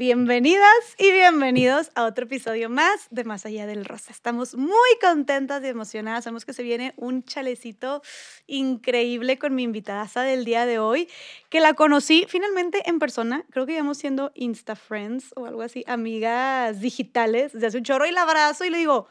[0.00, 4.12] Bienvenidas y bienvenidos a otro episodio más de Más Allá del Rosa.
[4.12, 6.24] Estamos muy contentas y emocionadas.
[6.24, 8.00] Sabemos que se viene un chalecito
[8.46, 11.06] increíble con mi invitada del día de hoy,
[11.50, 13.44] que la conocí finalmente en persona.
[13.50, 18.06] Creo que íbamos siendo Insta Friends o algo así, amigas digitales desde hace un chorro
[18.06, 19.06] y la abrazo y le digo,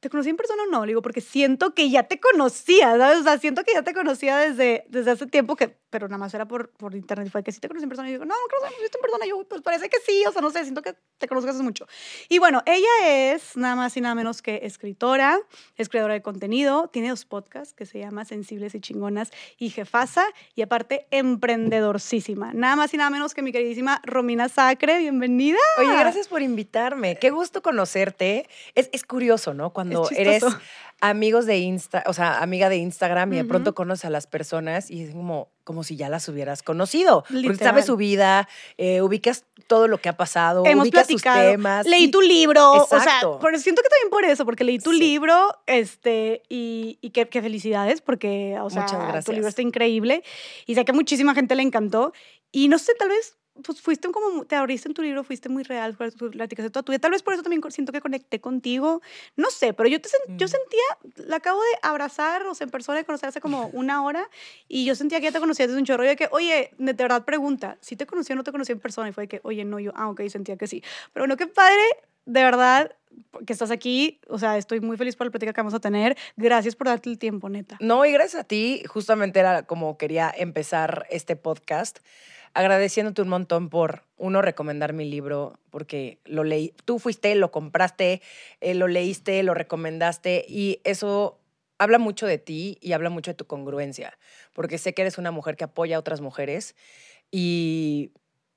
[0.00, 0.86] ¿te conocí en persona o no?
[0.86, 3.18] Le digo, porque siento que ya te conocía, ¿sabes?
[3.18, 6.32] O sea, siento que ya te conocía desde, desde hace tiempo, que, pero nada más
[6.32, 7.28] era por, por internet.
[7.30, 8.08] Fue que sí te conocí en persona.
[8.08, 9.26] Y yo digo, no, no visto en persona.
[9.26, 11.62] Y yo, pues parece que sí, o sea, no sé, siento que te conozco hace
[11.62, 11.86] mucho.
[12.30, 15.38] Y bueno, ella es nada más y nada menos que escritora,
[15.76, 20.24] es creadora de contenido, tiene dos podcasts que se llama Sensibles y Chingonas y Jefasa,
[20.54, 22.52] y aparte emprendedorcísima.
[22.54, 25.58] Nada más y nada menos que mi queridísima Romina Sacre, bienvenida.
[25.78, 27.18] Oye, gracias por invitarme.
[27.18, 28.48] Qué gusto conocerte.
[28.74, 29.70] Es, es curioso, ¿no?
[29.70, 30.44] Cuando cuando eres
[31.00, 34.90] amigos de Insta, o sea, amiga de Instagram y de pronto conoces a las personas
[34.90, 37.24] y es como, como si ya las hubieras conocido.
[37.28, 41.42] Porque sabes su vida, eh, ubicas todo lo que ha pasado, Hemos ubicas platicado.
[41.42, 41.86] sus temas.
[41.86, 43.20] Leí tu libro, o sea,
[43.58, 48.58] siento que también por eso, porque leí tu libro, este, y, y qué, felicidades, porque,
[48.60, 48.86] o sea,
[49.24, 50.22] tu libro está increíble
[50.66, 52.12] y sé que a muchísima gente le encantó.
[52.52, 55.62] Y no sé, tal vez pues fuiste como, te abriste en tu libro, fuiste muy
[55.62, 57.00] real, platicaste toda tu vida.
[57.00, 59.00] Tal vez por eso también siento que conecté contigo.
[59.36, 60.48] No sé, pero yo, te, yo mm.
[60.48, 64.28] sentía, la acabo de abrazar, o sea, en persona, de conocer hace como una hora,
[64.68, 66.04] y yo sentía que ya te conocía desde un chorro.
[66.04, 68.80] Y de que, oye, de verdad pregunta, si te conocí o no te conocí en
[68.80, 69.08] persona?
[69.08, 70.82] Y fue de que, oye, no, yo, ah, ok, sentía que sí.
[71.12, 71.82] Pero bueno, qué padre,
[72.26, 72.96] de verdad,
[73.46, 74.20] que estás aquí.
[74.28, 76.16] O sea, estoy muy feliz por la plática que vamos a tener.
[76.36, 77.76] Gracias por darte el tiempo, neta.
[77.80, 78.82] No, y gracias a ti.
[78.86, 81.98] Justamente era como quería empezar este podcast
[82.54, 88.22] agradeciéndote un montón por, uno, recomendar mi libro, porque lo leí, tú fuiste, lo compraste,
[88.60, 91.38] eh, lo leíste, lo recomendaste, y eso
[91.78, 94.18] habla mucho de ti y habla mucho de tu congruencia,
[94.52, 96.76] porque sé que eres una mujer que apoya a otras mujeres
[97.30, 98.12] y,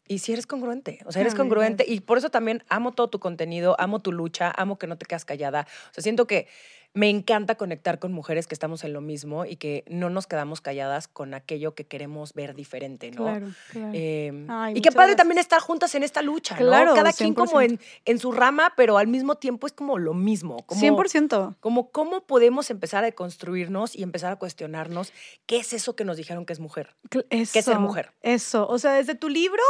[0.07, 3.19] y si eres congruente, o sea, eres congruente y por eso también amo todo tu
[3.19, 6.47] contenido, amo tu lucha, amo que no te quedas callada, o sea, siento que
[6.93, 10.61] me encanta conectar con mujeres que estamos en lo mismo y que no nos quedamos
[10.61, 13.23] calladas con aquello que queremos ver diferente, ¿no?
[13.23, 13.91] Claro, claro.
[13.93, 16.95] Em, y qué padre también estar juntas en esta lucha, claro, ¿no?
[16.95, 20.63] Cada quien como en, en, su rama, pero al mismo tiempo es como lo mismo.
[20.67, 21.55] Como, 100%.
[21.59, 25.13] Como cómo podemos empezar a deconstruirnos y empezar a cuestionarnos
[25.47, 26.95] qué es eso que nos dijeron que es mujer.
[27.09, 28.11] Eso, ¿Qué es ser mujer?
[28.21, 29.63] Eso, o sea, desde tu libro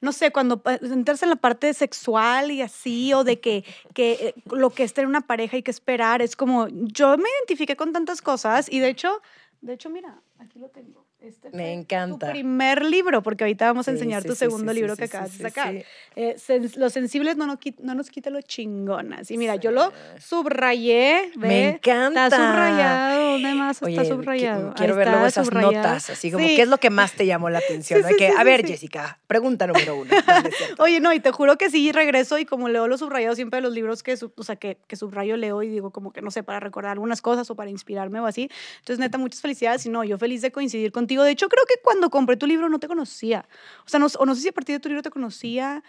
[0.00, 3.64] no sé, cuando entrarse en la parte sexual y así, o de que,
[3.94, 7.28] que eh, lo que es tener una pareja y que esperar, es como, yo me
[7.38, 9.20] identifiqué con tantas cosas y de hecho,
[9.60, 11.07] de hecho, mira, aquí lo tengo.
[11.20, 12.26] Este Me encanta.
[12.26, 15.74] Tu primer libro, porque ahorita vamos a enseñar tu segundo libro que acabas de sacar.
[16.14, 16.36] Eh,
[16.76, 19.28] los sensibles no nos, no nos quita lo chingonas.
[19.32, 21.32] Y mira, yo lo subrayé.
[21.34, 22.26] Me encanta.
[22.26, 23.32] Está subrayado.
[23.32, 24.74] ¿Dónde más está subrayado?
[24.74, 27.58] Quiero ver luego esas notas, así como, ¿qué es lo que más te llamó la
[27.66, 28.02] atención?
[28.16, 30.10] que, a ver, Jessica, pregunta número uno.
[30.78, 33.62] Oye, no, y te juro que sí, regreso y como leo los subrayados siempre de
[33.62, 36.44] los libros que, o sea, que, que subrayo, leo y digo como que, no sé,
[36.44, 38.48] para recordar algunas cosas o para inspirarme o así.
[38.78, 39.84] Entonces, neta, muchas felicidades.
[39.84, 42.68] Y no, yo feliz de coincidir con de hecho, creo que cuando compré tu libro
[42.68, 43.48] no te conocía.
[43.86, 45.82] O sea, no, o no sé si a partir de tu libro te conocía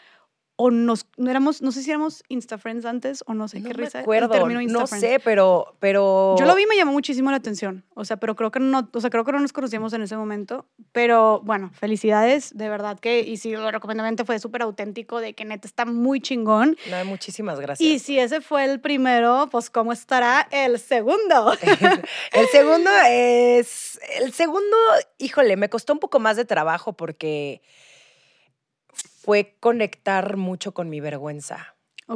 [0.61, 3.71] o nos, no éramos, no sé si éramos Insta Friends antes o no sé qué
[3.71, 3.99] risa.
[3.99, 6.35] Acuerdo, no sé, pero, pero.
[6.37, 7.85] Yo lo vi y me llamó muchísimo la atención.
[7.93, 10.17] O sea, pero creo que no, o sea, creo que no nos conocíamos en ese
[10.17, 10.65] momento.
[10.91, 15.45] Pero bueno, felicidades, de verdad que, y si lo recomendamente fue súper auténtico, de que
[15.45, 16.75] neta está muy chingón.
[16.91, 17.79] No, muchísimas gracias.
[17.79, 21.53] Y si ese fue el primero, pues ¿cómo estará el segundo?
[22.33, 24.75] el segundo es, el segundo,
[25.19, 27.61] híjole, me costó un poco más de trabajo porque
[29.19, 31.75] fue conectar mucho con mi vergüenza.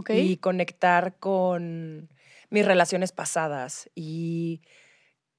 [0.10, 2.10] Y conectar con
[2.50, 4.62] mis relaciones pasadas y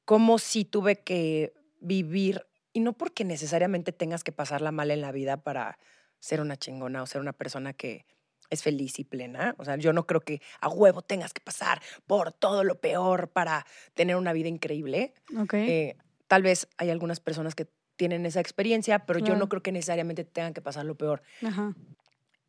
[0.05, 5.11] cómo sí tuve que vivir, y no porque necesariamente tengas que pasarla mal en la
[5.11, 5.79] vida para
[6.21, 8.07] ser una chingona o ser una persona que
[8.51, 9.57] es feliz y plena.
[9.59, 13.29] O sea, yo no creo que a huevo tengas que pasar por todo lo peor
[13.31, 15.15] para tener una vida increíble.
[15.53, 15.97] Eh,
[16.29, 17.67] tal vez hay algunas personas que
[17.97, 21.23] tienen esa experiencia, pero yo no creo que necesariamente tengan que pasar lo peor.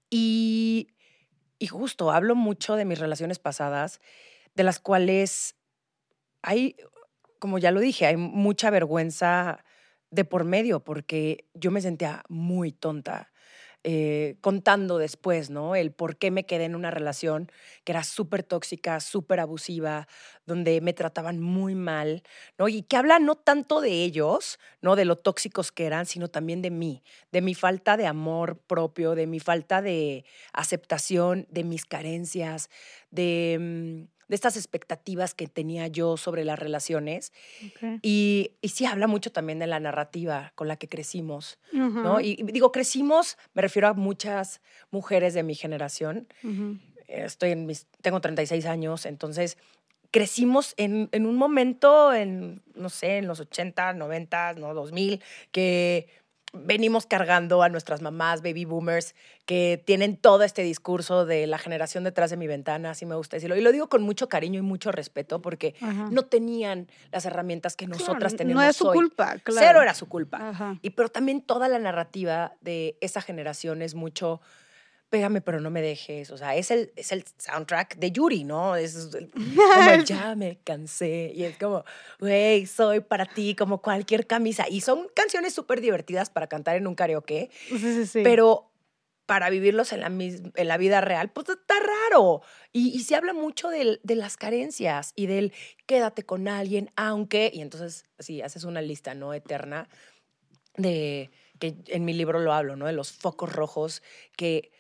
[0.10, 0.90] Y,
[1.60, 4.02] y justo, hablo mucho de mis relaciones pasadas,
[4.56, 5.56] de las cuales
[6.42, 6.76] hay,
[7.40, 9.64] como ya lo dije, hay mucha vergüenza
[10.12, 13.32] de por medio, porque yo me sentía muy tonta.
[13.88, 15.76] Eh, contando después, ¿no?
[15.76, 17.52] El por qué me quedé en una relación
[17.84, 20.08] que era súper tóxica, súper abusiva,
[20.48, 22.24] donde me trataban muy mal,
[22.58, 22.68] ¿no?
[22.68, 24.96] Y que habla no tanto de ellos, ¿no?
[24.96, 29.14] De lo tóxicos que eran, sino también de mí, de mi falta de amor propio,
[29.14, 32.72] de mi falta de aceptación, de mis carencias,
[33.12, 37.32] de, mm, de estas expectativas que tenía yo sobre las relaciones.
[38.02, 42.20] Y, y, sí habla mucho también de la narrativa con la que crecimos, ¿no?
[42.20, 44.62] Y, digo, crecimos, me refiero a muchas
[44.92, 46.28] mujeres de mi generación.
[47.08, 49.58] Estoy en mis, tengo 36 años, entonces
[50.12, 55.22] crecimos en, en, un momento, en, no sé, en los 80, 90, no, 2000,
[55.52, 56.08] que
[56.56, 59.16] venimos cargando a nuestras mamás, baby boomers,
[59.46, 63.38] que tienen todo este discurso de la generación detrás de mi ventana, así me gusta
[63.38, 63.56] decirlo.
[63.56, 65.76] Y lo digo con mucho cariño y mucho respeto porque
[66.12, 68.56] no tenían las herramientas que nosotras tenemos.
[68.56, 69.68] No era su culpa, claro.
[69.68, 70.78] Cero era su culpa.
[70.82, 74.42] Y pero también toda la narrativa de esa generación es mucho
[75.16, 76.30] pégame pero no me dejes.
[76.30, 78.76] O sea, es el, es el soundtrack de Yuri, ¿no?
[78.76, 81.32] Es como ya me cansé.
[81.34, 81.86] Y es como,
[82.20, 84.66] güey, soy para ti como cualquier camisa.
[84.70, 87.50] Y son canciones súper divertidas para cantar en un karaoke.
[87.70, 88.22] Sí, sí, sí.
[88.26, 88.74] Pero
[89.26, 92.42] para vivirlos en la, en la vida real, pues está raro.
[92.74, 95.54] Y, y se habla mucho de las carencias y del
[95.86, 99.34] quédate con alguien, aunque, y entonces, sí, haces una lista, ¿no?
[99.34, 99.88] Eterna
[100.76, 102.86] de, que en mi libro lo hablo, ¿no?
[102.86, 104.04] De los focos rojos
[104.36, 104.75] que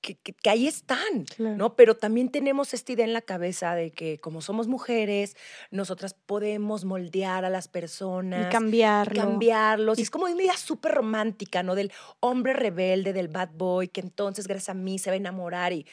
[0.00, 0.16] que,
[0.48, 1.74] ahí están, ¿no?
[1.74, 5.36] Pero también tenemos esta idea en la cabeza de que como somos mujeres,
[5.70, 8.46] nosotras podemos moldear a las personas.
[8.46, 9.20] Y cambiarlo.
[9.20, 9.98] cambiarlos.
[9.98, 11.74] Y es como una idea súper romántica, ¿no?
[11.74, 15.72] Del hombre rebelde, del bad boy, que entonces gracias a mí se va a enamorar
[15.72, 15.86] y...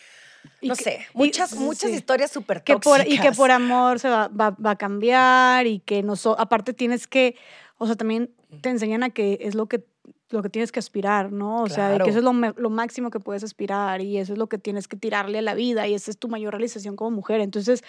[0.61, 3.07] no sé, muchas, muchas historias súper tóxicas.
[3.07, 7.35] y que por amor se va, va, a cambiar y que no aparte tienes que,
[7.77, 8.31] o sea, también
[8.61, 9.83] te enseñan a que es lo que
[10.29, 11.63] lo que tienes que aspirar, ¿no?
[11.63, 14.39] O sea, de que eso es lo, lo, máximo que puedes aspirar y eso es
[14.39, 17.11] lo que tienes que tirarle a la vida y esa es tu mayor realización como
[17.11, 17.41] mujer.
[17.41, 17.83] Entonces,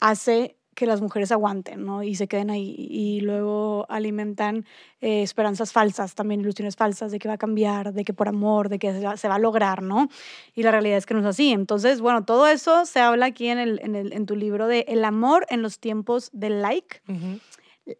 [0.00, 2.02] hace que las mujeres aguanten, ¿no?
[2.02, 4.64] Y se queden ahí y luego alimentan
[5.00, 8.68] eh, esperanzas falsas, también ilusiones falsas de que va a cambiar, de que por amor,
[8.68, 10.08] de que se va, a lograr, ¿no?
[10.54, 11.52] Y la realidad es que no es así.
[11.52, 14.86] Entonces, bueno, todo eso se habla aquí en, el, en, el, en tu libro de
[14.88, 17.02] El amor en los tiempos del like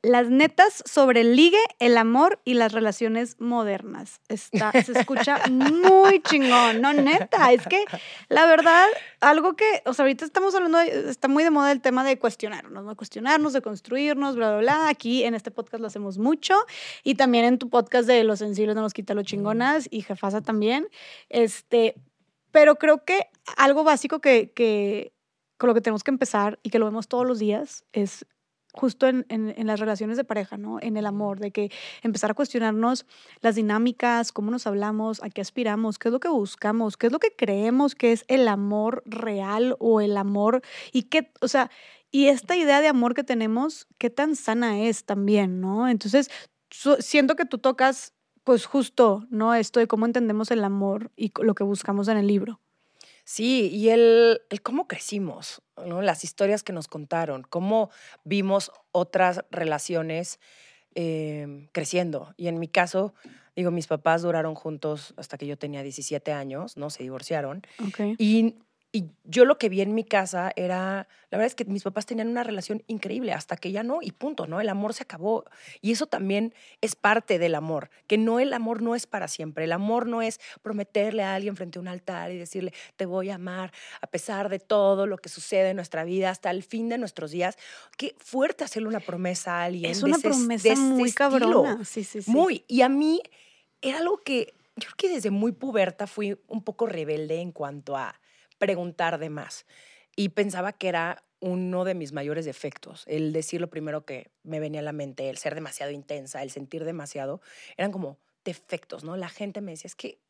[0.02, 4.20] las netas sobre el ligue, el amor y las relaciones modernas.
[4.28, 7.52] Está, se escucha muy chingón, no neta.
[7.52, 7.84] Es que
[8.28, 8.86] la verdad,
[9.20, 12.84] algo que, o sea, ahorita estamos hablando, está muy de moda el tema de cuestionarnos,
[12.84, 12.96] ¿no?
[12.96, 14.88] Cuestionarnos, de construirnos, bla, bla, bla.
[14.88, 16.54] Aquí en este podcast lo hacemos mucho
[17.02, 20.42] y también en tu podcast de Los sensibles no nos quita lo chingonas y Jefasa
[20.42, 20.88] también.
[21.28, 21.96] Este,
[22.52, 23.26] pero creo que
[23.56, 25.12] algo básico que, que
[25.56, 28.26] con lo que tenemos que empezar y que lo vemos todos los días es
[28.72, 30.78] justo en, en, las relaciones de pareja, ¿no?
[30.80, 31.70] En el amor, de que
[32.02, 33.06] empezar a cuestionarnos
[33.40, 37.12] las dinámicas, cómo nos hablamos, a qué aspiramos, qué es lo que buscamos, qué es
[37.12, 41.70] lo que creemos que es el amor real o el amor y qué, o sea,
[42.10, 45.88] y esta idea de amor que tenemos, qué tan sana es también, ¿no?
[45.88, 46.30] Entonces,
[46.98, 48.14] siento que tú tocas,
[48.44, 49.54] pues justo, ¿no?
[49.54, 52.60] Esto de cómo entendemos el amor y lo que buscamos en el libro.
[53.24, 56.02] Sí, y el, el cómo crecimos, ¿no?
[56.02, 57.90] las historias que nos contaron, cómo
[58.24, 60.40] vimos otras relaciones
[60.94, 62.34] em, creciendo.
[62.36, 63.14] Y en mi caso,
[63.54, 66.90] digo, mis papás duraron juntos hasta que yo tenía 17 años, ¿no?
[66.90, 67.62] Se divorciaron.
[67.88, 68.16] Okay.
[68.18, 68.56] Y
[68.94, 72.04] y yo lo que vi en mi casa era, la verdad es que mis papás
[72.04, 74.60] tenían una relación increíble hasta que ya no, y punto, ¿no?
[74.60, 75.46] El amor se acabó.
[75.80, 76.52] Y eso también
[76.82, 79.64] es parte del amor, que no el amor no es para siempre.
[79.64, 83.30] El amor no es prometerle a alguien frente a un altar y decirle, te voy
[83.30, 83.72] a amar
[84.02, 87.30] a pesar de todo lo que sucede en nuestra vida hasta el fin de nuestros
[87.30, 87.56] días.
[87.96, 89.90] Qué fuerte hacerle una promesa a alguien.
[89.90, 91.82] Es una promesa muy cabrona.
[91.86, 92.30] Sí, sí, sí.
[92.30, 92.66] Muy.
[92.68, 93.22] Y a mí
[93.80, 97.96] era algo que yo creo que desde muy puberta fui un poco rebelde en cuanto
[97.96, 98.20] a
[98.62, 99.66] preguntar de más.
[100.14, 104.60] Y pensaba que era uno de mis mayores defectos, el decir lo primero que me
[104.60, 107.40] venía a la mente, el ser demasiado intensa, el sentir demasiado,
[107.76, 109.16] eran como defectos, ¿no?
[109.16, 110.20] La gente me decía, es que,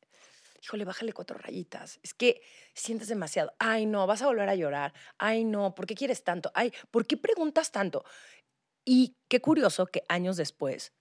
[0.62, 2.40] híjole, bájale cuatro rayitas, es que
[2.72, 6.50] sientes demasiado, ay, no, vas a volver a llorar, ay, no, ¿por qué quieres tanto?
[6.54, 8.02] Ay, ¿por qué preguntas tanto?
[8.82, 10.94] Y qué curioso que años después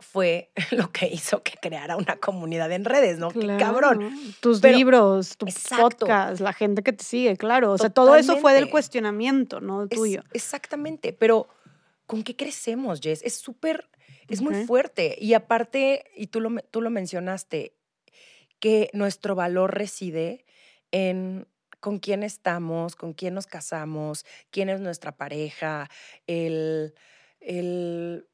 [0.00, 3.30] fue lo que hizo que creara una comunidad en redes, ¿no?
[3.30, 4.10] Qué cabrón.
[4.40, 7.72] Tus libros, tus podcast, la gente que te sigue, claro.
[7.72, 9.88] O sea, todo eso fue del cuestionamiento, ¿no?
[9.88, 10.22] Tuyo.
[10.32, 11.48] exactamente, pero
[12.06, 13.22] ¿con qué crecemos, Jess?
[13.24, 13.88] Es súper,
[14.28, 15.16] es muy fuerte.
[15.20, 17.74] Y aparte, y tú lo, tú lo mencionaste,
[18.60, 20.44] que nuestro valor reside
[20.90, 21.46] en
[21.80, 25.88] con quién estamos, con quién nos casamos, quién es nuestra pareja,
[26.26, 26.94] el,
[27.40, 28.26] el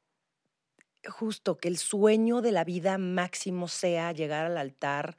[1.07, 5.17] justo que el sueño de la vida máximo sea llegar al altar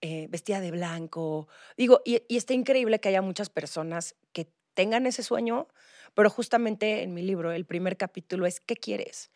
[0.00, 1.48] eh, vestida de blanco.
[1.76, 5.68] Digo, y, está increíble que haya muchas personas que tengan ese sueño,
[6.14, 9.30] pero justamente en mi libro el primer capítulo es ¿qué quieres?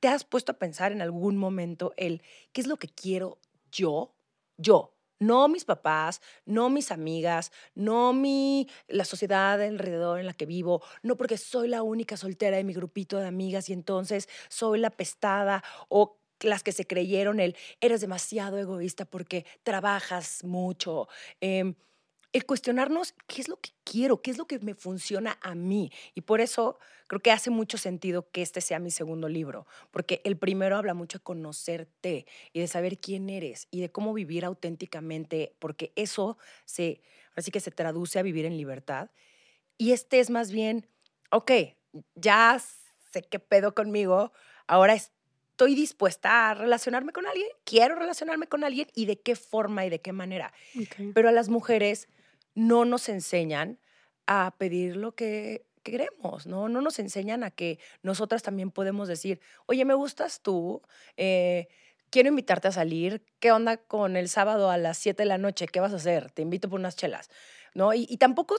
[0.00, 3.38] ¿Te has puesto a pensar en algún momento el qué es lo que quiero
[3.72, 4.14] yo?
[4.58, 10.46] Yo, No mis papás, no mis amigas, no mi, la sociedad alrededor en la que
[10.46, 14.78] vivo, no porque soy la única soltera de mi grupito de amigas y entonces soy
[14.80, 21.08] la pestada o las que se creyeron el eres demasiado egoísta porque trabajas mucho.
[21.40, 21.74] Em,
[22.32, 25.92] el cuestionarnos qué es lo que quiero, qué es lo que me funciona a mí.
[26.14, 30.22] Y por eso creo que hace mucho sentido que este sea mi segundo libro, porque
[30.24, 34.44] el primero habla mucho de conocerte y de saber quién eres y de cómo vivir
[34.44, 37.02] auténticamente, porque eso se,
[37.34, 39.10] así que se traduce a vivir en libertad.
[39.76, 40.86] Y este es más bien,
[41.30, 41.50] ok,
[42.14, 42.58] ya
[43.10, 44.32] sé qué pedo conmigo,
[44.66, 49.84] ahora estoy dispuesta a relacionarme con alguien, quiero relacionarme con alguien y de qué forma
[49.84, 50.54] y de qué manera.
[51.12, 52.08] Pero a las mujeres
[52.54, 53.78] no nos enseñan
[54.26, 56.68] a pedir lo que queremos, ¿no?
[56.68, 60.82] No nos enseñan a que nosotras también podemos decir, oye, me gustas tú,
[61.16, 61.68] eh,
[62.10, 65.66] quiero invitarte a salir, ¿qué onda con el sábado a las 7 de la noche?
[65.66, 66.30] ¿Qué vas a hacer?
[66.30, 67.30] Te invito por unas chelas,
[67.74, 67.92] ¿no?
[67.94, 68.56] Y, tampoco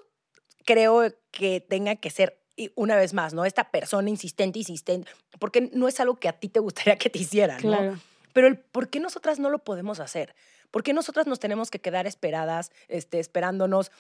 [0.66, 2.40] creo que tenga que ser
[2.76, 3.46] una vez más, ¿no?
[3.46, 7.20] Esta persona insistente, insistente, porque no es algo que a ti te gustaría que te
[7.20, 8.00] hicieran, ¿no?
[8.34, 10.36] Pero el por qué nosotras no lo podemos hacer.
[10.74, 13.92] ¿Por qué nosotras nos tenemos que quedar esperadas, este, esperándonos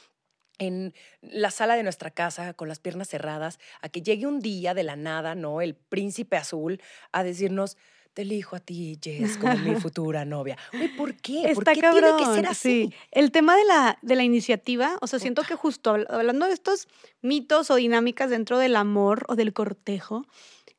[0.58, 4.74] en la sala de nuestra casa con las piernas cerradas a que llegue un día
[4.74, 5.62] de la nada, ¿no?
[5.62, 7.78] El príncipe azul a decirnos,
[8.16, 10.58] te elijo a ti, Jess, como mi futura novia.
[10.98, 11.52] ¿por qué?
[11.54, 12.88] ¿Por qué tiene que ser así?
[12.90, 12.94] Sí.
[13.12, 16.88] El tema de la, de la iniciativa, o sea, siento que justo hablando de estos
[17.22, 20.26] mitos o dinámicas dentro del amor o del cortejo,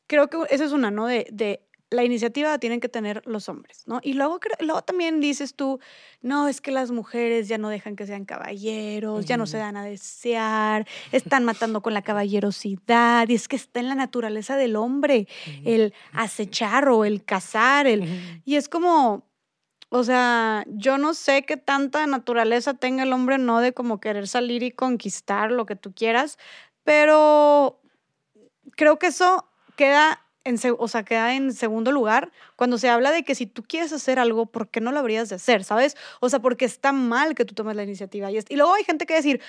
[0.08, 1.06] creo que esa es una, ¿no?
[1.06, 1.62] De, de
[1.94, 4.00] la iniciativa tienen que tener los hombres, ¿no?
[4.02, 5.80] Y luego, luego también dices tú,
[6.20, 9.76] no, es que las mujeres ya no dejan que sean caballeros, ya no se dan
[9.76, 14.76] a desear, están matando con la caballerosidad, y es que está en la naturaleza del
[14.76, 15.28] hombre
[15.64, 18.42] el acechar o el cazar, el...
[18.44, 19.26] Y es como,
[19.88, 24.26] o sea, yo no sé qué tanta naturaleza tenga el hombre, no de como querer
[24.26, 26.38] salir y conquistar lo que tú quieras,
[26.82, 27.80] pero
[28.76, 30.23] creo que eso queda
[30.78, 34.18] o sea, queda en segundo lugar cuando se habla de que si tú quieres hacer
[34.18, 35.64] algo, ¿por qué no lo habrías de hacer?
[35.64, 35.96] ¿Sabes?
[36.20, 38.30] O sea, porque está mal que tú tomes la iniciativa.
[38.30, 39.40] Y, y luego hay gente que decir,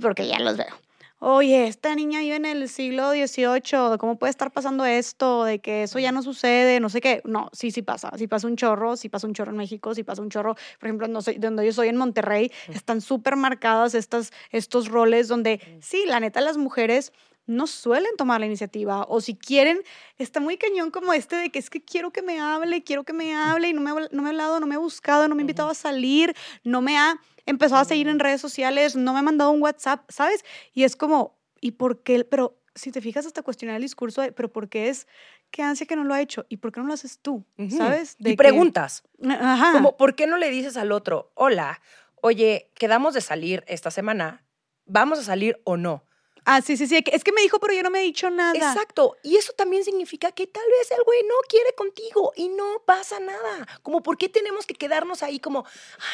[0.00, 0.74] porque ya los veo.
[1.20, 5.42] Oye, esta niña vive en el siglo XVIII, ¿cómo puede estar pasando esto?
[5.42, 7.22] De que eso ya no sucede, no sé qué.
[7.24, 8.12] No, sí, sí pasa.
[8.16, 10.54] Sí pasa un chorro, sí pasa un chorro en México, sí pasa un chorro.
[10.78, 15.60] Por ejemplo, no donde yo soy en Monterrey, están súper marcadas estas, estos roles donde,
[15.80, 17.12] sí, la neta, las mujeres
[17.48, 19.80] no suelen tomar la iniciativa o si quieren,
[20.18, 23.14] está muy cañón como este de que es que quiero que me hable, quiero que
[23.14, 25.40] me hable y no me, no me ha hablado, no me ha buscado, no me
[25.40, 29.20] ha invitado a salir, no me ha empezado a seguir en redes sociales, no me
[29.20, 30.44] ha mandado un WhatsApp, ¿sabes?
[30.74, 32.24] Y es como, ¿y por qué?
[32.24, 35.06] Pero si te fijas hasta cuestionar el discurso, de, pero ¿por qué es?
[35.50, 36.44] ¿Qué ansia que no lo ha hecho?
[36.50, 37.46] ¿Y por qué no lo haces tú?
[37.70, 38.16] ¿Sabes?
[38.18, 39.02] y preguntas.
[39.26, 39.72] Ajá.
[39.72, 41.80] Como, ¿por qué no le dices al otro, hola,
[42.20, 44.44] oye, quedamos de salir esta semana,
[44.84, 46.04] ¿vamos a salir o no?
[46.50, 47.04] Ah, sí, sí, sí.
[47.12, 48.54] Es que me dijo, pero yo no me he dicho nada.
[48.54, 49.18] Exacto.
[49.22, 53.20] Y eso también significa que tal vez el güey no quiere contigo y no pasa
[53.20, 53.68] nada.
[53.82, 55.66] Como, ¿por qué tenemos que quedarnos ahí como,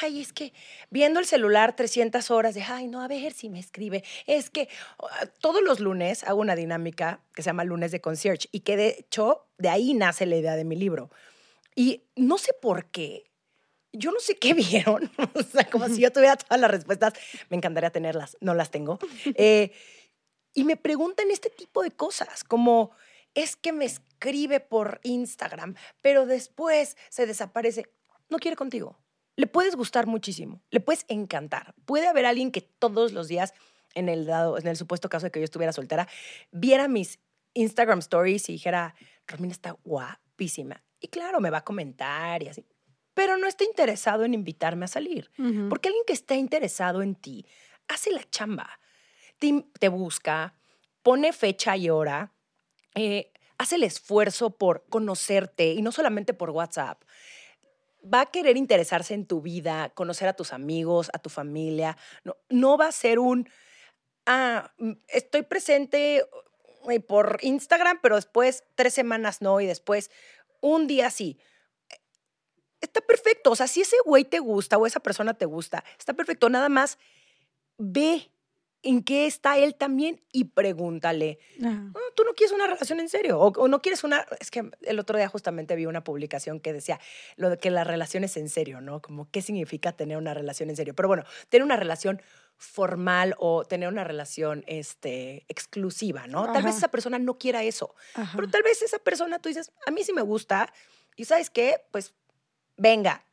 [0.03, 0.53] ay, es que
[0.91, 4.03] viendo el celular 300 horas de, ay, no, a ver si me escribe.
[4.27, 8.49] Es que ah, todos los lunes hago una dinámica que se llama lunes de concierge
[8.51, 11.11] y que de hecho de ahí nace la idea de mi libro.
[11.77, 13.31] Y no sé por qué,
[13.93, 17.13] yo no sé qué vieron, o sea, como si yo tuviera todas las respuestas,
[17.51, 18.99] me encantaría tenerlas, no las tengo.
[19.37, 19.73] Eh,
[20.55, 22.93] y me preguntan este tipo de cosas, como
[23.35, 27.91] es que me escribe por Instagram, pero después se desaparece.
[28.31, 28.99] No quiere contigo.
[29.37, 31.75] Le puedes gustar muchísimo, le puedes encantar.
[31.85, 33.53] Puede haber alguien que todos los días,
[33.95, 36.09] en el, dado, en el supuesto caso de que yo estuviera soltera,
[36.53, 37.19] viera mis
[37.55, 38.95] Instagram stories y dijera,
[39.27, 40.85] Romina está guapísima.
[41.01, 42.65] Y claro, me va a comentar y así.
[43.13, 45.31] Pero no está interesado en invitarme a salir.
[45.69, 47.47] Porque alguien que está interesado en ti
[47.89, 48.81] hace la chamba
[49.39, 50.55] te, busca,
[51.03, 52.33] pone fecha y hora,
[52.95, 57.03] eh, hace el esfuerzo por conocerte y no solamente por WhatsApp.
[58.03, 61.97] Va a querer interesarse en tu vida, conocer a tus amigos, a tu familia.
[62.23, 63.49] No, no va a ser un,
[64.27, 66.25] ah, mm, estoy presente
[66.91, 70.11] eh, por Instagram, pero después tres semanas no y después
[70.61, 71.39] un día sí.
[72.81, 73.51] Está perfecto.
[73.51, 76.51] O sea, si ese güey te gusta o esa persona te gusta, está perfecto.
[76.51, 76.99] Nada más
[77.79, 78.31] ve
[78.85, 83.41] en qué está él también y pregúntale, ah, ¿tú no quieres una relación en serio?
[83.41, 84.27] O, no quieres una...
[84.39, 87.01] Es que el otro día justamente vi una publicación que decía
[87.37, 89.01] lo de que la relación es en serio, ¿no?
[89.01, 90.95] Como qué significa tener una relación en serio.
[90.95, 92.21] Pero bueno, tener una relación
[92.57, 96.53] formal o tener una relación este, exclusiva, ¿no?
[96.53, 97.95] Tal vez esa persona no quiera eso,
[98.37, 100.73] pero tal vez esa persona tú dices, a mí sí me gusta
[101.17, 102.15] y sabes qué, pues
[102.77, 103.25] venga,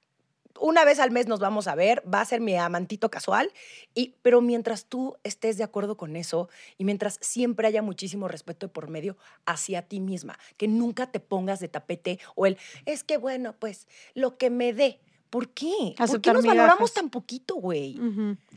[0.62, 3.52] una vez al mes nos vamos a ver, va a ser mi amantito casual,
[3.94, 8.72] y, pero mientras tú estés de acuerdo con eso y mientras siempre haya muchísimo respeto
[8.72, 13.18] por medio hacia ti misma, que nunca te pongas de tapete o el, es que
[13.18, 15.00] bueno, pues lo que me dé.
[15.32, 15.96] ¿Por qué?
[15.98, 17.98] ¿Por qué nos valoramos tan poquito, güey?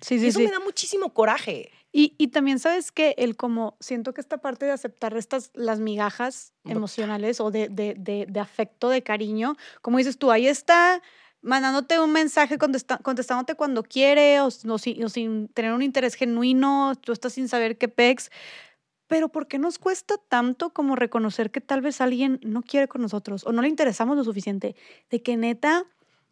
[0.00, 1.70] sí, sí, eso me da muchísimo coraje.
[1.92, 5.78] Y, y, también sabes que el como siento que esta parte de aceptar estas las
[5.78, 11.00] migajas emocionales o de, de, de, de afecto, de cariño, como dices tú, ahí está
[11.44, 17.48] mandándote un mensaje, contestándote cuando quiere o, sin, tener un interés genuino, tú estás sin
[17.48, 18.30] saber qué pex.
[19.06, 23.02] Pero ¿por qué nos cuesta tanto como reconocer que tal vez alguien no quiere con
[23.02, 24.74] nosotros o no le interesamos lo suficiente?
[25.10, 25.84] De que neta,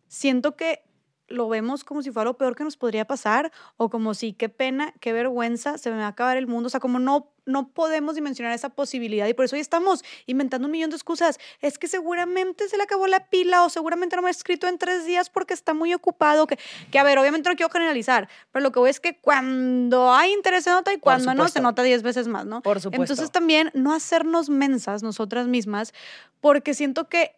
[0.09, 0.83] siento que
[1.33, 4.49] lo vemos como si fuera lo peor que nos podría pasar o como si qué
[4.49, 6.67] pena, qué vergüenza, se me va a acabar el mundo.
[6.69, 10.67] O sea, como no no podemos dimensionar esa posibilidad y por eso hoy estamos inventando
[10.67, 11.39] un millón de excusas.
[11.61, 14.79] Es que seguramente se le acabó la pila o seguramente no me ha escrito en
[14.79, 16.47] tres días porque está muy ocupado.
[16.47, 16.59] Que,
[16.91, 20.33] que a ver, obviamente no quiero generalizar, pero lo que voy es que cuando hay
[20.33, 22.63] interés se nota y cuando no se nota diez veces más, ¿no?
[22.63, 23.03] Por supuesto.
[23.03, 25.93] Entonces también no hacernos mensas nosotras mismas
[26.41, 27.37] porque siento que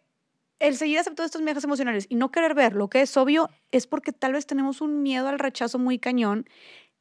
[0.59, 3.87] el seguir aceptando estos viajes emocionales y no querer ver lo que es obvio es
[3.87, 6.45] porque tal vez tenemos un miedo al rechazo muy cañón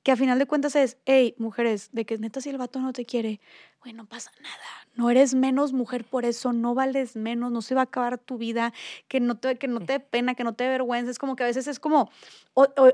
[0.04, 2.92] que a final de cuentas es, hey, mujeres, de que neta si el vato no
[2.92, 3.40] te quiere,
[3.80, 4.62] güey, no pasa nada,
[4.94, 8.36] no eres menos mujer por eso, no vales menos, no se va a acabar tu
[8.36, 8.74] vida,
[9.08, 11.42] que no te, que no te dé pena, que no te vergüenza, es como que
[11.42, 12.10] a veces es como,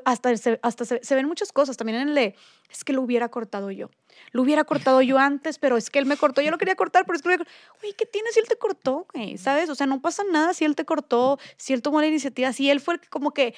[0.05, 2.37] hasta, se, hasta se, ven muchas cosas, también en el de,
[2.71, 3.91] es que lo hubiera cortado yo,
[4.31, 7.07] lo hubiera cortado yo antes, pero es que él me cortó, yo lo quería cortar,
[7.07, 9.37] pero es que Güey, ¿qué tienes si él te cortó, güey?
[9.37, 9.69] ¿Sabes?
[9.69, 12.71] O sea, no pasa nada si él te cortó, si él tomó la iniciativa, si
[12.71, 13.55] él fue como que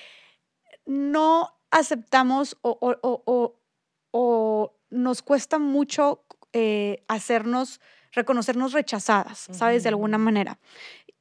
[0.87, 2.79] no aceptamos o,
[4.12, 7.81] o, nos cuesta mucho eh, hacernos,
[8.12, 9.83] reconocernos rechazadas, ¿sabes?
[9.83, 10.61] De alguna manera.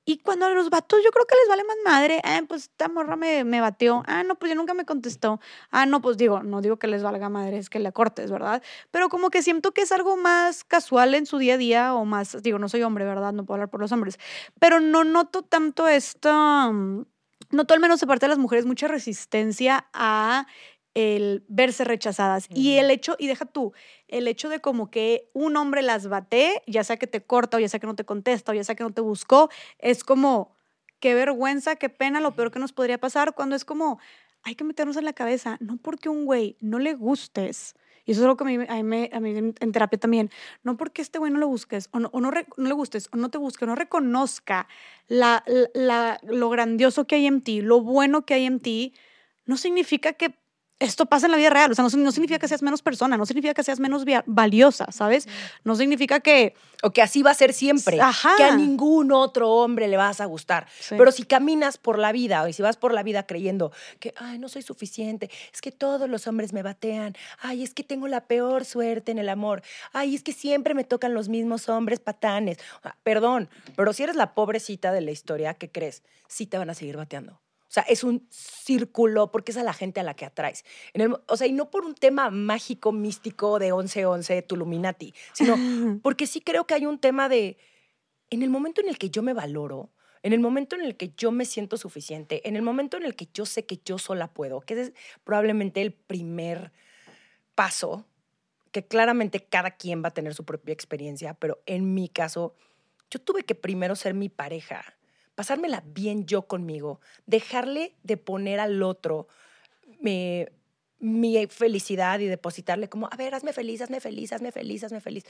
[0.03, 2.89] Y cuando a los vatos yo creo que les vale más madre, ah, pues esta
[2.89, 5.39] morra me, me bateó, ah, no, pues yo nunca me contestó,
[5.69, 8.61] ah, no, pues digo, no digo que les valga madre, es que le cortes, ¿verdad?
[8.89, 12.03] Pero como que siento que es algo más casual en su día a día o
[12.03, 13.31] más, digo, no soy hombre, ¿verdad?
[13.31, 14.17] No puedo hablar por los hombres,
[14.59, 16.33] pero no noto tanto esto
[16.73, 17.03] mm,
[17.51, 20.47] noto al menos de parte de las mujeres mucha resistencia a
[20.93, 22.47] el verse rechazadas.
[22.49, 23.73] Y el hecho, y deja tú,
[24.07, 27.59] el hecho de como que un hombre las bate, ya sea que te corta o
[27.59, 29.49] ya sea que no te contesta o ya sea que no te buscó,
[29.79, 30.55] es como,
[30.99, 33.99] qué vergüenza, qué pena, lo peor que nos podría pasar cuando es como,
[34.43, 38.21] hay que meternos en la cabeza, no porque un güey no le gustes, y eso
[38.21, 38.47] es algo que a
[38.83, 40.29] mí, a mí, en terapia también.
[40.63, 43.17] No porque este güey no lo busques, o no, o no, no, le gustes, o
[43.17, 44.67] no te busque, no reconozca
[45.07, 48.93] la, la, lo grandioso que hay en ti, lo bueno que hay en ti,
[49.45, 50.40] no significa que
[50.81, 51.71] esto pasa en la vida real.
[51.71, 54.91] O sea, no, no, significa que seas menos persona, no significa que seas menos valiosa,
[54.91, 55.27] ¿sabes?
[55.63, 56.55] No significa que...
[56.83, 58.01] O que así va a ser siempre.
[58.01, 58.33] Ajá.
[58.37, 60.65] Que a ningún otro hombre le vas a gustar.
[60.89, 64.39] Pero si caminas por la vida o si vas por la vida creyendo que, ay,
[64.39, 68.21] no soy suficiente, es que todos los hombres me batean, ay, es que tengo la
[68.21, 69.61] peor suerte en el amor,
[69.93, 72.57] ay, es que siempre me tocan los mismos hombres patanes.
[73.03, 76.01] perdón, pero si eres la pobrecita de la historia, ¿qué crees?
[76.27, 77.39] Sí te van a seguir bateando.
[77.71, 80.65] O sea, es un círculo porque es a la gente a la que atraes.
[81.27, 85.55] o sea, y no por un tema mágico, místico de 11-11, Tuluminati, sino
[86.03, 87.57] porque sí creo que hay un tema de,
[88.29, 89.89] en el momento en el que yo me valoro,
[90.21, 93.15] en el momento en el que yo me siento suficiente, en el momento en el
[93.15, 94.91] que yo sé que yo sola puedo, que es
[95.23, 96.73] probablemente el primer
[97.55, 98.05] paso,
[98.73, 102.53] que claramente cada quien va a tener su propia experiencia, pero en mi caso,
[103.09, 104.97] yo tuve que primero ser mi pareja
[105.41, 109.27] pasármela bien yo conmigo, dejarle de poner al otro
[109.99, 110.45] mi,
[111.49, 115.23] felicidad y depositarle como, a ver, hazme feliz, hazme feliz, hazme feliz, hazme feliz.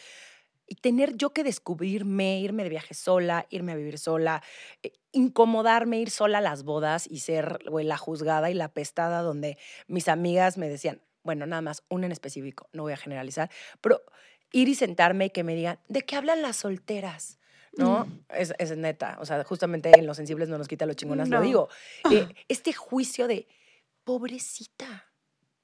[0.67, 4.43] Y tener yo que descubrirme, irme de viaje sola, irme a vivir sola,
[4.83, 9.57] eh, incomodarme, ir sola a las bodas y ser la juzgada y la pestada donde
[9.87, 14.01] mis amigas me decían, bueno, nada más, una en específico, no voy a generalizar, pero
[14.51, 17.39] ir y sentarme y que me digan, ¿de qué hablan las solteras?
[17.77, 18.07] ¿No?
[18.29, 19.17] Es, es, neta.
[19.19, 21.69] O sea, justamente en los sensibles no nos quita lo chingonas, lo digo.
[22.11, 23.47] Eh, este juicio de,
[24.03, 25.11] pobrecita,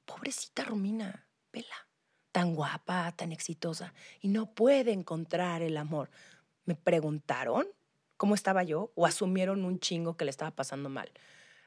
[0.05, 1.89] pobrecita Romina, vela,
[2.31, 6.09] tan guapa, tan exitosa, y no puede encontrar el amor.
[6.65, 7.67] ¿Me preguntaron
[8.17, 11.11] cómo estaba yo o asumieron un chingo que le estaba pasando mal?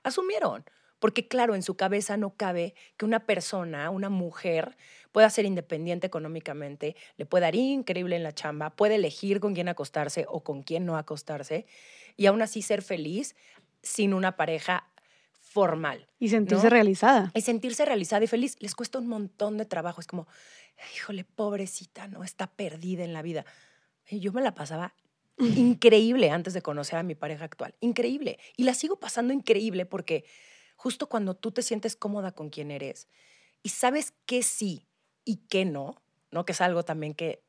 [0.02, 0.64] Asumieron.
[1.00, 4.76] Porque claro, en su cabeza no cabe que una persona, una mujer,
[5.10, 9.68] pueda ser independiente económicamente, le puede dar increíble en la chamba, puede elegir con quién
[9.68, 11.66] acostarse o con quién no acostarse
[12.16, 13.34] y aún así ser feliz
[13.82, 14.86] sin una pareja
[15.50, 16.06] formal.
[16.20, 17.32] Y sentirse realizada.
[17.34, 18.56] Y sentirse realizada y feliz.
[18.60, 20.00] Les cuesta un montón de trabajo.
[20.00, 20.28] Es como,
[20.94, 22.22] híjole, pobrecita, ¿no?
[22.22, 23.44] Está perdida en la vida.
[24.08, 24.94] Y yo me la pasaba
[25.38, 27.74] increíble antes de conocer a mi pareja actual.
[27.80, 28.38] Increíble.
[28.56, 30.24] Y la sigo pasando increíble porque
[30.80, 33.06] justo cuando tú te sientes cómoda con quien eres
[33.62, 34.86] y sabes qué sí
[35.26, 36.46] y qué no, ¿no?
[36.46, 37.42] Que es algo también que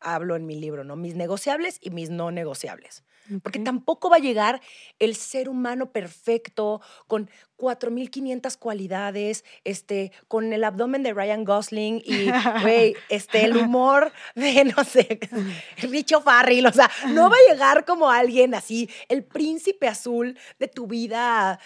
[0.00, 0.94] hablo en mi libro, ¿no?
[0.94, 3.02] Mis negociables y mis no negociables.
[3.42, 4.60] Porque tampoco va a llegar
[4.98, 12.26] el ser humano perfecto con 4.500 cualidades, este, con el abdomen de Ryan Gosling y,
[12.60, 15.20] güey, este, el humor de, no sé,
[15.78, 16.66] Richo Farrell.
[16.66, 21.58] O sea, no va a llegar como alguien así, el príncipe azul de tu vida.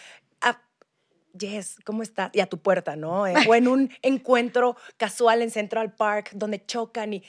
[1.38, 2.31] Yes, ¿cómo estás?
[2.35, 3.27] Y a tu puerta, ¿no?
[3.27, 7.22] Eh, o en un encuentro casual en Central Park donde chocan y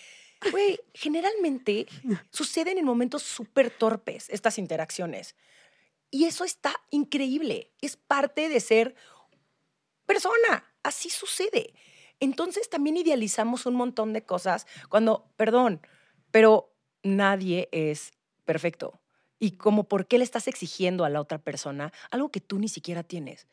[0.52, 1.86] Güey, generalmente
[2.32, 5.36] suceden en momentos súper torpes estas interacciones.
[6.12, 7.72] Y eso está increíble.
[7.82, 8.96] Es parte de ser
[10.06, 10.66] persona.
[10.82, 11.74] Así sucede.
[12.20, 15.82] Entonces también idealizamos un montón de cosas cuando, perdón,
[16.32, 18.12] pero nadie es
[18.46, 19.02] perfecto.
[19.40, 22.70] Y como por qué le estás exigiendo a la otra persona algo que tú ni
[22.70, 23.48] siquiera tienes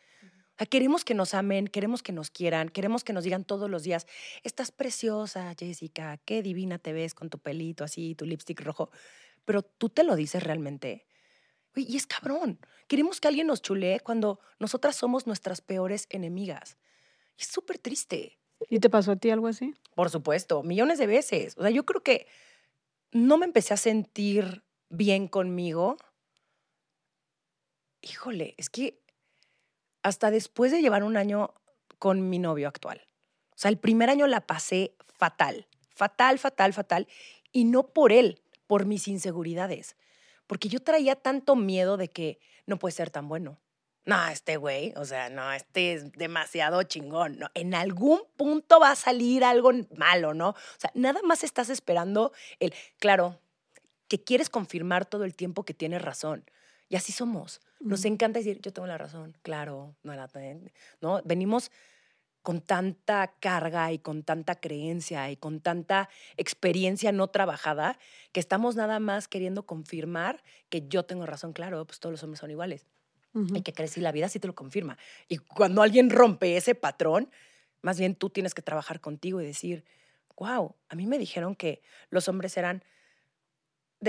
[0.65, 4.07] queremos que nos amen, queremos que nos quieran, queremos que nos digan todos los días,
[4.43, 8.91] estás preciosa, Jessica, qué divina te ves con tu pelito así, tu lipstick rojo.
[9.45, 11.07] Pero tú te lo dices realmente.
[11.75, 12.59] Y es cabrón.
[12.89, 16.79] Queremos que alguien nos chulee cuando nosotras somos nuestras peores enemigas.
[17.37, 18.39] es súper triste.
[18.71, 19.75] ¿Y te pasó a ti algo así?
[19.95, 21.55] Por supuesto, millones de veces.
[21.59, 22.27] O sea, yo creo que
[23.13, 25.99] no me empecé a sentir bien conmigo.
[28.01, 29.03] Híjole, es que
[30.07, 31.53] hasta después de llevar un año
[31.99, 33.09] con mi novio actual.
[33.51, 37.09] O sea, el primer año la pasé fatal, fatal, fatal, fatal.
[37.51, 39.97] Y no por él, por mis inseguridades.
[40.47, 43.59] Porque yo traía tanto miedo de que no puede ser tan bueno.
[44.05, 47.41] No, este güey, o sea, no, este es demasiado chingón.
[47.41, 50.51] No, en algún punto va a salir algo malo, ¿no?
[50.51, 53.41] O sea, nada más estás esperando el, claro,
[54.07, 56.49] que quieres confirmar todo el tiempo que tienes razón.
[56.89, 57.61] Y así somos.
[57.81, 60.29] Nos encanta decir, yo tengo la razón, claro, no era
[61.01, 61.21] ¿no?
[61.25, 61.71] Venimos
[62.43, 67.99] con tanta carga y con tanta creencia y con tanta experiencia no trabajada
[68.31, 72.39] que estamos nada más queriendo confirmar que yo tengo razón, claro, pues todos los hombres
[72.39, 72.87] son iguales.
[73.53, 74.97] Y que crees y la vida sí te lo confirma.
[75.29, 77.31] Y cuando alguien rompe ese patrón,
[77.83, 79.85] más bien tú tienes que trabajar contigo y decir,
[80.39, 82.83] wow, a mí me dijeron que los hombres eran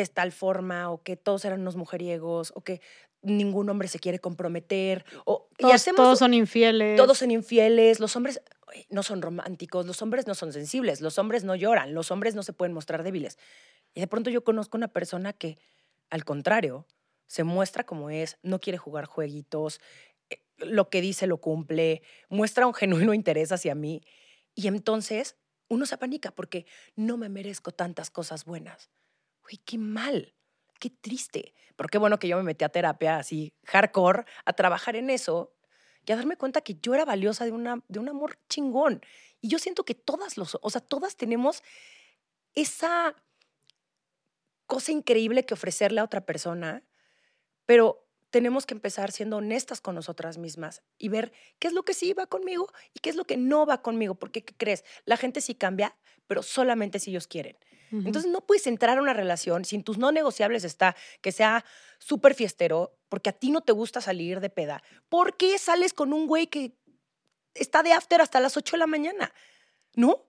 [0.02, 2.82] de tal forma o que todos eran unos mujeriegos o que
[3.22, 5.06] ningún hombre se quiere comprometer.
[5.26, 6.98] O, todos, todos son infieles.
[6.98, 8.00] Todos son infieles.
[8.00, 8.42] Los hombres
[8.90, 12.44] no son románticos, los hombres no son sensibles, los hombres no lloran, los hombres no
[12.44, 13.38] se pueden mostrar débiles.
[13.94, 15.58] Y de pronto yo conozco una persona que,
[16.10, 16.86] al contrario,
[17.28, 19.82] se muestra como es, no quiere jugar jueguitos,
[20.30, 24.02] eh, lo que dice lo cumple, muestra un genuino interés hacia mí.
[24.56, 25.36] Y entonces
[25.70, 28.90] uno se apanica porque no me merezco tantas cosas buenas.
[29.48, 30.34] Uy, qué mal
[30.78, 31.54] qué triste.
[31.76, 35.54] Pero qué bueno que yo me metí a terapia así, hardcore, a trabajar en eso
[36.06, 39.02] y a darme cuenta que yo era valiosa de, una, de un amor chingón.
[39.42, 41.64] Y yo siento que todas los, o sea, todas tenemos
[42.56, 43.16] esa
[44.66, 46.84] cosa increíble que ofrecerle a otra persona,
[47.66, 51.94] pero tenemos que empezar siendo honestas con nosotras mismas y ver qué es lo que
[51.94, 54.16] sí va conmigo y qué es lo que no va conmigo.
[54.16, 54.84] Porque, ¿qué crees?
[55.06, 57.58] La gente sí cambia, pero solamente si ellos quieren.
[57.91, 61.63] Entonces no puedes entrar a una relación sin tus no negociables está que sea
[62.00, 64.84] súper fiestero, porque a ti no te gusta salir de peda.
[65.10, 66.76] ¿Por qué sales con un güey que
[67.54, 69.34] está de after hasta las 8 de la mañana?
[69.95, 70.26] ¿No?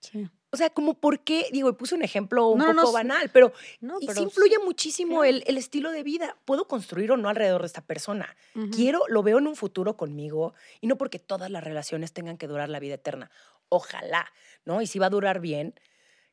[0.00, 0.28] Sí.
[0.54, 3.52] O sea, como por qué, digo, puse un ejemplo un poco banal, pero,
[3.98, 6.36] y sí influye muchísimo el, el, estilo de vida.
[6.44, 8.36] Puedo construir o no alrededor de esta persona.
[8.70, 12.46] Quiero, lo veo en un futuro conmigo y no porque todas las relaciones tengan que
[12.46, 13.32] durar la vida eterna.
[13.68, 14.32] Ojalá,
[14.64, 14.80] ¿no?
[14.80, 15.74] Y si va a durar bien,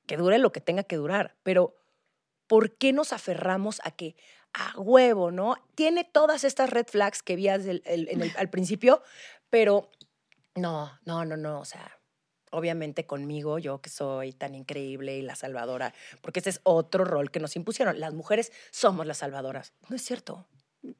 [0.05, 1.75] que dure lo que tenga que durar, pero
[2.47, 4.15] ¿por qué nos aferramos a que
[4.53, 5.55] a huevo, ¿no?
[5.75, 7.61] Tiene todas estas red flags que vías
[8.37, 9.01] al principio,
[9.49, 9.89] pero
[10.55, 12.01] no, no, no, no, o sea,
[12.51, 17.31] obviamente conmigo, yo que soy tan increíble y la salvadora, porque ese es otro rol
[17.31, 17.99] que nos impusieron.
[17.99, 19.73] Las mujeres somos las salvadoras.
[19.89, 20.45] No es cierto.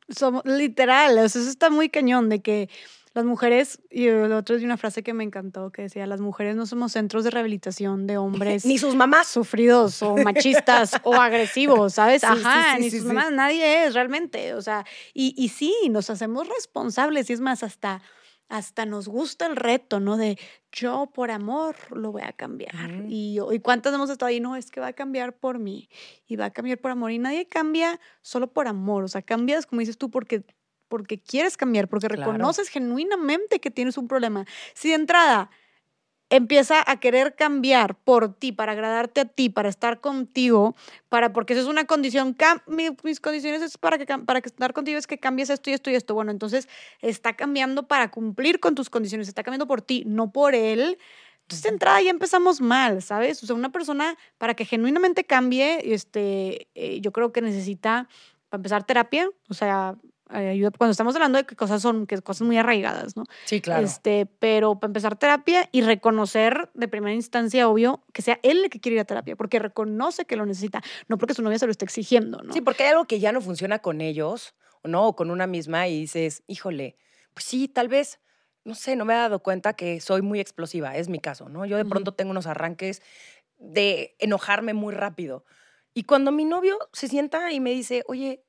[0.09, 2.69] Somos literal, eso está muy cañón de que
[3.13, 6.55] las mujeres, y el otro es una frase que me encantó, que decía, las mujeres
[6.55, 8.65] no somos centros de rehabilitación de hombres.
[8.65, 9.27] ni sus mamás.
[9.27, 12.23] Sufridos o machistas o agresivos, ¿sabes?
[12.23, 14.53] Ajá, ni sus mamás, nadie es realmente.
[14.53, 18.01] O sea, y, y sí, nos hacemos responsables y es más, hasta
[18.51, 20.17] hasta nos gusta el reto, ¿no?
[20.17, 20.37] De
[20.73, 22.75] yo por amor lo voy a cambiar.
[23.07, 25.89] y, y cuántas hemos estado ahí, no, es que va a cambiar por mí
[26.27, 27.11] y va a cambiar por amor.
[27.11, 30.43] Y nadie cambia solo por amor, o sea, cambias, como dices tú, porque
[30.89, 34.45] porque quieres cambiar, porque reconoces genuinamente que tienes un problema.
[34.73, 35.49] Si de entrada
[36.31, 40.75] empieza a querer cambiar por ti, para agradarte a ti, para estar contigo,
[41.09, 42.37] para porque eso es una condición,
[43.03, 45.91] mis condiciones es para que para que estar contigo es que cambies esto y esto
[45.91, 46.13] y esto.
[46.13, 46.69] Bueno, entonces
[47.01, 50.97] está cambiando para cumplir con tus condiciones, está cambiando por ti, no por él.
[51.41, 53.43] Entonces, de entrada ya empezamos mal, ¿sabes?
[53.43, 58.07] O sea, una persona para que genuinamente cambie, este, eh, yo creo que necesita,
[58.47, 59.97] para empezar, terapia, o sea,
[60.31, 63.23] ayuda cuando estamos hablando de que cosas son que cosas muy arraigadas, ¿no?
[63.45, 63.85] Sí, claro.
[63.85, 68.69] Este, pero para empezar terapia y reconocer de primera instancia, obvio, que sea él el
[68.69, 71.65] que quiere ir a terapia, porque reconoce que lo necesita, no porque su novia se
[71.65, 72.53] lo esté exigiendo, ¿no?
[72.53, 75.87] Sí, porque hay algo que ya no funciona con ellos, no, o con una misma
[75.87, 76.97] y dices, híjole,
[77.33, 78.19] pues sí, tal vez,
[78.63, 81.65] no sé, no me he dado cuenta que soy muy explosiva, es mi caso, ¿no?
[81.65, 83.01] Yo de pronto tengo unos arranques
[83.57, 85.45] de enojarme muy rápido.
[85.93, 88.43] Y cuando mi novio se sienta y me dice, oye,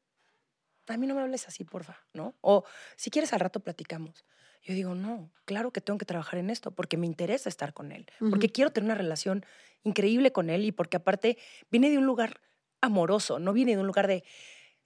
[0.88, 2.35] a mí no me hables así, porfa, ¿no?
[2.40, 2.64] O
[2.97, 4.25] si quieres al rato platicamos.
[4.62, 7.90] Yo digo, no, claro que tengo que trabajar en esto porque me interesa estar con
[7.90, 9.45] él, porque quiero tener una relación
[9.83, 11.37] increíble con él y porque aparte
[11.71, 12.40] viene de un lugar
[12.81, 14.23] amoroso, no viene de un lugar de,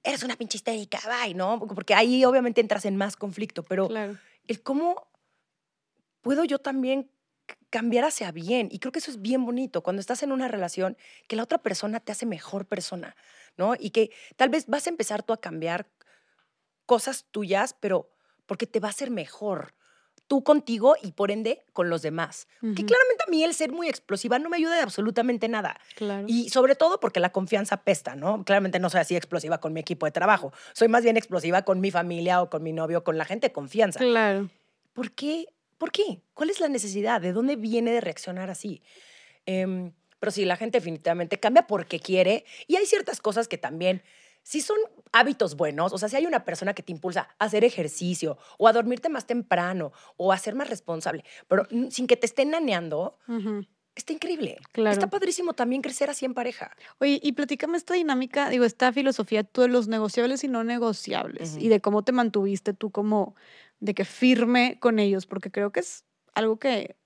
[0.03, 1.59] eres una pinche histérica, bye, ¿no?
[1.59, 3.91] Porque ahí obviamente entras en más conflicto, pero
[4.47, 5.09] el cómo
[6.23, 7.11] puedo yo también
[7.71, 8.69] cambiar hacia bien.
[8.71, 10.97] Y creo que eso es bien bonito, cuando estás en una relación,
[11.29, 13.17] que la otra persona te hace mejor persona,
[13.57, 13.75] ¿no?
[13.79, 15.89] Y que tal vez vas a empezar tú a cambiar
[16.87, 18.11] cosas tuyas, pero
[18.47, 19.75] porque te va a hacer mejor
[20.27, 22.49] tú contigo y por ende con los demás.
[22.61, 25.79] Que claramente a mí el ser muy explosiva no me ayuda de absolutamente nada.
[26.27, 28.45] Y sobre todo porque la confianza pesta, ¿no?
[28.45, 30.53] Claramente no soy así explosiva con mi equipo de trabajo.
[30.73, 33.53] Soy más bien explosiva con mi familia o con mi novio, con la gente de
[33.53, 34.01] confianza.
[34.01, 34.51] Claro.
[34.93, 35.47] ¿Por qué?
[35.79, 36.23] ¿Por qué?
[36.35, 37.21] ¿Cuál es la necesidad?
[37.21, 38.83] ¿De dónde viene de reaccionar así?
[39.45, 39.93] Em,
[40.27, 44.03] pero sí, la gente definitivamente cambia porque quiere y hay ciertas cosas que también
[44.43, 44.77] si son
[45.13, 48.67] hábitos buenos, o sea, si hay una persona que te impulsa a hacer ejercicio o
[48.67, 53.17] a dormirte más temprano o a ser más responsable, pero sin que te estén naneando,
[53.95, 54.59] está increíble.
[54.75, 56.77] Está padrísimo también crecer así en pareja.
[56.99, 61.57] Oye, y platícame esta dinámica, digo, esta filosofía tú de los negociables y no negociables
[61.57, 63.37] y de cómo te mantuviste tú como
[63.79, 66.97] de que firme con ellos, porque creo que es algo que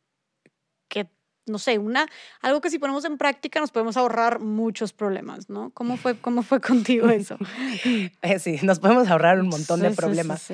[1.46, 2.06] no sé, una,
[2.40, 5.70] algo que si ponemos en práctica nos podemos ahorrar muchos problemas, ¿no?
[5.70, 7.36] ¿Cómo fue, cómo fue contigo eso?
[8.22, 10.48] Eh, sí, nos podemos ahorrar un montón de problemas.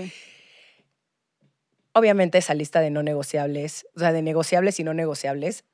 [1.92, 5.64] Obviamente esa lista de no negociables, o sea, de negociables y no negociables,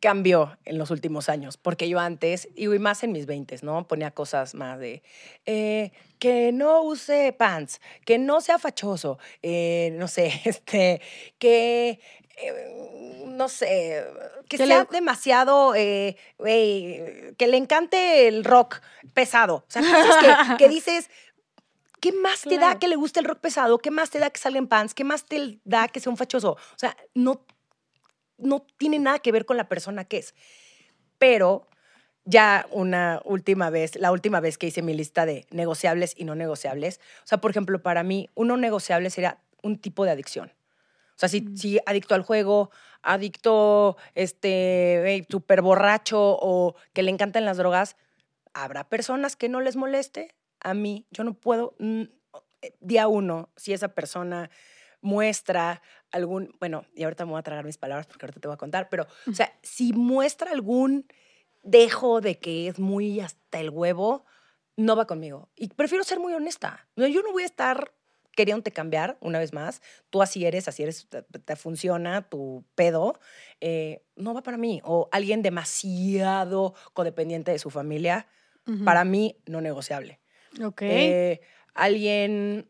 [0.00, 3.86] cambió en los últimos años, porque yo antes, y más en mis 20, ¿no?
[3.86, 5.02] Ponía cosas más de
[5.46, 11.00] eh, que no use pants, que no sea fachoso, eh, no sé, este,
[11.38, 12.00] que
[12.42, 14.04] eh, no sé,
[14.48, 18.80] que sea demasiado, eh, que le encante el rock
[19.14, 19.56] pesado.
[19.56, 21.08] O sea, cosas que, dices,
[22.00, 23.78] ¿qué más te da que le guste el rock pesado?
[23.78, 24.94] ¿Qué más te da que salga en pants?
[24.94, 26.52] ¿Qué más te da que sea un fachoso?
[26.52, 27.46] O sea, no,
[28.36, 30.34] no tiene nada que ver con la persona que es.
[31.18, 31.66] Pero
[32.24, 36.34] ya una última vez, la última vez que hice mi lista de negociables y no
[36.34, 40.52] negociables, o sea, por ejemplo, para mí, uno negociable sería un tipo de adicción.
[41.20, 42.70] O sea, si, adicto al juego,
[43.02, 47.96] adicto, este, súper borracho o que le encantan las drogas,
[48.54, 50.34] habrá personas que no les moleste.
[50.60, 52.04] A mí, yo no puedo, mm,
[52.62, 54.50] eh, día uno, si esa persona
[55.02, 58.54] muestra algún, bueno, y ahorita me voy a tragar mis palabras porque ahorita te voy
[58.54, 61.06] a contar, pero, o sea, si muestra algún
[61.62, 64.24] dejo de que es muy hasta el huevo,
[64.76, 65.50] no va conmigo.
[65.54, 66.88] Y prefiero ser muy honesta.
[66.96, 67.92] Yo no voy a estar
[68.40, 71.06] queriéndote cambiar, una vez más, tú así eres, así eres,
[71.44, 73.20] te, funciona tu pedo,
[73.60, 74.80] eh, no va para mí.
[74.82, 78.28] O alguien demasiado codependiente de su familia,
[78.86, 80.20] para mí no negociable.
[80.64, 80.80] Ok.
[80.80, 81.42] Eh,
[81.74, 82.66] alguien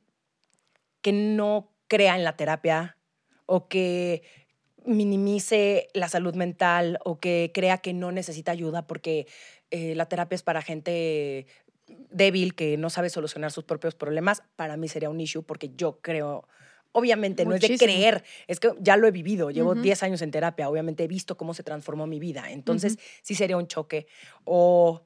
[1.03, 2.97] que no crea en la terapia
[3.47, 4.25] o que
[4.85, 9.29] minimice la salud mental o que crea que no necesita ayuda porque
[9.71, 11.47] eh, la terapia es para gente
[12.11, 16.01] débil que no sabe solucionar sus propios problemas, para mí sería un issue porque yo
[16.01, 16.47] creo,
[16.93, 20.31] obviamente no es de creer, es que ya lo he vivido, llevo 10 años en
[20.31, 24.07] terapia, obviamente he visto cómo se transformó mi vida, entonces sí sería un choque.
[24.45, 25.03] O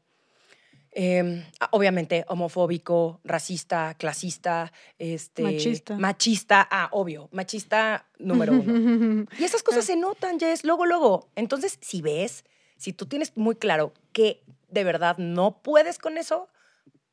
[0.93, 1.43] em,
[1.73, 5.97] obviamente homofóbico, racista, clasista, este, machista.
[5.97, 9.27] Machista, ah, obvio, machista número uno.
[9.39, 11.29] y esas cosas se notan, Jess, luego, luego.
[11.35, 12.45] Entonces, si ves,
[12.77, 16.49] si tú tienes muy claro que de verdad no puedes con eso,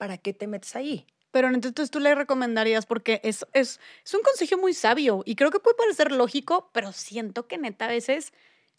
[0.01, 1.05] ¿para qué te metes ahí?
[1.29, 5.51] Pero entonces tú le recomendarías, porque es, es, es un consejo muy sabio y creo
[5.51, 8.33] que puede parecer lógico, pero siento que neta a veces,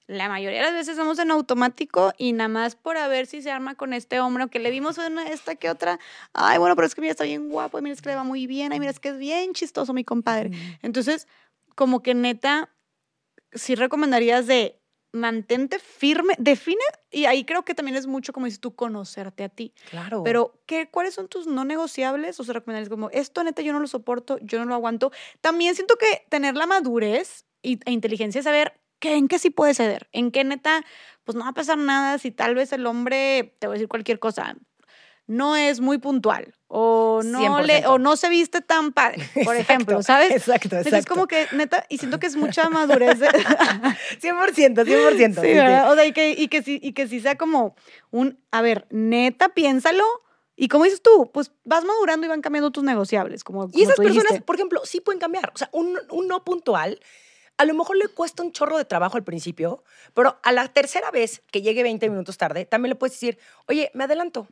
[0.09, 3.41] la mayoría de las veces vamos en automático y nada más por a ver si
[3.41, 6.01] se arma con este hombre, o que le dimos una esta que otra,
[6.33, 8.25] ay, bueno, pero es que mira, está bien guapo, y mira, es que le va
[8.25, 10.51] muy bien, ay, mira, es que es bien chistoso mi compadre.
[10.83, 11.29] Entonces,
[11.77, 12.69] como que neta,
[13.53, 14.82] sí recomendarías de
[15.13, 19.49] mantente firme, define, y ahí creo que también es mucho, como dices tú, conocerte a
[19.49, 19.75] ti.
[19.91, 20.23] Claro.
[20.25, 22.41] Pero, ¿qué, ¿cuáles son tus no negociables?
[22.41, 25.13] O sea, recomendarías como, esto neta yo no lo soporto, yo no lo aguanto.
[25.41, 29.75] También siento que tener la madurez e inteligencia es saber qué, en qué sí puede
[29.75, 30.85] ceder, en qué neta,
[31.25, 33.89] pues no va a pasar nada si tal vez el hombre, te voy a decir
[33.89, 34.57] cualquier cosa,
[35.27, 40.03] no es muy puntual o no, le, o no se viste tan padre, por ejemplo,
[40.03, 40.31] ¿sabes?
[40.31, 40.97] Exacto, exacto.
[40.97, 43.21] es como que, neta, y siento que es mucha madurez.
[43.21, 44.83] 100%, 100%.
[45.43, 45.59] Sí.
[45.59, 47.77] O sea, y que, y, que sí, y que sí sea como
[48.11, 50.05] un, a ver, neta, piénsalo.
[50.57, 53.45] Y como dices tú, pues vas madurando y van cambiando tus negociables.
[53.45, 55.51] Como, y esas personas, por ejemplo, sí pueden cambiar.
[55.55, 57.01] O sea, un, un no puntual
[57.59, 61.11] a lo mejor le cuesta un chorro de trabajo al principio, pero a la tercera
[61.11, 64.49] vez que llegue 20 minutos tarde, también le puedes decir, oye, me adelanto,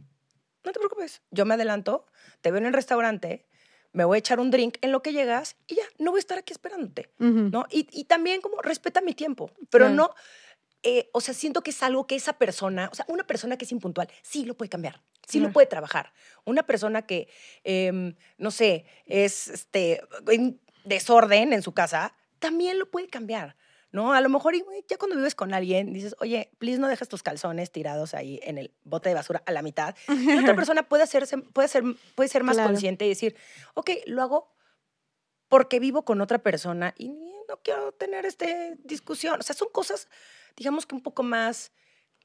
[0.64, 2.06] no te preocupes, yo me adelanto,
[2.40, 3.46] te veo en el restaurante,
[3.92, 6.20] me voy a echar un drink en lo que llegas y ya, no voy a
[6.20, 7.66] estar aquí esperándote, ¿no?
[7.70, 10.14] Y, también como respeta mi tiempo, pero no,
[10.82, 13.64] eh, o sea, siento que es algo que esa persona, o sea, una persona que
[13.64, 16.12] es impuntual, sí lo puede cambiar, sí lo puede trabajar.
[16.44, 17.28] Una persona que,
[17.64, 23.56] em, no sé, es este, en desorden en su casa, también lo puede cambiar.
[23.92, 24.12] ¿No?
[24.12, 24.54] A lo mejor
[24.88, 28.58] ya cuando vives con alguien dices, oye, please no dejes tus calzones tirados ahí en
[28.58, 29.94] el bote de basura a la mitad.
[30.08, 33.36] Y otra persona puede, hacerse, puede, ser, puede ser más consciente y decir,
[33.74, 34.54] ok, lo hago
[35.48, 38.46] porque vivo con otra persona y no quiero tener esta
[38.84, 39.40] discusión.
[39.40, 40.08] O sea, son cosas,
[40.56, 41.72] digamos que un poco más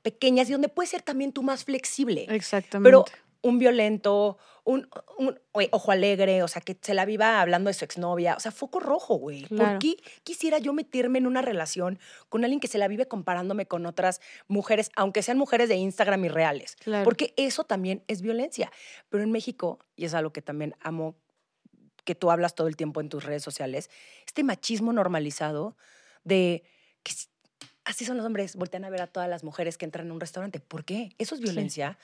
[0.04, 2.28] pequeñas y donde puedes ser también tú más flexible.
[2.30, 2.88] Exactamente.
[2.88, 3.06] Pero
[3.46, 4.90] un violento, un,
[5.72, 8.34] ojo alegre, o sea, que se la viva hablando de su exnovia.
[8.36, 9.46] O sea, foco rojo, güey.
[9.46, 13.68] ¿Por qué quisiera yo meterme en una relación con alguien que se la vive comparándome
[13.68, 16.76] con otras mujeres, aunque sean mujeres de Instagram y reales?
[17.04, 18.72] Porque eso también es violencia.
[19.10, 21.16] Pero en México, y es algo que también amo
[22.04, 23.92] que tú hablas todo el tiempo en tus redes sociales,
[24.26, 25.78] este machismo normalizado
[26.24, 26.64] de
[27.04, 27.14] que
[27.84, 30.20] así son los hombres, voltean a ver a todas las mujeres que entran a un
[30.20, 30.60] restaurante.
[30.60, 31.12] ¿Por qué?
[31.20, 32.00] Eso es violencia.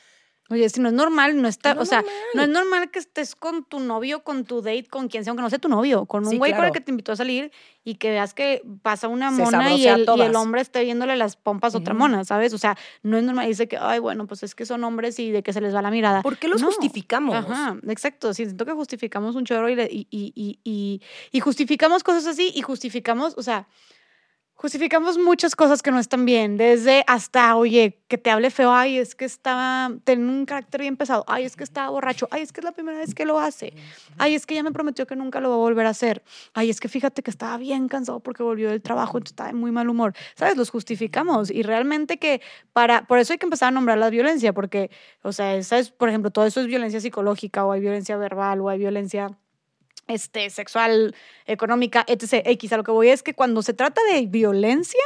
[0.51, 3.63] Oye, si no es normal, no está, o sea, no es normal que estés con
[3.63, 6.37] tu novio, con tu date, con quien sea, aunque no sea tu novio, con un
[6.37, 7.51] güey con el que te invitó a salir
[7.83, 11.35] y que veas que pasa una mona y el, y el, hombre esté viéndole las
[11.35, 12.53] pompas a otra mona, ¿sabes?
[12.53, 13.47] O sea, no es normal.
[13.47, 15.81] Dice que, ay, bueno, pues es que son hombres y de que se les va
[15.81, 16.21] la mirada.
[16.21, 17.35] ¿Por qué los justificamos?
[17.35, 18.33] Ajá, exacto.
[18.33, 23.33] siento que justificamos un chorro y, y, y, y, y justificamos cosas así y justificamos,
[23.37, 23.67] o sea,
[24.61, 28.99] justificamos muchas cosas que no están bien, desde hasta, oye, que te hable feo, ay,
[28.99, 32.53] es que estaba, tiene un carácter bien pesado, ay, es que estaba borracho, ay, es
[32.53, 33.73] que es la primera vez que lo hace,
[34.19, 36.21] ay, es que ya me prometió que nunca lo va a volver a hacer,
[36.53, 39.57] ay, es que fíjate que estaba bien cansado porque volvió del trabajo, entonces estaba en
[39.57, 40.55] muy mal humor, ¿sabes?
[40.55, 44.53] Los justificamos y realmente que para, por eso hay que empezar a nombrar la violencia,
[44.53, 44.91] porque,
[45.23, 45.89] o sea, ¿sabes?
[45.89, 49.35] Por ejemplo, todo eso es violencia psicológica o hay violencia verbal o hay violencia
[50.07, 52.41] este, sexual, económica, etc.
[52.45, 52.73] X.
[52.73, 55.03] A lo que voy es que cuando se trata de violencia,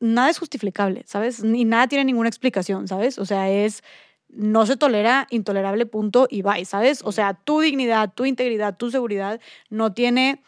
[0.00, 1.42] nada es justificable, ¿sabes?
[1.42, 3.18] Ni nada tiene ninguna explicación, ¿sabes?
[3.18, 3.82] O sea, es
[4.28, 7.00] no se tolera, intolerable, punto y bye, ¿sabes?
[7.04, 10.42] O sea, tu dignidad, tu integridad, tu seguridad no tiene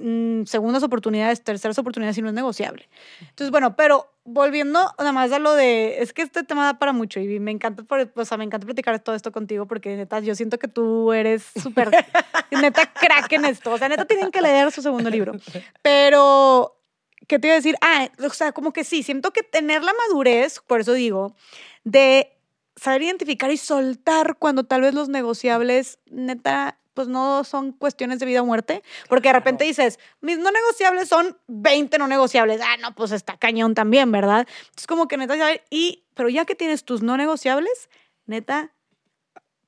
[0.00, 2.88] Mm, segundas oportunidades, terceras oportunidades y no es negociable.
[3.20, 6.92] Entonces, bueno, pero volviendo nada más a lo de, es que este tema da para
[6.92, 7.84] mucho y me encanta,
[8.14, 11.44] o sea, me encanta platicar todo esto contigo porque neta, yo siento que tú eres
[11.60, 11.90] súper,
[12.52, 13.72] neta, crack en esto.
[13.72, 15.32] O sea, neta, tienen que leer su segundo libro.
[15.82, 16.78] Pero,
[17.26, 17.74] ¿qué te iba a decir?
[17.80, 21.34] Ah, o sea, como que sí, siento que tener la madurez, por eso digo,
[21.82, 22.36] de
[22.76, 28.26] saber identificar y soltar cuando tal vez los negociables, neta, pues no son cuestiones de
[28.26, 32.60] vida o muerte, porque de repente dices, mis no negociables son 20 no negociables.
[32.60, 34.48] Ah, no, pues está cañón también, ¿verdad?
[34.76, 35.36] Es como que neta,
[35.70, 37.88] y, pero ya que tienes tus no negociables,
[38.26, 38.72] neta,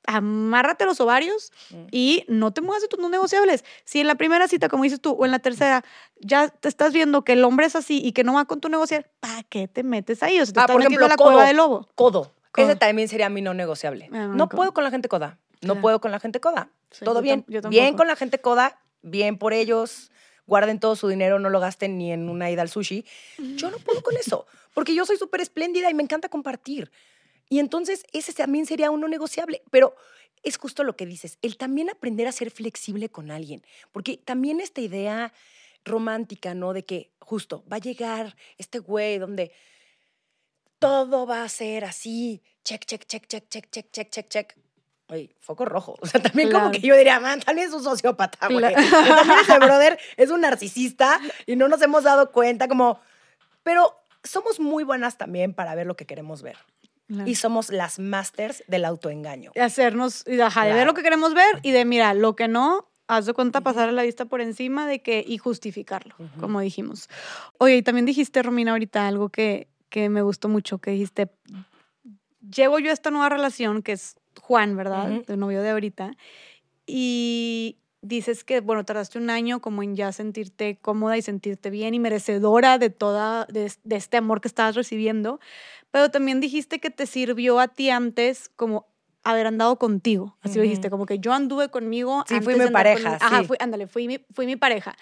[0.06, 1.52] amárrate los ovarios
[1.92, 3.64] y no te muevas de tus no negociables.
[3.84, 5.84] Si en la primera cita, como dices tú, o en la tercera,
[6.18, 8.68] ya te estás viendo que el hombre es así y que no va con tu
[8.68, 10.40] negociar, ¿para qué te metes ahí?
[10.40, 11.88] O sea, te ah, por ejemplo, la cueva del lobo.
[11.94, 12.34] Codo.
[12.56, 14.10] Ese también sería mi no negociable.
[14.12, 15.38] Ah, no puedo con la gente coda.
[15.60, 16.70] No puedo con la gente coda.
[16.98, 17.44] Todo bien.
[17.46, 20.11] bien con la gente coda, bien por ellos.
[20.46, 23.05] Guarden todo su dinero, no lo gasten ni en una ida al sushi.
[23.38, 26.90] Yo no puedo con eso, porque yo soy súper espléndida y me encanta compartir.
[27.48, 29.62] Y entonces ese también sería uno negociable.
[29.70, 29.94] Pero
[30.42, 33.64] es justo lo que dices, el también aprender a ser flexible con alguien.
[33.92, 35.33] Porque también esta idea
[35.85, 36.72] romántica, ¿no?
[36.72, 39.53] De que justo va a llegar este güey donde
[40.79, 44.57] todo va a ser así, check, check, check, check, check, check, check, check, check
[45.11, 45.96] oye, foco rojo.
[46.00, 48.75] O sea, también como que yo diría, man, también es un sociópata, güey.
[48.75, 53.00] También ese brother es un narcisista y no nos hemos dado cuenta, como,
[53.63, 53.94] pero
[54.25, 56.56] somos muy buenas también para ver lo que queremos ver.
[57.27, 59.50] Y somos las masters del autoengaño.
[59.56, 63.27] De hacernos, de ver lo que queremos ver y de, mira, lo que no, haz
[63.27, 67.08] de cuenta, pasar a la vista por encima de que y justificarlo, como dijimos.
[67.58, 71.29] Oye, y también dijiste, Romina, ahorita algo que, que me gustó mucho, que dijiste,
[72.48, 75.22] llevo yo esta nueva relación, que es Juan, ¿verdad?
[75.26, 76.12] El novio de ahorita,
[76.86, 81.94] y dices que, bueno, tardaste un año como en ya sentirte cómoda y sentirte bien
[81.94, 85.40] y merecedora de toda, de, este amor que estabas recibiendo,
[85.90, 88.86] pero también dijiste que te sirvió a ti antes como
[89.22, 92.24] haber andado contigo, así lo dijiste, como que yo anduve conmigo.
[92.26, 93.18] Sí, fui mi pareja.
[93.20, 94.96] Ajá, fui, ándale, fui mi, fui mi pareja.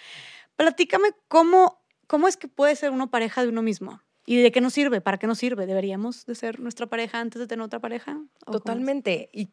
[0.57, 4.01] Platícame cómo, cómo es que puede ser uno pareja de uno mismo.
[4.29, 5.01] ¿Y de qué nos sirve?
[5.01, 5.65] ¿Para qué nos sirve?
[5.65, 8.21] ¿Deberíamos de ser nuestra pareja antes de tener otra pareja?
[8.45, 9.31] Totalmente.
[9.33, 9.49] Y,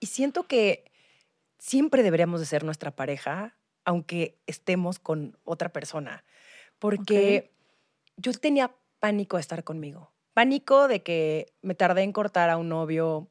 [0.00, 0.84] y siento que
[1.58, 3.56] siempre deberíamos de ser nuestra pareja,
[3.86, 6.24] aunque estemos con otra persona.
[6.78, 7.54] Porque
[8.18, 10.12] yo tenía pánico de estar conmigo.
[10.34, 13.30] Pánico de que me tardé en cortar a un novio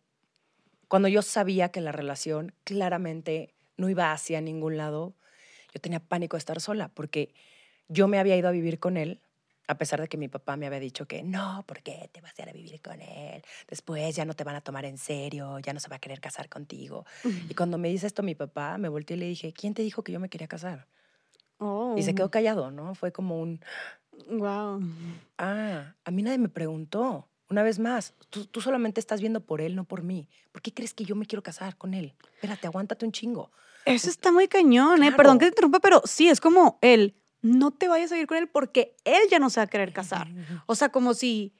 [0.87, 5.13] cuando yo sabía que la relación claramente no iba hacia ningún lado.
[5.75, 7.35] Yo tenía pánico de estar sola porque
[7.87, 9.21] yo me había ido a vivir con él
[9.67, 12.37] a pesar de que mi papá me había dicho que no, ¿por qué te vas
[12.37, 13.43] a ir a vivir con él?
[13.67, 16.21] Después ya no te van a tomar en serio, ya no se va a querer
[16.21, 17.05] casar contigo.
[17.49, 20.03] Y cuando me dice esto mi papá, me volteé y le dije, ¿quién te dijo
[20.03, 20.87] que yo me quería casar?
[21.95, 22.31] Y se quedó oh.
[22.31, 22.95] callado, ¿no?
[22.95, 23.59] Fue como un...
[24.29, 24.81] Wow.
[25.37, 27.27] Ah, a mí nadie me preguntó.
[27.49, 30.27] Una vez más, tú, tú, solamente estás viendo por él, no por mí.
[30.51, 32.13] ¿Por qué crees que yo me quiero casar con él?
[32.35, 33.51] Espérate, aguántate un chingo.
[33.85, 35.13] Eso está muy cañón, ¿eh?
[35.13, 38.37] Perdón que te interrumpa, pero sí, es como él no te vayas a ir con
[38.37, 40.27] él porque él ya no se va a querer casar.
[40.65, 41.53] O sea, como si,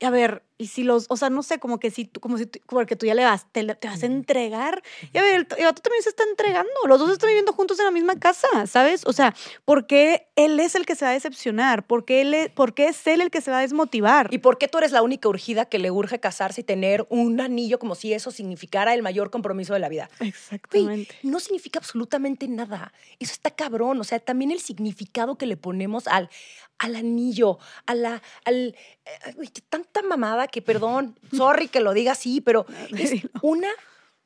[0.00, 2.46] a ver, y si los, o sea, no sé, como que si tú, como si
[2.46, 4.82] tú, porque tú ya le vas, te, te vas a entregar.
[5.12, 6.70] Y a ver, el, vato también se está entregando.
[6.86, 9.02] Los dos están viviendo juntos en la misma casa, ¿sabes?
[9.06, 9.34] O sea,
[9.64, 11.86] ¿por qué él es el que se va a decepcionar?
[11.86, 14.28] ¿Por qué, él es, ¿por qué es él el que se va a desmotivar?
[14.30, 17.40] ¿Y por qué tú eres la única urgida que le urge casarse y tener un
[17.40, 20.10] anillo como si eso significara el mayor compromiso de la vida?
[20.20, 21.16] Exactamente.
[21.22, 22.92] no significa absolutamente nada.
[23.18, 24.00] Eso está cabrón.
[24.00, 26.30] O sea, también el significado que le ponemos al,
[26.78, 28.76] al anillo, a la, al...
[29.04, 32.66] Eh, tanta mamada que, perdón, sorry que lo diga así, pero
[32.96, 33.12] es
[33.42, 33.68] una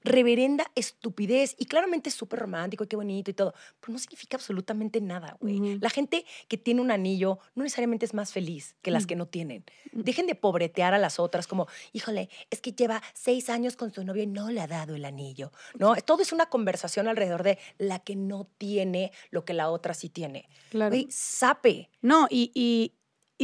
[0.07, 1.55] reverenda estupidez.
[1.59, 5.37] Y claramente es súper romántico y qué bonito y todo, pero no significa absolutamente nada,
[5.41, 5.79] güey.
[5.79, 9.07] La gente que tiene un anillo no necesariamente es más feliz que las mm.
[9.07, 9.65] que no tienen.
[9.93, 10.01] Mm.
[10.03, 14.05] Dejen de pobretear a las otras como, híjole, es que lleva seis años con su
[14.05, 15.53] novio y no le ha dado el anillo.
[15.79, 19.95] No, todo es una conversación alrededor de la que no tiene lo que la otra
[19.95, 20.49] sí tiene.
[20.71, 20.91] Claro.
[20.91, 21.91] Güey, sape.
[22.01, 22.93] No, y y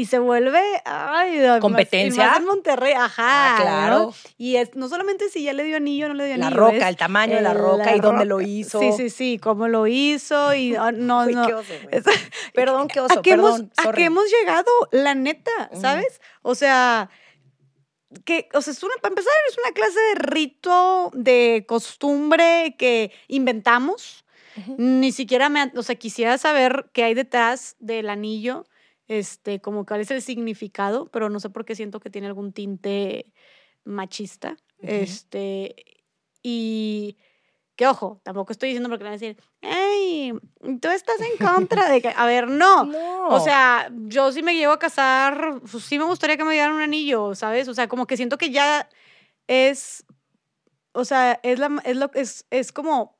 [0.06, 4.14] se vuelve ay, competencia más, en Monterrey ajá ah, claro.
[4.38, 6.88] Y es no solamente si ya le dio anillo no le dio anillo la roca
[6.88, 8.80] el tamaño de la roca y dónde lo hizo.
[8.80, 11.46] Sí sí sí cómo lo hizo y ah, no no.
[11.46, 11.72] qué oso,
[12.54, 17.10] perdón qué oso ¿A qué hemos, a qué hemos llegado la neta sabes o sea
[18.24, 23.12] que, o sea, es una, para empezar, es una clase de rito, de costumbre que
[23.28, 24.24] inventamos.
[24.76, 28.66] Ni siquiera me, o sea, quisiera saber qué hay detrás del anillo
[29.18, 32.52] este, como cuál es el significado, pero no sé por qué siento que tiene algún
[32.52, 33.32] tinte
[33.84, 34.56] machista.
[34.78, 35.76] Este,
[36.42, 37.18] y
[37.76, 40.32] que ojo, tampoco estoy diciendo porque van a decir, hey,
[40.80, 42.90] tú estás en contra de que, a ver, no.
[43.28, 46.72] O sea, yo sí me llevo a casar, pues sí me gustaría que me dieran
[46.72, 47.68] un anillo, ¿sabes?
[47.68, 48.88] O sea, como que siento que ya
[49.46, 50.06] es,
[50.92, 53.18] o sea, es, la, es, lo, es, es como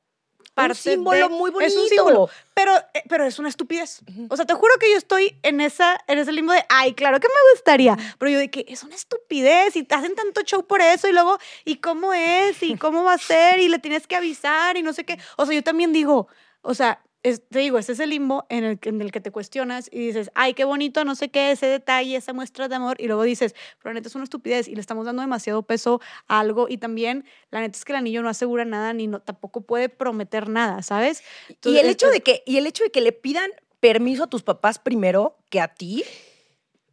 [0.55, 1.71] un símbolo muy bonito.
[1.71, 4.01] Es un símbolo, pero, eh, pero es una estupidez.
[4.29, 7.19] O sea, te juro que yo estoy en, esa, en ese limbo de, ay, claro
[7.19, 10.65] que me gustaría, pero yo de que es una estupidez y te hacen tanto show
[10.65, 12.61] por eso y luego, ¿y cómo es?
[12.63, 13.59] ¿Y cómo va a ser?
[13.59, 15.19] Y le tienes que avisar y no sé qué.
[15.37, 16.27] O sea, yo también digo,
[16.61, 19.87] o sea, te digo, ese es el limbo en el, en el que te cuestionas
[19.91, 23.07] y dices, ay, qué bonito, no sé qué, ese detalle, esa muestra de amor, y
[23.07, 26.41] luego dices, pero la neta es una estupidez y le estamos dando demasiado peso a
[26.41, 29.61] algo y también la neta es que el anillo no asegura nada ni no, tampoco
[29.61, 31.23] puede prometer nada, ¿sabes?
[31.63, 33.49] y, el hecho de que, y el hecho de que le pidan
[33.79, 36.03] permiso a tus papás primero que a ti,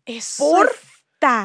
[0.07, 0.71] es por...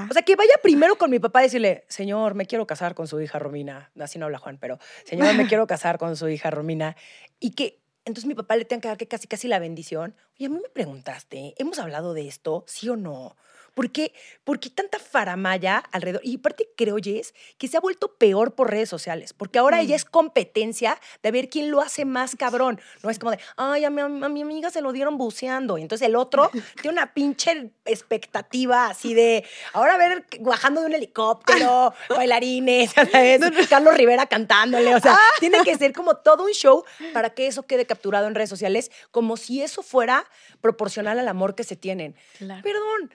[0.10, 3.10] O sea, que vaya primero con mi papá y decirle, señor, me quiero casar con
[3.10, 3.92] su hija Romina.
[4.00, 6.96] Así no habla Juan, pero, señor, me quiero casar con su hija Romina.
[7.42, 10.16] Y que entonces mi papá le tenga que dar que casi casi la bendición.
[10.36, 12.64] Oye, a mí me preguntaste, ¿hemos hablado de esto?
[12.68, 13.36] ¿Sí o no?
[13.76, 14.14] ¿Por qué,
[14.46, 16.22] ¿Por qué tanta faramaya alrededor?
[16.24, 19.96] Y aparte creo, Jess, que se ha vuelto peor por redes sociales, porque ahora ella
[19.96, 19.98] mm.
[19.98, 22.80] es competencia de ver quién lo hace más cabrón.
[23.04, 25.78] No es como de, ay, a mi, a mi amiga se lo dieron buceando.
[25.78, 26.50] Y entonces el otro
[26.82, 33.42] tiene una pinche expectativa así de, ahora a ver, bajando de un helicóptero, bailarines, ¿sabes?
[33.70, 34.96] Carlos Rivera cantándole.
[34.96, 35.32] O sea, ah.
[35.42, 38.90] tiene que ser como todo un show para que eso quede capturado en redes sociales,
[39.12, 40.26] como si eso fuera
[40.62, 42.16] proporcional al amor que se tienen.
[42.40, 43.12] Perdón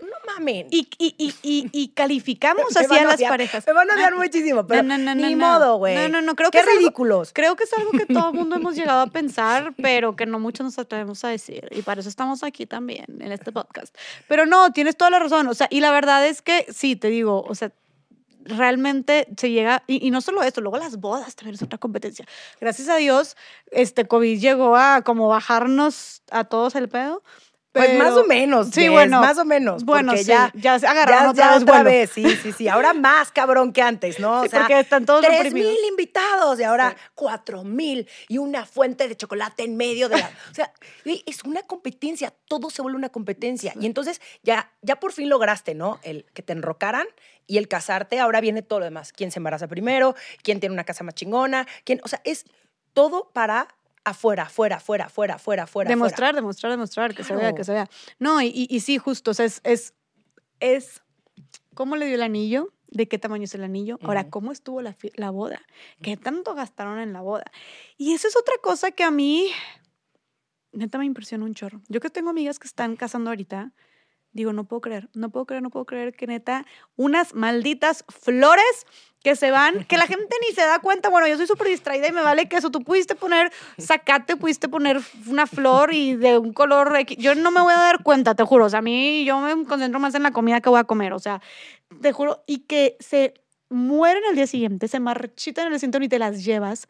[0.00, 0.66] no mamen.
[0.70, 3.66] Y, y, y, y calificamos así a las parejas.
[3.66, 5.94] Me van a odiar muchísimo, pero no, no, ni modo, güey.
[5.94, 7.32] No, no, no, creo Qué que ridículos.
[7.32, 10.38] creo que es algo que todo el mundo hemos llegado a pensar, pero que no
[10.38, 11.68] muchos nos atrevemos a decir.
[11.70, 13.96] Y para eso estamos aquí también, en este podcast.
[14.28, 15.46] Pero no, tienes toda la razón.
[15.48, 17.72] O sea, y la verdad es que sí, te digo, o sea,
[18.46, 22.26] realmente se llega, y, y, no solo esto, luego las bodas también es otra competencia.
[22.60, 23.36] Gracias a Dios,
[23.70, 27.22] este COVID llegó a como bajarnos a todos el pedo,
[27.76, 28.68] pues más o menos.
[28.72, 29.20] Sí, bueno.
[29.20, 29.84] Más o menos.
[29.84, 32.68] Bueno, porque sí, ya, ya se agarraron otra, vez, vez, Sí, sí, sí.
[32.68, 34.42] Ahora más cabrón que antes, ¿no?
[34.42, 39.08] O sea, porque están todos tres mil invitados y ahora cuatro mil y una fuente
[39.08, 40.30] de chocolate en medio de la.
[40.50, 40.72] O sea,
[41.04, 42.32] es una competencia.
[42.46, 43.72] Todo se vuelve una competencia.
[43.80, 46.00] Y entonces ya, ya por fin lograste, ¿no?
[46.02, 47.06] El que te enrocaran
[47.46, 48.18] y el casarte.
[48.18, 49.12] Ahora viene todo lo demás.
[49.12, 50.14] ¿Quién se embaraza primero?
[50.42, 51.66] ¿Quién tiene una casa más chingona?
[51.84, 52.00] ¿Quién?
[52.04, 52.44] O sea, es
[52.92, 53.68] todo para
[54.06, 55.88] afuera, afuera, afuera, afuera, afuera, afuera.
[55.88, 57.90] Demostrar, demostrar, demostrar, que se vea, que se vea.
[58.20, 59.94] No, y, y, sí, justo, o sea, es, es,
[60.60, 61.02] es,
[61.74, 62.72] ¿cómo le dio el anillo?
[62.86, 63.98] ¿De qué tamaño es el anillo?
[64.02, 65.60] Ahora, ¿cómo estuvo la, la boda?
[66.02, 67.50] ¿Qué tanto gastaron en la boda?
[67.98, 69.50] Y eso es otra cosa que a mí,
[70.72, 71.82] neta, me impresiona un chorro.
[71.88, 73.72] Yo que tengo amigas que están casando ahorita,
[74.36, 76.64] digo, no puedo creer, no puedo creer, no puedo creer que neta,
[76.96, 78.86] unas malditas flores
[79.26, 81.08] que se van, que la gente ni se da cuenta.
[81.08, 82.70] Bueno, yo soy súper distraída y me vale que eso.
[82.70, 86.96] Tú pudiste poner zacate, pudiste poner una flor y de un color.
[87.18, 88.66] Yo no me voy a dar cuenta, te juro.
[88.66, 91.12] O sea, a mí yo me concentro más en la comida que voy a comer.
[91.12, 91.42] O sea,
[92.00, 92.44] te juro.
[92.46, 93.34] Y que se
[93.68, 96.86] mueren al día siguiente, se marchitan en el cinturón y te las llevas,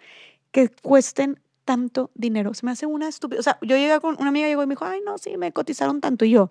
[0.51, 2.55] que cuesten tanto dinero.
[2.55, 3.41] Se me hace una estúpida.
[3.41, 5.53] O sea, yo llegué con una amiga llegó y me dijo, ay, no, sí, me
[5.53, 6.25] cotizaron tanto.
[6.25, 6.51] Y yo,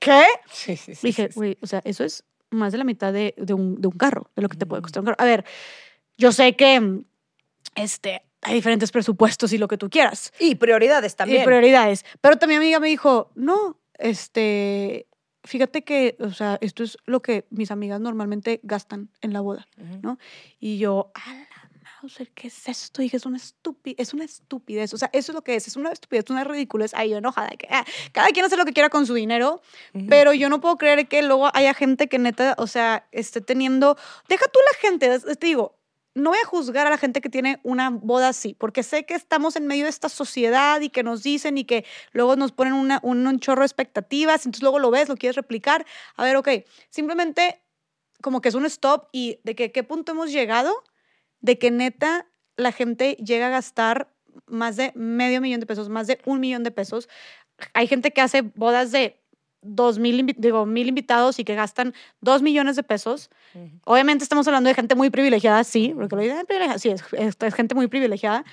[0.00, 0.24] ¿qué?
[0.50, 1.06] Sí, sí, sí.
[1.06, 3.96] Dije, güey, o sea, eso es más de la mitad de, de, un, de un,
[3.96, 5.16] carro, de lo que te puede costar un carro.
[5.20, 5.44] A ver,
[6.18, 7.04] yo sé que
[7.76, 10.32] este, hay diferentes presupuestos y lo que tú quieras.
[10.40, 11.42] Y prioridades también.
[11.42, 12.04] Y prioridades.
[12.20, 15.06] Pero también mi amiga me dijo, no, este,
[15.44, 19.66] fíjate que, o sea, esto es lo que mis amigas normalmente gastan en la boda,
[20.02, 20.18] ¿no?
[20.58, 21.12] Y yo,
[22.34, 23.02] ¿qué es esto?
[23.02, 24.94] dije, es una estupidez, es una estupidez.
[24.94, 26.94] O sea, eso es lo que es, es una estupidez, es una ridiculez.
[26.94, 29.60] Ahí yo enojada, que ah, cada quien hace lo que quiera con su dinero,
[30.08, 33.96] pero yo no puedo creer que luego haya gente que neta, o sea, esté teniendo,
[34.28, 35.80] deja tú la gente, te digo,
[36.14, 39.14] no voy a juzgar a la gente que tiene una boda así, porque sé que
[39.14, 42.72] estamos en medio de esta sociedad y que nos dicen y que luego nos ponen
[42.72, 45.86] una, un, chorro de expectativas, entonces luego lo ves, lo quieres replicar.
[46.16, 46.48] A ver, ok,
[46.90, 47.62] simplemente
[48.22, 50.82] como que es un stop y de que qué punto hemos llegado
[51.40, 52.26] de que neta
[52.56, 54.12] la gente llega a gastar
[54.46, 57.08] más de medio millón de pesos, más de un millón de pesos.
[57.74, 59.20] Hay gente que hace bodas de
[59.62, 63.30] dos mil, digo, mil invitados y que gastan dos millones de pesos.
[63.84, 67.74] Obviamente estamos hablando de gente muy privilegiada, sí, porque lo dicen privilegiada, sí, es, gente
[67.74, 68.44] muy privilegiada.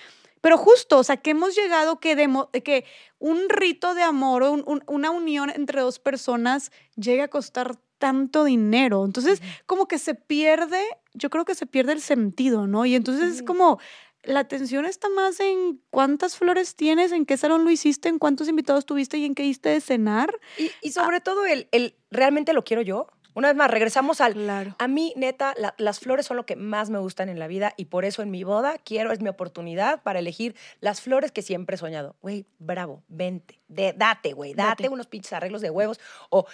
[0.42, 2.16] Pero justo, o sea, que hemos llegado que,
[2.64, 2.86] que
[3.20, 9.06] un rito de amor o una unión entre dos personas llegue a costar tanto dinero.
[9.06, 10.82] Entonces, como que se pierde,
[11.14, 12.86] yo creo que se pierde el sentido, ¿no?
[12.86, 13.80] Y entonces es como,
[14.24, 18.48] la atención está más en cuántas flores tienes, en qué salón lo hiciste, en cuántos
[18.48, 20.38] invitados tuviste y en qué diste de cenar.
[20.58, 23.08] Y, y sobre todo el, el, ¿realmente lo quiero yo?
[23.38, 24.34] Una vez más, regresamos al...
[24.34, 24.76] Claro.
[24.80, 27.86] A mí, neta, las flores son lo que más me gustan en la vida y
[27.86, 31.76] por eso en mi boda quiero, es mi oportunidad para elegir las flores que siempre
[31.76, 32.16] he soñado.
[32.24, 36.00] Güey, bravo, vente, de, date, güey, date, date, unos pinches arreglos de huevos
[36.32, 36.48] o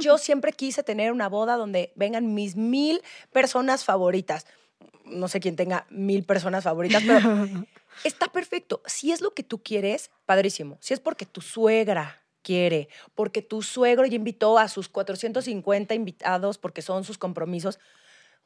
[0.00, 4.46] yo siempre quise tener una boda donde vengan mis mil personas favoritas.
[5.04, 7.20] No sé quién tenga mil personas favoritas, pero
[8.04, 8.82] está perfecto.
[8.86, 10.78] Si es lo que tú quieres, padrísimo.
[10.80, 16.58] Si es porque tu suegra quiere, porque tu suegro ya invitó a sus 450 invitados
[16.58, 17.78] porque son sus compromisos,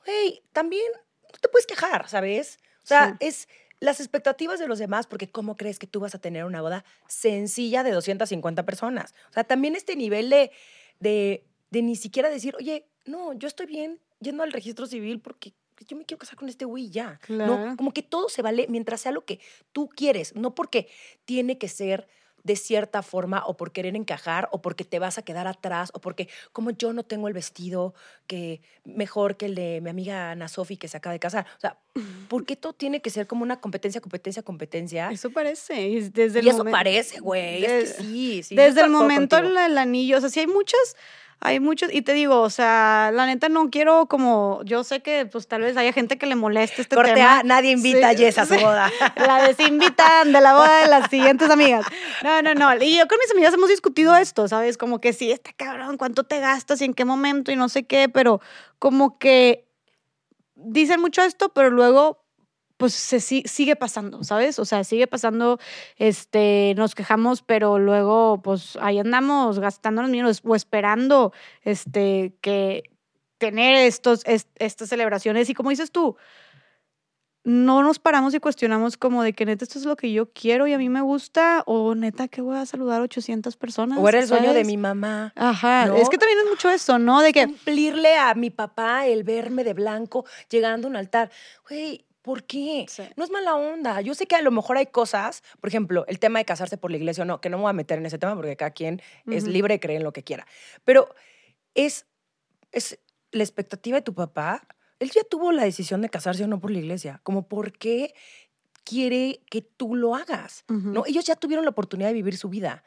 [0.07, 0.91] güey, también
[1.32, 2.59] no te puedes quejar, ¿sabes?
[2.84, 3.49] O sea, es
[3.80, 6.84] las expectativas de los demás, porque ¿cómo crees que tú vas a tener una boda
[7.07, 9.14] sencilla de 250 personas?
[9.30, 10.51] O sea, también este nivel de
[11.01, 15.55] de, de ni siquiera decir, oye, no, yo estoy bien yendo al registro civil porque
[15.86, 17.20] yo me quiero casar con este güey ya.
[17.28, 19.40] No, como que todo se vale mientras sea lo que
[19.72, 20.88] tú quieres, no porque
[21.24, 22.09] tiene que ser
[22.45, 26.01] de cierta forma o por querer encajar o porque te vas a quedar atrás o
[26.01, 27.95] porque como yo no tengo el vestido
[28.26, 31.47] que mejor que el de mi amiga Ana Sofi que se acaba de casar.
[31.57, 31.78] O sea,
[32.28, 35.11] ¿por qué todo tiene que ser como una competencia, competencia, competencia?
[35.11, 36.11] Eso parece.
[36.12, 37.64] Desde y eso parece, güey.
[37.64, 38.55] Es que sí, sí.
[38.55, 40.97] Desde el momento el anillo, o sea, sí hay muchas
[41.41, 45.24] hay muchos, y te digo, o sea, la neta no quiero como, yo sé que
[45.26, 47.43] pues tal vez haya gente que le moleste este Corte tema.
[47.45, 48.91] nadie invita a Jess a su boda.
[49.16, 51.86] La desinvitan de la boda de las siguientes amigas.
[52.24, 52.74] No, no, no.
[52.82, 54.76] Y yo con mis amigas hemos discutido esto, ¿sabes?
[54.76, 57.86] Como que sí, está cabrón, cuánto te gastas y en qué momento y no sé
[57.86, 58.41] qué, pero
[58.80, 59.68] como que
[60.57, 62.24] dicen mucho esto, pero luego
[62.79, 64.59] pues se sigue pasando, ¿sabes?
[64.59, 65.59] O sea, sigue pasando,
[65.97, 72.85] este, nos quejamos, pero luego, pues ahí andamos gastando los millones o esperando, este, que
[73.37, 75.51] tener estos, estas celebraciones.
[75.51, 76.16] Y como dices tú,
[77.43, 80.66] no nos paramos y cuestionamos como de que neta esto es lo que yo quiero
[80.66, 83.99] y a mí me gusta o neta que voy a saludar a 800 personas.
[83.99, 85.33] O era el sueño de mi mamá.
[85.35, 87.22] Ajá, es que también es mucho eso, ¿no?
[87.22, 91.31] De que cumplirle a mi papá el verme de blanco llegando a un altar.
[91.68, 92.85] Güey, ¿por qué?
[93.16, 94.03] No es mala onda.
[94.03, 96.91] Yo sé que a lo mejor hay cosas, por ejemplo, el tema de casarse por
[96.91, 98.72] la iglesia o no, que no me voy a meter en ese tema porque cada
[98.72, 99.01] quien
[99.31, 100.47] es libre de creer en lo que quiera.
[100.85, 101.09] Pero
[101.74, 102.05] es,
[102.70, 102.99] es
[103.33, 104.68] la expectativa de tu papá
[104.99, 107.20] él ya tuvo la decisión de casarse o no por la iglesia.
[107.22, 108.14] Como, ¿por qué
[108.85, 110.64] quiere que tú lo hagas?
[110.68, 111.05] ¿No?
[111.07, 112.85] Ellos ya tuvieron la oportunidad de vivir su vida.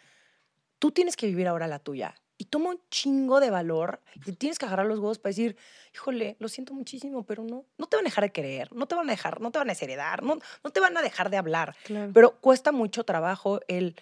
[0.77, 2.13] Tú tienes que vivir ahora la tuya.
[2.41, 5.55] Y toma un chingo de valor y tienes que agarrar los huevos para decir,
[5.93, 8.95] híjole, lo siento muchísimo, pero no, no te van a dejar de querer, no te
[8.95, 11.37] van a dejar, no te van a desheredar, no, no te van a dejar de
[11.37, 11.75] hablar.
[12.15, 13.95] Pero cuesta mucho trabajo el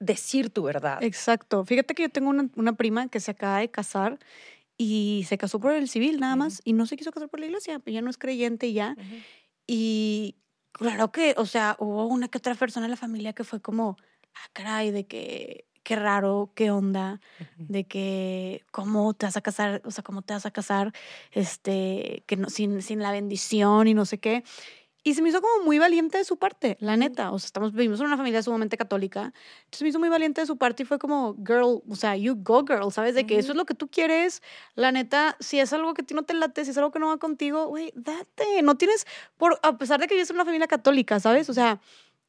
[0.00, 1.04] decir tu verdad.
[1.04, 1.64] Exacto.
[1.64, 4.18] Fíjate que yo tengo una, una prima que se acaba de casar
[4.76, 7.46] y se casó por el civil nada más y no se quiso casar por la
[7.46, 8.96] iglesia, ya no es creyente ya.
[9.68, 10.34] Y
[10.72, 13.98] claro que, o sea, hubo una que otra persona en la familia que fue como,
[14.34, 17.20] ah, caray, de que qué raro, qué onda,
[17.58, 20.92] de que cómo te vas a casar, o sea, cómo te vas a casar,
[21.30, 24.42] este, que no, sin, sin la bendición y no sé qué.
[25.06, 27.30] Y se me hizo como muy valiente de su parte, la neta.
[27.30, 29.34] O sea, estamos, vivimos en una familia sumamente católica.
[29.64, 32.34] Entonces me hizo muy valiente de su parte y fue como, girl, o sea, you
[32.34, 33.14] go, girl, ¿sabes?
[33.14, 34.42] De que eso es lo que tú quieres.
[34.74, 36.98] La neta, si es algo que a ti no te late, si es algo que
[37.00, 38.62] no va contigo, güey, date.
[38.62, 39.06] No tienes,
[39.36, 41.50] por, a pesar de que vives en una familia católica, ¿sabes?
[41.50, 41.82] O sea,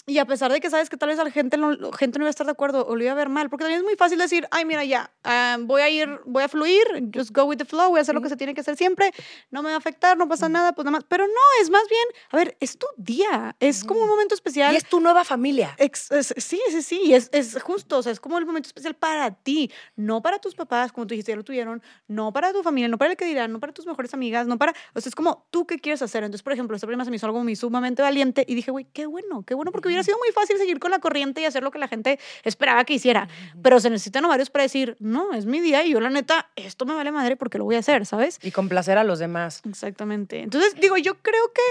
[0.07, 2.29] y a pesar de que sabes que tal vez la gente no, gente no iba
[2.29, 4.19] a estar de acuerdo o lo iba a ver mal, porque también es muy fácil
[4.19, 7.65] decir, ay, mira, ya, ah, voy a ir, voy a fluir, just go with the
[7.65, 9.11] flow, voy a hacer lo que se tiene que hacer siempre,
[9.49, 11.05] no me va a afectar, no pasa nada, pues nada más.
[11.07, 14.73] Pero no, es más bien, a ver, es tu día, es como un momento especial.
[14.73, 15.75] Y es tu nueva familia.
[15.91, 19.71] sí, sí, sí, es, es justo, o sea, es como el momento especial para ti,
[19.95, 22.97] no para tus papás, como tú dijiste, ya lo tuvieron, no para tu familia, no
[22.97, 25.47] para el que dirán, no para tus mejores amigas, no para, o sea, es como
[25.49, 26.23] tú qué quieres hacer.
[26.23, 28.85] Entonces, por ejemplo, esta prima se me hizo algo muy sumamente valiente y dije, güey,
[28.93, 31.63] qué bueno, qué bueno, porque hubiera sido muy fácil seguir con la corriente y hacer
[31.63, 33.27] lo que la gente esperaba que hiciera.
[33.61, 36.85] Pero se necesitan varios para decir, no, es mi día y yo la neta, esto
[36.85, 38.39] me vale madre porque lo voy a hacer, ¿sabes?
[38.41, 39.61] Y complacer a los demás.
[39.67, 40.41] Exactamente.
[40.41, 41.61] Entonces, digo, yo creo que,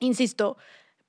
[0.00, 0.56] insisto,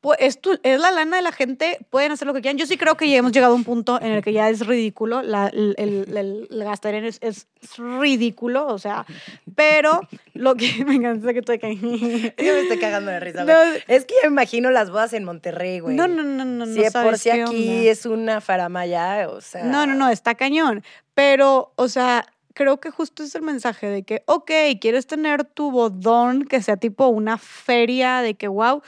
[0.05, 2.59] pues, es, es, la lana de la gente, pueden hacer lo que quieran.
[2.59, 4.63] Yo sí creo que ya hemos llegado a un punto en el que ya es
[4.67, 9.07] ridículo, la, el, el, el, gastar en es, es, ridículo, o sea,
[9.55, 10.01] pero
[10.35, 11.97] lo que me encanta que estoy cagando.
[11.97, 13.45] Yo me estoy cagando de risa.
[13.87, 15.95] es que yo me imagino las bodas en Monterrey, güey.
[15.95, 16.67] No, no, no, no.
[16.67, 19.63] Si no por si aquí es una faramaya, o sea.
[19.63, 20.83] No, no, no, está cañón.
[21.15, 25.71] Pero, o sea, creo que justo es el mensaje de que, ok, quieres tener tu
[25.71, 28.83] bodón que sea tipo una feria de que, wow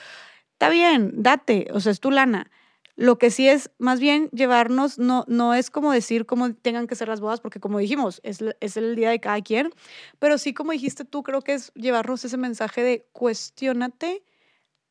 [0.58, 2.50] está bien, date, o sea, es tu lana.
[2.96, 6.96] Lo que sí es, más bien, llevarnos, no, no es como decir cómo tengan que
[6.96, 9.72] ser las bodas, porque como dijimos, es, es el día de cada quien,
[10.18, 14.24] pero sí, como dijiste tú, creo que es llevarnos ese mensaje de cuestionate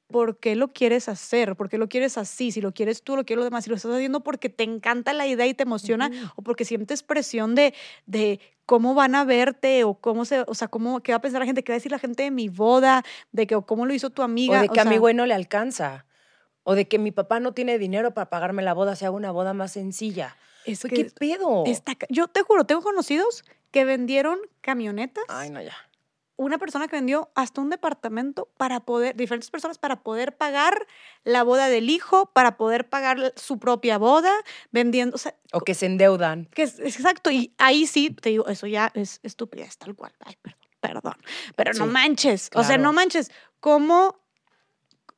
[0.09, 3.25] por qué lo quieres hacer, por qué lo quieres así, si lo quieres tú, lo
[3.25, 6.11] quiero lo demás, si lo estás haciendo porque te encanta la idea y te emociona
[6.37, 7.75] o porque sientes presión de,
[8.07, 11.41] de cómo van a verte o cómo se, o sea, cómo, qué va a pensar
[11.41, 13.87] la gente, qué va a decir la gente de mi boda, de que o cómo
[13.87, 14.59] lo hizo tu amiga.
[14.59, 16.07] O de que a mi güey no le alcanza.
[16.63, 19.31] O de que mi papá no tiene dinero para pagarme la boda, si hago una
[19.31, 20.37] boda más sencilla.
[20.65, 21.65] Es ¿Qué pedo?
[22.09, 25.25] yo te juro, tengo conocidos que vendieron camionetas.
[25.29, 25.77] Ay, no, ya
[26.37, 30.87] una persona que vendió hasta un departamento para poder, diferentes personas para poder pagar
[31.25, 34.33] la boda del hijo, para poder pagar su propia boda,
[34.71, 35.17] vendiendo.
[35.53, 36.47] O, que se endeudan.
[36.55, 37.31] Que es, exacto.
[37.31, 40.13] Y ahí sí, te digo, eso ya es estupidez, tal cual.
[40.21, 41.17] Ay, perdón, perdón.
[41.57, 42.51] Pero no manches.
[42.55, 43.31] O sea, no manches.
[43.61, 44.26] ¿Cómo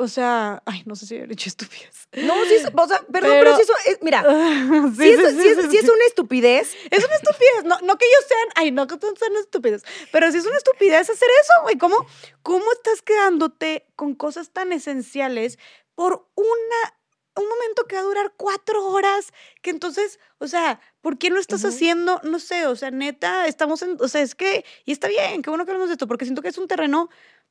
[0.01, 2.07] o sea, ay, no sé si he dicho estupidez.
[2.13, 4.23] No, sí, o sea, perdón, pero, si eso, es, mira,
[4.97, 6.73] sí, es, una estupidez.
[6.91, 9.83] Es una estupidez, no, no que ellos sean, ay, no que todos sean estúpidos,
[10.13, 12.07] pero si es una estupidez hacer eso, güey, ¿cómo,
[12.43, 15.59] ¿cómo estás quedándote con cosas tan esenciales
[15.97, 16.99] por una
[17.39, 19.33] un momento que va a durar cuatro horas,
[19.63, 22.21] que entonces, o sea, ¿por qué no estás haciendo?
[22.25, 25.51] No sé, o sea, neta, estamos en, o sea, es que, y está bien, qué
[25.51, 27.09] bueno que hablamos de esto, porque siento que es un terreno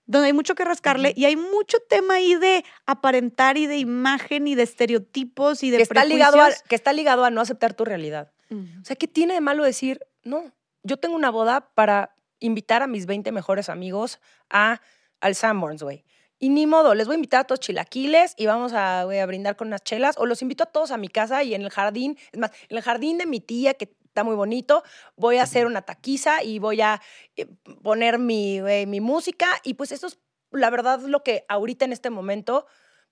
[0.07, 4.47] donde hay mucho que rascarle y hay mucho tema ahí de aparentar y de imagen
[4.47, 7.73] y de estereotipos y de que está ligado a, que está ligado a no aceptar
[7.73, 8.31] tu realidad.
[8.49, 10.53] O sea, ¿qué tiene de malo decir, no,
[10.83, 14.81] yo tengo una boda para invitar a mis 20 mejores amigos a,
[15.19, 16.05] al Sanborns, güey.
[16.39, 19.55] Y ni modo, les voy a invitar a todos chilaquiles y vamos a, a brindar
[19.55, 20.15] con unas chelas.
[20.19, 22.77] O los invito a todos a mi casa y en el jardín, es más, en
[22.77, 24.83] el jardín de mi tía, que está muy bonito,
[25.15, 26.99] voy a hacer una taquiza y voy a
[27.35, 27.45] eh,
[27.83, 32.09] poner mi, mi música y pues eso es la verdad, lo que ahorita en este
[32.09, 32.65] momento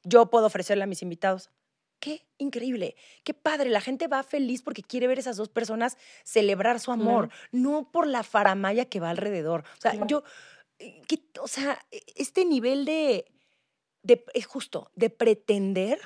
[0.03, 1.51] yo puedo ofrecerle a mis invitados.
[1.99, 3.70] Qué increíble, qué padre.
[3.70, 7.91] La gente va feliz porque quiere ver a esas dos personas celebrar su amor, no
[7.91, 9.64] por la faramaya que va alrededor.
[9.78, 10.24] O sea, yo,
[10.80, 11.03] eh,
[11.39, 13.26] o sea, e, este nivel de,
[14.01, 15.99] de, es justo, de pretender,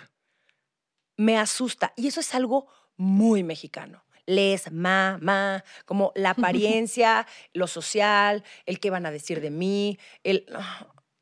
[1.15, 1.93] me asusta.
[1.95, 8.79] Y eso es algo muy mexicano les, ma, ma, como la apariencia, lo social, el
[8.79, 10.45] qué van a decir de mí, el...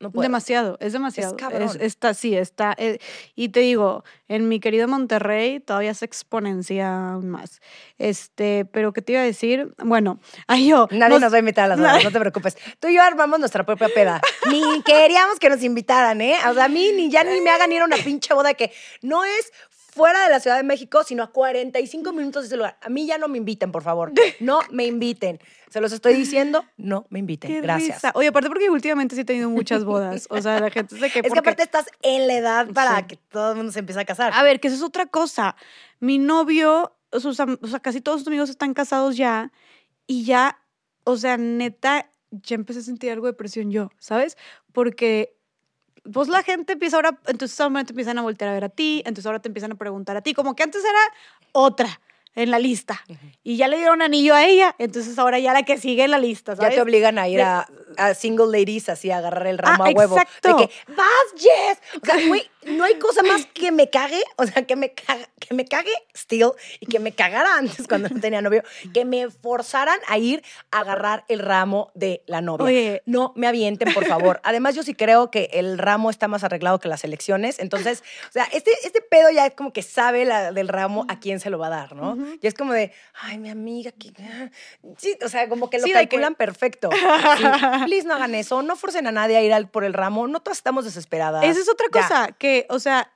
[0.00, 1.36] No Demasiado, es demasiado.
[1.50, 2.72] Es está, sí, está.
[2.78, 3.00] Eh,
[3.34, 7.60] y te digo, en mi querido Monterrey todavía se exponencia aún más.
[7.98, 9.74] Este, pero ¿qué te iba a decir?
[9.78, 10.86] Bueno, ay yo.
[10.92, 12.56] Nadie nos, va a invitar a las bodas, no te preocupes.
[12.78, 14.20] Tú y yo armamos nuestra propia peda.
[14.48, 16.36] ni queríamos que nos invitaran, ¿eh?
[16.48, 18.70] O sea, a mí ni ya ni me hagan ir a una pinche boda que
[19.02, 19.52] no es
[19.98, 22.78] fuera de la Ciudad de México, sino a 45 minutos de ese lugar.
[22.80, 24.12] A mí ya no me inviten, por favor.
[24.38, 25.40] No me inviten.
[25.68, 27.60] Se los estoy diciendo, no me inviten.
[27.60, 28.00] Gracias.
[28.14, 30.26] Oye, aparte porque últimamente sí he tenido muchas bodas.
[30.30, 31.18] O sea, la gente se que.
[31.24, 34.04] Es que aparte estás en la edad para que todo el mundo se empiece a
[34.04, 34.32] casar.
[34.34, 35.56] A ver, que eso es otra cosa.
[35.98, 39.52] Mi novio, o sea, casi todos sus amigos están casados ya
[40.06, 40.62] y ya,
[41.04, 44.38] o sea, neta, ya empecé a sentir algo de presión yo, ¿sabes?
[44.72, 45.37] Porque
[46.12, 49.02] pues la gente empieza ahora, entonces ahora te empiezan a voltear a ver a ti,
[49.04, 51.00] entonces ahora te empiezan a preguntar a ti, como que antes era
[51.52, 52.00] otra
[52.38, 53.04] en la lista.
[53.42, 56.18] Y ya le dieron anillo a ella, entonces ahora ya la que sigue en la
[56.18, 56.70] lista, ¿sabes?
[56.70, 57.66] Ya te obligan a ir a,
[58.14, 60.16] single ladies así a agarrar el ramo ah, a huevo.
[60.16, 60.56] Exacto.
[60.56, 62.00] De que, vas, Jess.
[62.00, 65.26] O sea, güey, no hay cosa más que me cague, o sea, que me cague,
[65.40, 68.62] que me cague still y que me cagara antes cuando no tenía novio,
[68.94, 72.66] que me forzaran a ir a agarrar el ramo de la novia.
[72.66, 73.02] Oye.
[73.04, 74.40] No me avienten, por favor.
[74.44, 78.32] Además, yo sí creo que el ramo está más arreglado que las elecciones, entonces, o
[78.32, 81.50] sea, este, este pedo ya es como que sabe la, del ramo a quién se
[81.50, 82.16] lo va a dar, ¿no?
[82.40, 84.12] Y es como de, ay, mi amiga, que...
[84.96, 86.90] Sí, o sea, como que lo calculan perfecto.
[87.86, 90.40] please no hagan eso, no forcen a nadie a ir al, por el ramo, no
[90.40, 91.44] todas estamos desesperadas.
[91.44, 93.12] Esa es otra cosa, que, o sea,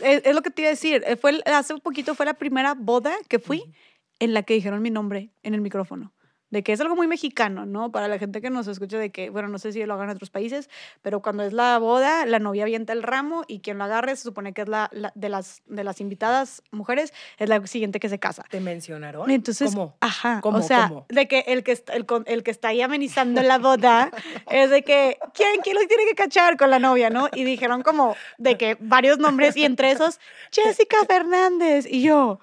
[0.00, 2.74] es, lo que te iba a decir, eh, fue, hace un poquito fue la primera
[2.74, 3.74] boda que fui
[4.18, 6.12] en la que dijeron mi nombre en el micrófono
[6.50, 7.92] de que es algo muy mexicano, ¿no?
[7.92, 10.16] Para la gente que nos escucha de que, bueno, no sé si lo hagan en
[10.16, 10.70] otros países,
[11.02, 14.22] pero cuando es la boda, la novia avienta el ramo y quien lo agarre se
[14.22, 18.18] supone que es la, de, las, de las invitadas mujeres, es la siguiente que se
[18.18, 18.44] casa.
[18.48, 19.30] ¿Te mencionaron?
[19.30, 19.96] Entonces, ¿Cómo?
[20.00, 23.42] Ajá, ¿Cómo, o sea, de que el que, está, el, el, que está ahí amenizando
[23.42, 24.10] la boda
[24.50, 27.28] es de que, ¿quién, ¿quién lo tiene que cachar con la novia, no?
[27.34, 30.18] Y dijeron como de que varios nombres y entre esos,
[30.50, 31.86] Jessica Fernández.
[31.88, 32.40] Y yo,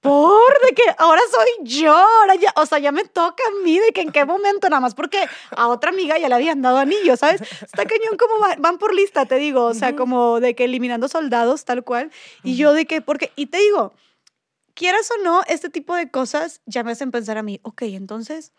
[0.00, 3.78] por de que ahora soy yo, ahora ya, o sea, ya me toca a mí
[3.78, 6.78] de que en qué momento, nada más porque a otra amiga ya le habían dado
[6.78, 7.42] anillo, ¿sabes?
[7.42, 11.64] Está cañón como van, por lista, te digo, o sea, como de que eliminando soldados,
[11.64, 12.10] tal cual.
[12.42, 13.94] Y yo de que, porque, y te digo,
[14.74, 18.52] quieras o no, este tipo de cosas ya me hacen pensar a mí, ok, entonces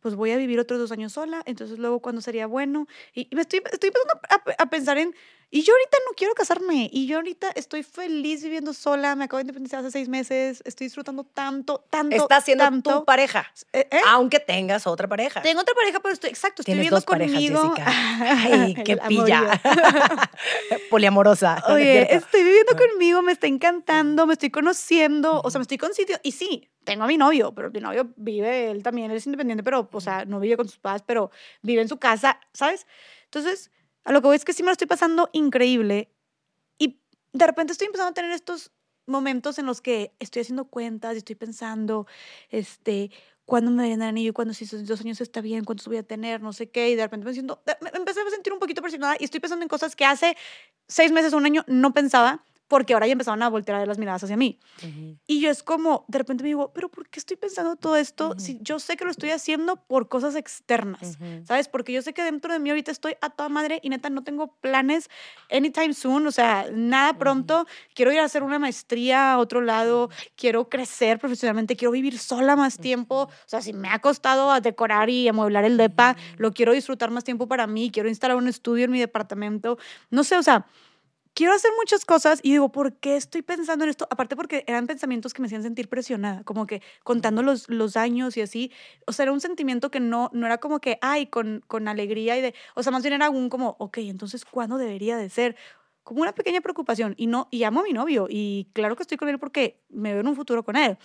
[0.00, 2.86] pues voy a vivir otros dos años sola, entonces luego cuándo sería bueno.
[3.14, 5.14] Y, me estoy, estoy empezando a, a, pensar en,
[5.52, 9.38] y yo ahorita no quiero casarme, y yo ahorita estoy feliz viviendo sola, me acabo
[9.38, 13.00] de independizar hace seis meses, estoy disfrando tanto, tanto, Estás siendo tanto.
[13.00, 14.00] tu pareja, eh, ¿Eh?
[14.06, 15.42] aunque tengas otra pareja.
[15.42, 17.74] Tengo otra pareja, pero estoy, exacto, estoy viviendo conmigo.
[17.84, 19.60] Ay, qué pilla.
[20.90, 21.64] Poliamorosa.
[21.68, 25.94] Oye, estoy viviendo conmigo, me está encantando, me estoy conociendo, o sea, me estoy con
[25.94, 29.26] sitio, y sí, tengo a mi novio, pero mi novio vive, él también, él es
[29.26, 31.32] independiente, pero, o sea, no vive con sus padres, pero
[31.62, 32.86] vive en su casa, ¿sabes?
[33.24, 33.70] Entonces,
[34.12, 36.10] lo que voy es que sí me lo estoy pasando increíble
[36.78, 37.00] y
[37.32, 38.72] de repente estoy empezando a tener estos
[39.06, 42.06] momentos en los que estoy haciendo cuentas y estoy pensando,
[42.48, 43.10] este,
[43.44, 46.02] cuándo me viene el anillo, cuándo si esos dos años está bien, cuántos voy a
[46.02, 48.80] tener, no sé qué, y de repente me siento, me empecé a sentir un poquito
[48.80, 50.36] presionada y estoy pensando en cosas que hace
[50.86, 54.22] seis meses o un año no pensaba porque ahora ya empezaron a voltear las miradas
[54.22, 54.60] hacia mí.
[55.26, 58.36] Y yo es como, de repente me digo, pero ¿por qué estoy pensando todo esto
[58.38, 61.18] si yo sé que lo estoy haciendo por cosas externas?
[61.42, 61.66] ¿Sabes?
[61.66, 64.22] Porque yo sé que dentro de mí ahorita estoy a toda madre y neta no
[64.22, 65.10] tengo planes
[65.50, 67.66] anytime soon, o sea, nada pronto.
[67.92, 72.54] Quiero ir a hacer una maestría a otro lado, quiero crecer profesionalmente, quiero vivir sola
[72.54, 73.22] más tiempo.
[73.22, 77.10] O sea, si me ha costado a decorar y amueblar el depa, lo quiero disfrutar
[77.10, 79.76] más tiempo para mí, quiero instalar un estudio en mi departamento.
[80.10, 80.66] No sé, o sea,
[81.34, 84.06] quiero hacer muchas cosas y digo, ¿por qué estoy pensando en esto?
[84.10, 88.36] Aparte porque eran pensamientos que me hacían sentir presionada, como que contando los, los años
[88.36, 88.72] y así.
[89.06, 92.36] O sea, era un sentimiento que no, no era como que, ay, con, con alegría
[92.38, 95.56] y de, o sea, más bien era un como, ok, entonces, ¿cuándo debería de ser?
[96.02, 99.18] Como una pequeña preocupación y no, y amo a mi novio y claro que estoy
[99.18, 100.98] con él porque me veo en un futuro con él,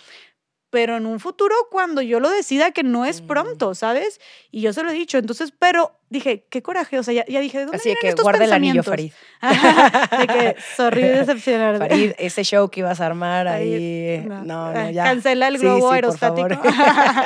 [0.70, 4.20] pero en un futuro cuando yo lo decida que no es pronto, ¿sabes?
[4.50, 7.58] Y yo se lo he dicho, entonces, pero dije, qué coraje, o sea, ya, dije,
[7.58, 9.12] ¿de dónde Así que guarda el anillo, Farid.
[10.18, 11.78] de que, sorry decepcionar.
[11.78, 15.04] Farid, ese show que ibas a armar ahí, no, no, eh, ya.
[15.04, 16.62] Cancela el globo aerostático,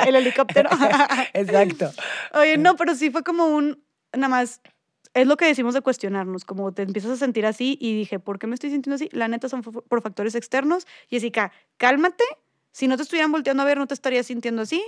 [0.05, 0.69] el helicóptero.
[1.33, 1.91] Exacto.
[2.33, 3.83] Oye, no, pero sí fue como un,
[4.13, 4.61] nada más,
[5.13, 8.39] es lo que decimos de cuestionarnos, como te empiezas a sentir así y dije, ¿por
[8.39, 9.09] qué me estoy sintiendo así?
[9.11, 10.87] La neta son por factores externos.
[11.09, 12.23] Jessica, cálmate.
[12.71, 14.83] Si no te estuvieran volteando a ver, no te estarías sintiendo así.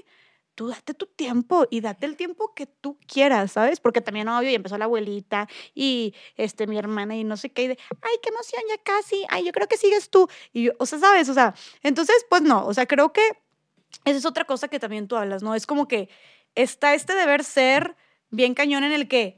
[0.56, 3.80] Tú date tu tiempo y date el tiempo que tú quieras, ¿sabes?
[3.80, 7.64] Porque también, obvio, y empezó la abuelita y este, mi hermana y no sé qué,
[7.64, 10.30] y de, ay, qué emoción, ya casi, ay, yo creo que sigues tú.
[10.52, 11.28] Y yo, o sea, ¿sabes?
[11.30, 13.24] O sea, entonces, pues no, o sea, creo que
[14.06, 15.56] esa es otra cosa que también tú hablas, ¿no?
[15.56, 16.10] Es como que
[16.56, 17.96] está este deber ser
[18.30, 19.38] bien cañón en el que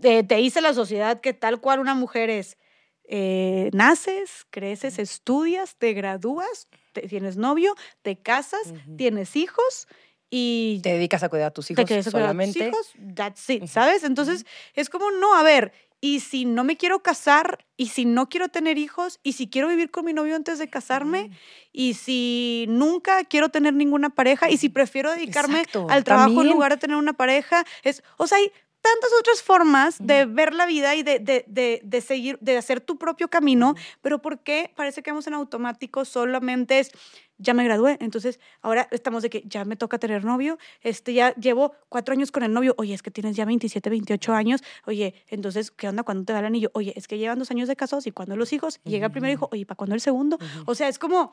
[0.00, 2.58] te, dice la sociedad que tal cual una mujer es,
[3.04, 6.68] eh, naces, creces, estudias, te gradúas,
[7.02, 9.88] tienes novio, te casas, tienes hijos
[10.30, 10.80] y...
[10.82, 12.64] Te dedicas a cuidar a tus hijos te solamente.
[12.64, 14.04] A tus hijos, that's it, ¿sabes?
[14.04, 15.72] Entonces es como, no, a ver,
[16.04, 19.68] y si no me quiero casar, y si no quiero tener hijos, y si quiero
[19.68, 21.30] vivir con mi novio antes de casarme,
[21.72, 26.72] y si nunca quiero tener ninguna pareja, y si prefiero dedicarme al trabajo en lugar
[26.72, 28.52] de tener una pareja, es, o sea, hay
[28.84, 32.98] tantas otras formas de ver la vida y de, de, de, seguir, de hacer tu
[32.98, 36.04] propio camino, pero ¿por qué parece que vamos en automático?
[36.04, 36.90] Solamente es,
[37.38, 41.34] ya me gradué, entonces ahora estamos de que ya me toca tener novio, este, ya
[41.36, 45.14] llevo cuatro años con el novio, oye, es que tienes ya 27, 28 años, oye,
[45.28, 46.70] entonces, ¿qué onda cuando te da el anillo?
[46.74, 49.30] Oye, es que llevan dos años de casados y cuando los hijos, llega el primer
[49.30, 50.38] hijo, oye, ¿para cuándo el segundo?
[50.66, 51.32] O sea, es como...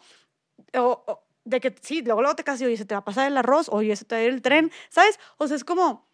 [1.43, 3.35] de que sí, luego, luego te casas y oye, se te va a pasar el
[3.35, 5.19] arroz, oye, se te va a ir el tren, ¿sabes?
[5.37, 6.07] O sea, es como,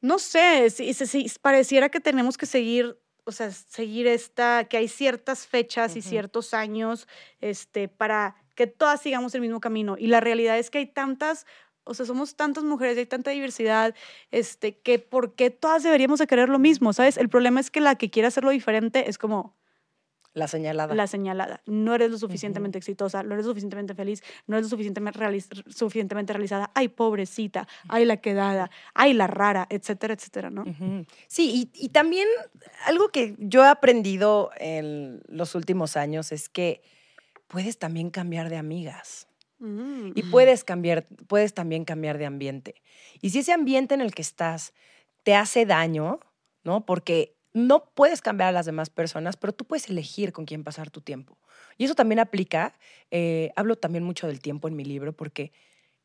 [0.00, 4.88] no sé, si, si, pareciera que tenemos que seguir, o sea, seguir esta, que hay
[4.88, 7.06] ciertas fechas y ciertos años
[7.40, 9.96] este, para que todas sigamos el mismo camino.
[9.98, 11.46] Y la realidad es que hay tantas,
[11.84, 13.94] o sea, somos tantas mujeres y hay tanta diversidad,
[14.30, 17.16] este, que por qué todas deberíamos de querer lo mismo, ¿sabes?
[17.16, 19.56] El problema es que la que quiere hacerlo diferente es como,
[20.32, 20.94] la señalada.
[20.94, 21.60] La señalada.
[21.66, 25.18] No eres lo suficientemente exitosa, no eres lo suficientemente feliz, no eres lo suficientemente,
[25.68, 26.70] suficientemente realizada.
[26.74, 30.64] Ay, pobrecita, ay, la quedada, ay, la rara, etcétera, etcétera, ¿no?
[31.26, 32.28] Sí, y, también
[32.86, 36.82] algo que yo he aprendido en los últimos años es que
[37.48, 39.26] puedes también cambiar de amigas.
[39.58, 40.12] Mm.
[40.14, 42.76] Y puedes cambiar, puedes también cambiar de ambiente.
[43.20, 44.72] Y si ese ambiente en el que estás
[45.24, 46.20] te hace daño,
[46.62, 46.86] ¿no?
[46.86, 50.90] Porque no puedes cambiar a las demás personas, pero tú puedes elegir con quién pasar
[50.90, 51.38] tu tiempo.
[51.78, 52.78] Y eso también aplica,
[53.10, 55.52] eh, hablo también mucho del tiempo en mi libro, porque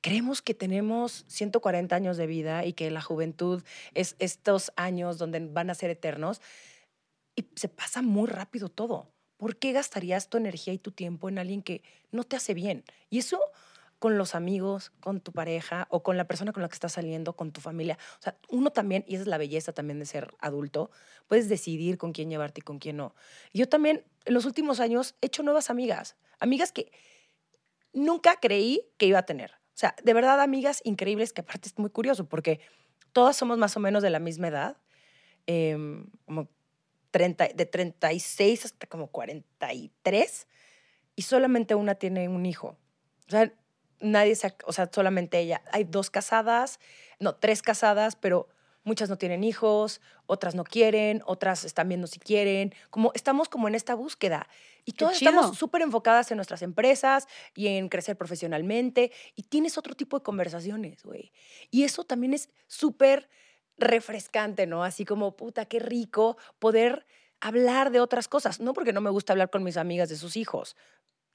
[0.02, 5.39] creemos que tenemos 140 años de vida y que la juventud es estos años donde
[5.39, 6.41] van a ser eternos,
[7.36, 9.12] y se pasa muy rápido todo.
[9.38, 12.86] ¿Por qué gastarías tu energía y tu tiempo en alguien que no te hace bien?
[13.10, 13.39] Y eso
[14.00, 17.36] con los amigos, con tu pareja o con la persona con la que estás saliendo,
[17.36, 17.98] con tu familia.
[18.20, 20.91] O sea, uno también, y esa es la belleza también de ser adulto,
[21.28, 23.16] puedes decidir con quién llevarte y con quién no.
[23.54, 26.91] yo también en los últimos años he hecho nuevas amigas, amigas que
[27.93, 29.52] nunca creí que iba a tener.
[29.52, 32.60] O sea, de verdad amigas increíbles que aparte es muy curioso porque
[33.12, 34.78] todas somos más o menos de la misma edad,
[35.48, 36.50] em, como
[37.12, 40.48] 30, de 36 hasta como 43,
[41.16, 42.78] y solamente una tiene un hijo.
[43.28, 43.54] O sea,
[44.00, 45.62] nadie se, o sea, solamente ella.
[45.72, 46.80] Hay dos casadas,
[47.20, 48.48] no, tres casadas, pero
[48.84, 53.68] muchas no tienen hijos, otras no quieren, otras están viendo si quieren, como estamos como
[53.68, 54.48] en esta búsqueda.
[54.86, 59.96] Y todas estamos súper enfocadas en nuestras empresas y en crecer profesionalmente y tienes otro
[59.96, 61.32] tipo de conversaciones, güey.
[61.72, 63.28] Y eso también es súper
[63.78, 64.84] refrescante, ¿no?
[64.84, 67.08] Así como, puta, qué rico poder
[67.41, 68.60] hablar de otras cosas.
[68.60, 70.76] No porque no me gusta hablar con mis amigas de sus hijos,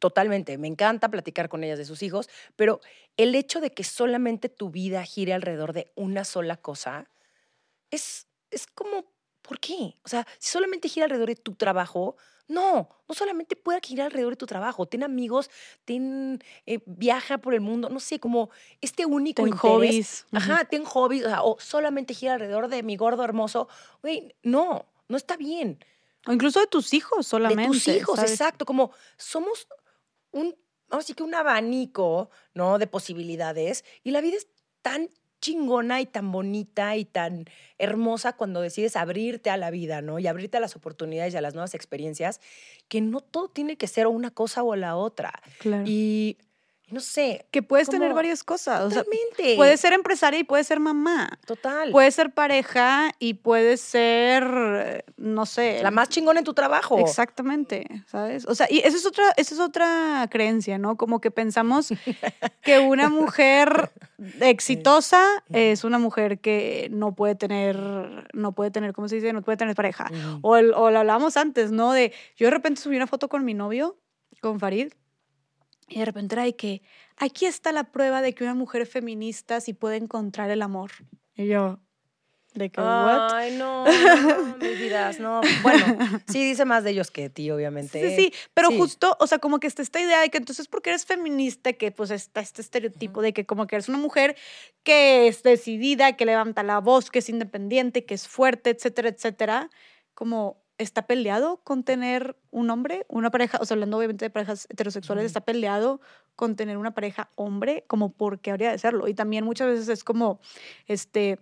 [0.00, 2.80] totalmente, me encanta platicar con ellas de sus hijos, pero
[3.16, 7.08] el hecho de que solamente tu vida gire alrededor de una sola cosa
[7.90, 9.04] es, es como,
[9.42, 9.96] ¿por qué?
[10.02, 12.16] O sea, si solamente gira alrededor de tu trabajo,
[12.48, 15.50] no, no solamente puede girar alrededor de tu trabajo, ten amigos,
[15.84, 20.26] ten, eh, viaja por el mundo, no sé, como este único ten hobbies.
[20.32, 23.68] Ajá, ten hobbies, o, solamente gira alrededor de mi gordo hermoso.
[24.02, 25.78] Güey, no, no está bien.
[26.26, 27.62] O incluso de tus hijos solamente.
[27.62, 28.66] De tus hijos, exacto.
[28.66, 29.68] Como somos
[30.32, 30.56] un,
[30.90, 32.78] así que un abanico, ¿no?
[32.78, 33.84] De posibilidades.
[34.02, 34.48] Y la vida es
[34.82, 35.08] tan
[35.40, 37.46] chingona y tan bonita y tan
[37.78, 40.18] hermosa cuando decides abrirte a la vida, ¿no?
[40.18, 42.40] Y abrirte a las oportunidades y a las nuevas experiencias,
[42.88, 45.32] que no todo tiene que ser una cosa o la otra.
[45.58, 45.84] Claro.
[45.86, 46.38] Y
[46.90, 47.46] no sé.
[47.50, 48.88] Que puedes tener varias cosas.
[48.88, 49.56] Totalmente.
[49.56, 51.38] puedes ser empresaria y puedes ser mamá.
[51.46, 51.90] Total.
[51.90, 55.82] Puedes ser pareja y puedes ser, no sé.
[55.82, 56.98] La más chingona en tu trabajo.
[56.98, 58.46] Exactamente, ¿sabes?
[58.46, 60.96] O sea, y esa es otra, esa es otra creencia, ¿no?
[60.96, 61.92] Como que pensamos
[62.62, 63.90] que una mujer
[64.40, 67.78] exitosa es una mujer que no puede tener,
[68.32, 69.32] no puede tener, ¿cómo se dice?
[69.32, 70.10] No puede tener pareja.
[70.42, 71.92] O, o lo hablábamos antes, ¿no?
[71.92, 73.96] De, yo de repente subí una foto con mi novio,
[74.40, 74.92] con Farid,
[75.90, 76.82] y de repente era de que
[77.16, 80.92] aquí está la prueba de que una mujer feminista sí puede encontrar el amor.
[81.34, 81.80] Y yo,
[82.54, 85.40] De que, Ay, no, no, mis vidas, no.
[85.62, 85.84] Bueno,
[86.28, 88.08] sí dice más de ellos que ti, obviamente.
[88.08, 90.90] Sí, sí, pero justo, o sea, como que está esta idea de que entonces porque
[90.90, 94.36] eres feminista, que pues está este estereotipo de que como que eres una mujer
[94.84, 99.70] que es decidida, que levanta la voz, que es independiente, que es fuerte, etcétera, etcétera,
[100.14, 104.66] como está peleado con tener un hombre, una pareja, o sea, hablando obviamente de parejas
[104.70, 106.00] heterosexuales, está peleado
[106.36, 109.06] con tener una pareja hombre, como porque habría de serlo.
[109.06, 110.40] Y también muchas veces es como,
[110.86, 111.38] este,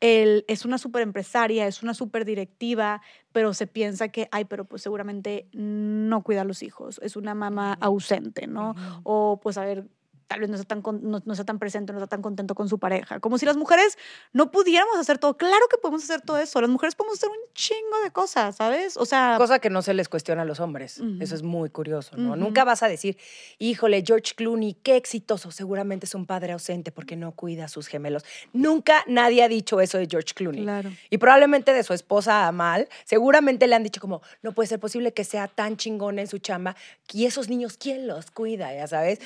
[0.00, 3.00] él es una súper empresaria, es una súper directiva,
[3.32, 7.34] pero se piensa que, ay, pero pues seguramente no cuida a los hijos, es una
[7.34, 8.74] mamá ausente, ¿no?
[9.04, 9.86] O pues a ver,
[10.26, 12.68] tal vez no está, tan, no, no, está tan presente, no está tan contento con
[12.68, 13.20] su pareja.
[13.20, 13.96] Como si las mujeres
[14.32, 15.36] no pudiéramos hacer todo.
[15.36, 16.60] Claro que podemos hacer todo eso.
[16.60, 18.96] Las mujeres podemos hacer un chingo de cosas, ¿sabes?
[18.96, 19.36] O sea...
[19.38, 21.00] Cosa que no se les cuestiona a los hombres.
[21.20, 22.36] Eso es muy curioso, ¿no?
[22.36, 23.16] Nunca vas a decir,
[23.58, 25.50] híjole, George Clooney, qué exitoso.
[25.50, 28.24] Seguramente es un padre ausente porque no cuida a sus gemelos.
[28.52, 30.62] Nunca nadie ha dicho eso de George Clooney.
[30.62, 30.90] Claro.
[31.10, 35.12] Y probablemente de su esposa Amal, seguramente le han dicho como, no puede ser posible
[35.12, 36.76] que sea tan chingón en su chamba.
[37.12, 38.74] Y esos niños, ¿quién los cuida?
[38.74, 39.20] Ya sabes.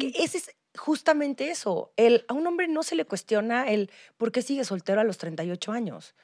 [0.00, 1.92] que ese es justamente eso.
[1.96, 5.18] El, a un hombre no se le cuestiona el por qué sigue soltero a los
[5.18, 6.14] 38 años.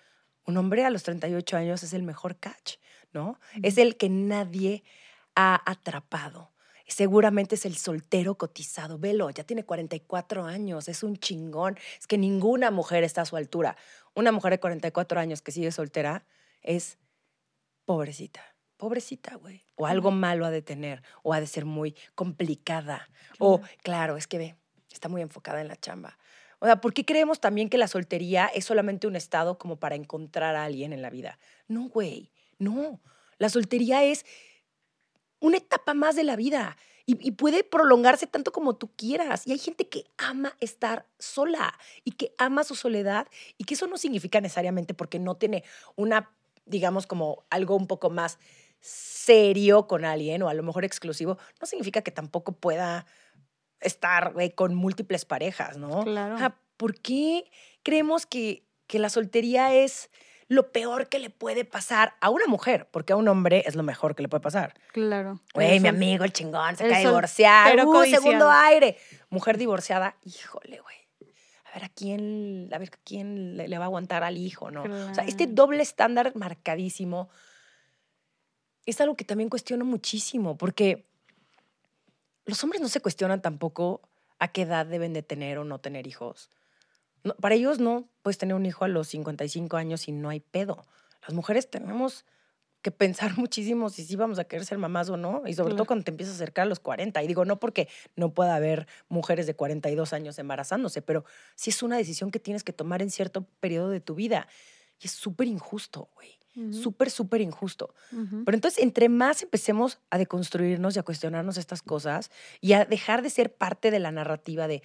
[0.45, 2.77] Un hombre a los 38 años es el mejor catch,
[3.13, 3.39] ¿no?
[3.63, 4.83] Es el que nadie
[5.35, 6.51] ha atrapado.
[6.87, 8.99] Seguramente es el soltero cotizado.
[8.99, 11.79] Velo, ya tiene 44 años, es un chingón.
[12.01, 13.77] Es que ninguna mujer está a su altura.
[14.15, 16.25] Una mujer de 44 años que sigue soltera
[16.63, 16.99] es
[17.85, 18.50] pobrecita
[18.81, 19.63] pobrecita, güey.
[19.77, 23.09] O algo malo ha de tener, o ha de ser muy complicada.
[23.39, 24.57] O, claro, es que ve,
[24.91, 26.19] está muy enfocada en la chamba.
[26.61, 29.97] O sea, ¿por qué creemos también que la soltería es solamente un estado como para
[29.97, 31.39] encontrar a alguien en la vida?
[31.69, 33.01] No, güey, no.
[33.37, 34.25] La soltería es
[35.41, 39.47] una etapa más de la vida y, y, puede prolongarse tanto como tú quieras.
[39.47, 43.27] Y hay gente que ama estar sola y que ama su soledad
[43.59, 45.65] y que eso no significa necesariamente porque no tiene
[45.97, 46.31] una,
[46.65, 48.39] digamos, como algo un poco más
[48.81, 53.07] serio con alguien o a lo mejor exclusivo, no significa que tampoco pueda
[53.81, 56.05] estar con múltiples parejas, ¿no?
[56.05, 56.55] Claro.
[56.77, 57.51] ¿Por qué
[57.83, 60.11] creemos que, que la soltería es
[60.51, 63.85] lo peor que le puede pasar a una mujer, porque a un hombre es lo
[63.85, 64.75] mejor que le puede pasar.
[64.93, 65.41] Claro.
[65.55, 67.71] Güey, mi amigo, el chingón, se cae divorciado.
[67.71, 68.97] Pero uh, segundo aire.
[69.29, 70.97] Mujer divorciada, híjole, güey.
[71.67, 74.83] A ver a quién, a ver quién le, va a aguantar al hijo, ¿no?
[74.83, 77.31] O sea, este doble estándar marcadísimo
[78.87, 81.07] es algo que también cuestiono muchísimo, porque
[82.47, 84.03] los hombres no se cuestionan tampoco
[84.39, 86.51] a qué edad deben de tener o no tener hijos.
[87.41, 90.87] para ellos no puedes tener un hijo a los 55 años y no hay pedo.
[91.23, 92.25] Las mujeres tenemos
[92.81, 95.85] que pensar muchísimo si sí vamos a querer ser mamás o no, y sobre todo
[95.85, 97.23] cuando te empiezas a acercar a los 40.
[97.23, 101.83] Y digo, no porque no pueda haber mujeres de 42 años embarazándose, pero sí es
[101.83, 104.49] una decisión que tienes que tomar en cierto periodo de tu vida.
[104.99, 106.40] Y es súper injusto, güey
[106.71, 107.95] súper, súper injusto.
[108.11, 112.31] Pero entonces, entre más empecemos a deconstruirnos y a cuestionarnos estas cosas
[112.61, 114.83] y a dejar de ser parte de la narrativa de,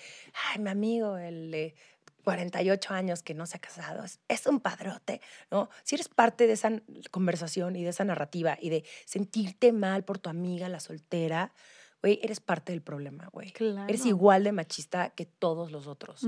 [0.51, 1.75] ay, mi amigo, el de
[2.25, 5.69] 48 años que no se ha casado, es, un padrote, ¿no?
[5.83, 6.71] Si eres parte de esa
[7.11, 11.53] conversación y de esa narrativa y de sentirte mal por tu amiga, la soltera,
[12.01, 13.53] güey, eres parte del problema, güey.
[13.87, 16.21] Eres igual de machista que todos los otros.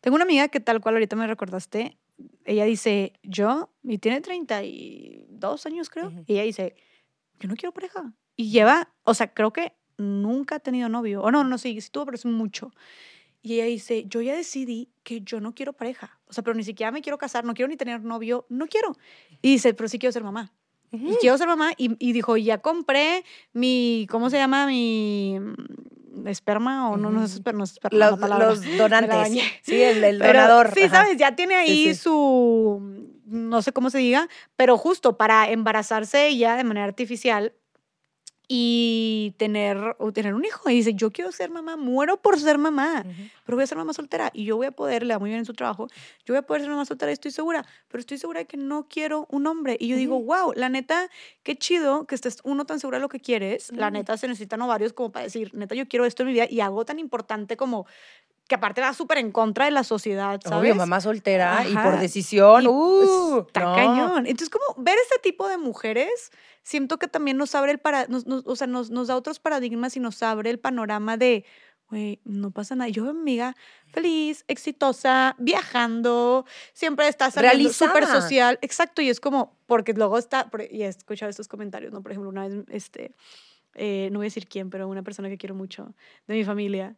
[0.00, 1.96] Tengo una amiga que tal cual ahorita me recordaste,
[2.44, 6.74] ella dice, yo, y tiene 32 años creo, y ella dice,
[7.38, 8.12] yo no quiero pareja.
[8.36, 11.90] Y lleva, o sea, creo que nunca ha tenido novio, o no, no, sí, sí
[11.90, 12.72] tuvo, pero es mucho.
[13.42, 16.64] Y ella dice, yo ya decidí que yo no quiero pareja, o sea, pero ni
[16.64, 18.96] siquiera me quiero casar, no quiero ni tener novio, no quiero.
[19.42, 20.52] Y dice, pero sí quiero ser mamá.
[20.90, 24.66] Y quiero ser mamá, y, y dijo, ya compré mi, ¿cómo se llama?
[24.66, 25.38] Mi
[26.26, 29.42] esperma o no, no, es esperma, los, los, donantes.
[29.62, 30.72] Sí, el, donador.
[30.74, 32.80] Sí, sabes, ya tiene ahí su,
[33.26, 37.52] no sé cómo se diga, pero justo para embarazarse ya de manera artificial
[38.50, 40.70] y tener, o tener un hijo.
[40.70, 43.04] Y dice, yo quiero ser mamá, muero por ser mamá,
[43.44, 45.40] pero voy a ser mamá soltera y yo voy a poder, le da muy bien
[45.40, 45.88] en su trabajo,
[46.24, 48.88] yo voy a poder ser mamá soltera, estoy segura, pero estoy segura de que no
[48.88, 49.76] quiero un hombre.
[49.78, 51.10] Y yo digo, wow, la neta,
[51.42, 53.70] qué chido que estés uno tan segura de lo que quieres.
[53.72, 56.46] La neta, se necesitan ovarios como para decir, neta, yo quiero esto en mi vida
[56.48, 57.86] y algo tan importante como
[58.48, 60.58] que aparte va súper en contra de la sociedad, ¿sabes?
[60.58, 64.26] Obvio, mamá soltera y por decisión, uh, está cañón.
[64.26, 66.32] Entonces, como ver este tipo de mujeres,
[66.62, 69.96] siento que también nos abre el para, nos, o sea, nos, nos da otros paradigmas
[69.96, 71.44] y nos abre el panorama de,
[71.90, 72.88] güey, no pasa nada.
[72.88, 73.54] Yo, amiga,
[73.86, 78.58] feliz, exitosa, viajando, siempre está saliendo súper social.
[78.62, 82.02] Exacto, y es como, porque luego está, y he escuchado estos comentarios, ¿no?
[82.02, 83.14] Por ejemplo, una vez, este,
[83.74, 85.94] eh, no voy a decir quién, pero una persona que quiero mucho
[86.26, 86.96] de mi familia,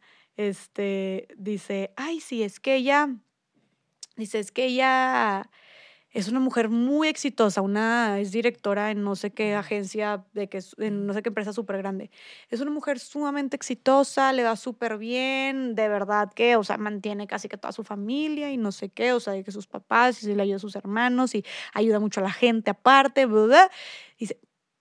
[0.48, 3.08] este, dice, ay, sí, es que ella
[4.20, 5.50] Dice, es que ella
[6.10, 10.60] es una mujer muy exitosa, una es directora en no sé qué agencia, de que,
[10.78, 12.10] en no sé qué empresa súper grande.
[12.50, 17.26] Es una mujer sumamente exitosa, le va súper bien, de verdad que, o sea, mantiene
[17.26, 20.22] casi que toda su familia y no sé qué, o sea, de que sus papás
[20.22, 23.70] y le ayuda a sus hermanos y ayuda mucho a la gente aparte, ¿verdad?
[24.18, 24.38] Dice,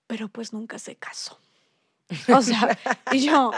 [0.07, 1.39] pero pues nunca se casó.
[2.33, 2.77] O sea,
[3.11, 3.51] y yo,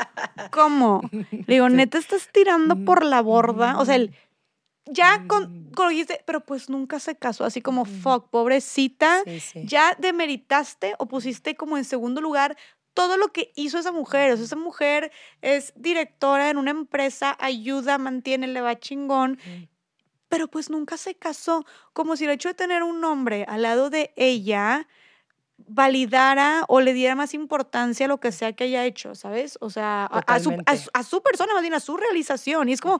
[0.51, 1.01] ¿cómo?
[1.11, 3.79] Le digo, neta, estás tirando por la borda.
[3.79, 4.13] O sea, el
[4.85, 5.71] ya con, mm.
[5.71, 5.93] con
[6.25, 9.23] pero pues nunca se casó, así como, fuck, pobrecita,
[9.55, 12.57] ya demeritaste o pusiste como en segundo lugar
[12.93, 14.33] todo lo que hizo esa mujer.
[14.33, 19.39] O sea, esa mujer es directora en una empresa, ayuda, mantiene, le va chingón,
[20.27, 23.89] pero pues nunca se casó, como si el hecho de tener un hombre al lado
[23.89, 24.87] de ella
[25.67, 29.57] validara o le diera más importancia a lo que sea que haya hecho, ¿sabes?
[29.61, 32.69] O sea, a, su, a, su, persona, más bien a su realización.
[32.69, 32.99] Y es como,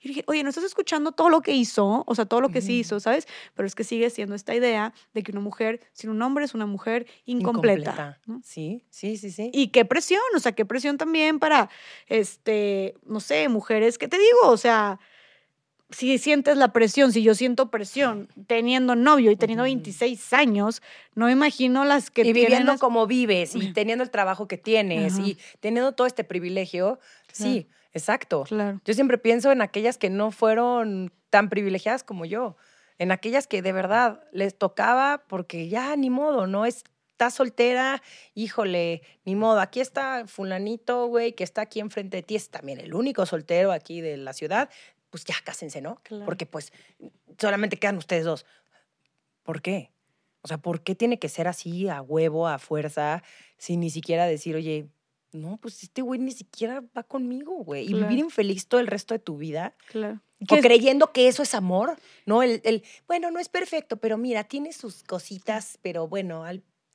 [0.00, 2.60] y dije, oye, no estás escuchando todo lo que hizo, o sea, todo lo que
[2.60, 3.28] sí hizo, ¿sabes?
[3.54, 6.54] Pero es que sigue siendo esta idea de que una mujer sin un hombre es
[6.54, 8.18] una mujer incompleta.
[8.42, 9.50] Sí, sí, sí, sí.
[9.52, 11.70] Y qué presión, o sea, qué presión también para,
[12.08, 14.48] este, no sé, mujeres, ¿qué te digo?
[14.48, 14.98] O sea,
[15.92, 20.82] si sientes la presión, si yo siento presión teniendo novio y teniendo 26 años,
[21.14, 25.38] no imagino las que y viviendo como vives y teniendo el trabajo que tienes y
[25.60, 26.98] teniendo todo este privilegio,
[27.32, 28.44] sí, exacto.
[28.44, 28.80] Claro.
[28.84, 32.56] Yo siempre pienso en aquellas que no fueron tan privilegiadas como yo,
[32.98, 38.02] en aquellas que de verdad les tocaba porque ya ni modo, no es está soltera,
[38.34, 42.80] híjole, ni modo, aquí está fulanito, güey, que está aquí enfrente de ti, es también
[42.80, 44.70] el único soltero aquí de la ciudad,
[45.12, 46.00] pues ya cásense, ¿no?
[46.24, 46.72] Porque pues
[47.38, 48.46] solamente quedan ustedes dos.
[49.42, 49.92] ¿Por qué?
[50.40, 53.22] O sea, ¿por qué tiene que ser así a huevo, a fuerza,
[53.58, 54.88] sin ni siquiera decir, oye,
[55.32, 57.84] no, pues este güey ni siquiera va conmigo, güey.
[57.88, 59.76] Y vivir infeliz todo el resto de tu vida.
[59.88, 60.20] Claro.
[60.48, 62.42] O creyendo que eso es amor, ¿no?
[62.42, 66.44] El, el, bueno, no es perfecto, pero mira, tiene sus cositas, pero bueno,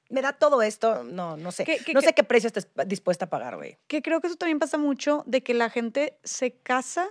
[0.09, 1.65] me da todo esto, no, no sé.
[1.93, 3.77] no sé qué precio estás dispuesta a pagar, güey.
[3.87, 7.09] Que creo que eso también pasa mucho de que la gente se casa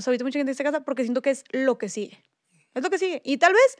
[0.00, 2.18] o sea, ahorita mucha gente se casa porque siento que es lo que sigue.
[2.74, 3.20] Es lo que sigue.
[3.22, 3.78] Y tal vez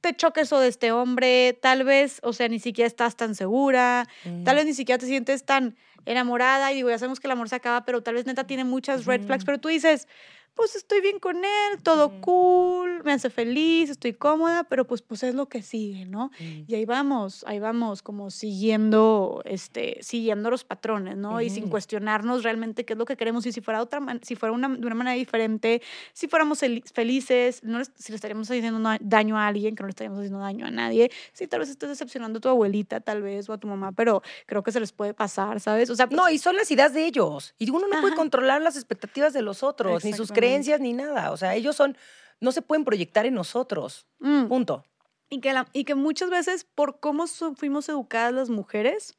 [0.00, 4.08] te choque eso de este hombre, tal vez, o sea, ni siquiera estás tan segura,
[4.44, 5.76] tal vez ni siquiera te sientes tan
[6.06, 8.64] enamorada y digo, ya sabemos que el amor se acaba, pero tal vez neta tiene
[8.64, 10.06] muchas red flags, pero tú dices,
[10.54, 15.22] pues estoy bien con él, todo cool, me hace feliz, estoy cómoda, pero pues, pues
[15.22, 16.30] es lo que sigue, ¿no?
[16.66, 21.40] Y ahí vamos, ahí vamos como siguiendo, este, siguiendo los patrones, ¿no?
[21.40, 24.52] Y sin cuestionarnos realmente qué es lo que queremos y si fuera, otra si fuera
[24.52, 25.82] una, de una manera diferente,
[26.12, 26.60] si fuéramos
[26.92, 30.66] felices, no si le estaríamos haciendo daño a alguien, que no le estaríamos haciendo daño
[30.66, 33.68] a nadie, si tal vez estés decepcionando a tu abuelita, tal vez, o a tu
[33.68, 35.89] mamá, pero creo que se les puede pasar, ¿sabes?
[35.90, 37.54] O sea, no, y son las ideas de ellos.
[37.58, 41.32] Y uno no puede controlar las expectativas de los otros, ni sus creencias ni nada.
[41.32, 41.96] O sea, ellos son,
[42.40, 44.06] no se pueden proyectar en nosotros.
[44.20, 44.46] Mm.
[44.46, 44.84] Punto.
[45.28, 49.14] Y que, y que muchas veces, por cómo fuimos educadas las mujeres,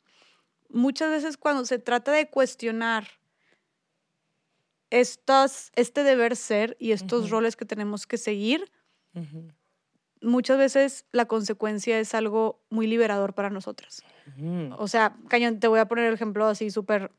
[0.70, 3.08] muchas veces cuando se trata de cuestionar
[4.90, 8.72] estos, este deber ser y estos roles que tenemos que seguir,
[10.22, 14.04] muchas veces la consecuencia es algo muy liberador para nosotras.
[14.78, 17.12] O sea, cañón, te voy a poner el ejemplo así súper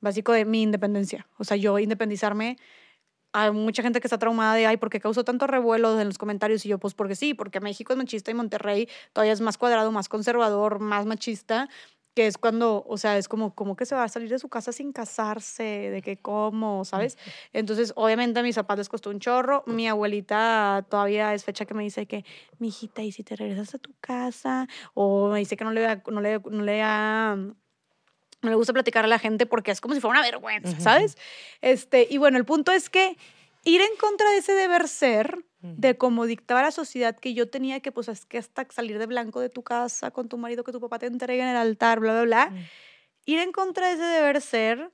[0.00, 1.26] básico de mi independencia.
[1.38, 2.56] O sea, yo independizarme
[3.34, 6.18] hay mucha gente que está traumada de, ay, ¿por qué causó tanto revuelo en los
[6.18, 6.64] comentarios?
[6.64, 9.90] Y yo, pues porque sí, porque México es machista y Monterrey todavía es más cuadrado,
[9.90, 11.68] más conservador, más machista,
[12.14, 14.48] que es cuando, o sea, es como, como que se va a salir de su
[14.48, 17.18] casa sin casarse, de que cómo, ¿sabes?
[17.52, 19.64] Entonces, obviamente a mis zapatos les costó un chorro.
[19.66, 22.24] Mi abuelita todavía es fecha que me dice que,
[22.58, 24.68] mi hijita, ¿y si te regresas a tu casa?
[24.94, 26.82] O me dice que no le, no le, no le
[28.44, 31.16] no le gusta platicar a la gente porque es como si fuera una vergüenza, ¿sabes?
[31.62, 33.16] Este, y bueno, el punto es que
[33.64, 35.44] ir en contra de ese deber ser,
[35.76, 39.06] de cómo dictaba la sociedad que yo tenía que, pues, es que hasta salir de
[39.06, 42.00] blanco de tu casa con tu marido, que tu papá te entregue en el altar,
[42.00, 42.52] bla, bla, bla.
[43.26, 44.92] Ir en contra de ese deber ser,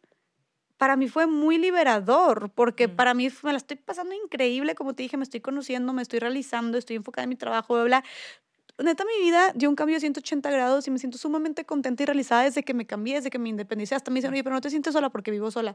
[0.77, 5.03] para mí fue muy liberador, porque para mí me la estoy pasando increíble, como te
[5.03, 8.05] dije, me estoy conociendo, me estoy realizando, estoy enfocada en mi trabajo, bla, bla
[8.82, 12.07] neta, mi vida dio un cambio de 180 grados y me siento sumamente contenta y
[12.07, 13.94] realizada desde que me cambié, desde que me independicé.
[13.94, 15.74] Hasta me dicen, oye, pero no te sientes sola porque vivo sola.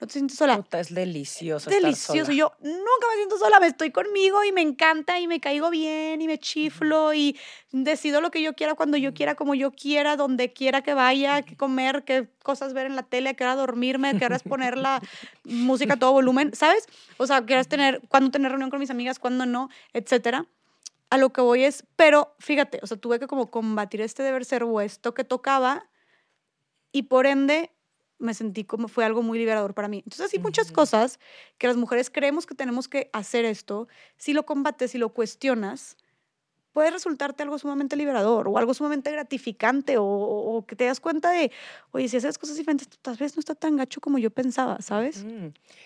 [0.00, 0.62] No te sientes sola.
[0.72, 1.70] es delicioso.
[1.70, 2.30] Delicioso.
[2.30, 5.70] Estar Yo nunca me siento sola, me estoy conmigo y me encanta y me caigo
[5.70, 7.38] bien y me chiflo y
[7.70, 11.42] decido lo que yo quiera cuando yo quiera, como yo quiera, donde quiera que vaya,
[11.42, 15.00] qué comer, qué cosas ver en la tele, qué hora dormirme, qué hora poner la
[15.44, 16.86] música a todo volumen, ¿sabes?
[17.16, 20.46] O sea, quieras tener, cuándo tener reunión con mis amigas, cuándo no, etcétera
[21.12, 24.46] a lo que voy es, pero fíjate, o sea, tuve que como combatir este deber
[24.46, 25.90] ser o esto que tocaba
[26.90, 27.70] y por ende
[28.18, 29.98] me sentí como fue algo muy liberador para mí.
[29.98, 31.20] Entonces, así muchas cosas
[31.58, 35.98] que las mujeres creemos que tenemos que hacer esto, si lo combates, si lo cuestionas,
[36.72, 41.52] puede resultarte algo sumamente liberador o algo sumamente gratificante o, que te das cuenta de,
[41.90, 45.26] oye, si haces cosas diferentes, tal vez no está tan gacho como yo pensaba, ¿sabes?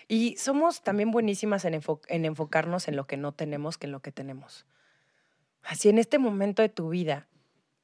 [0.07, 3.99] Y somos también buenísimas en, en enfocarnos en lo que no tenemos que en lo
[3.99, 4.65] que tenemos.
[5.67, 7.27] Así en este momento de tu vida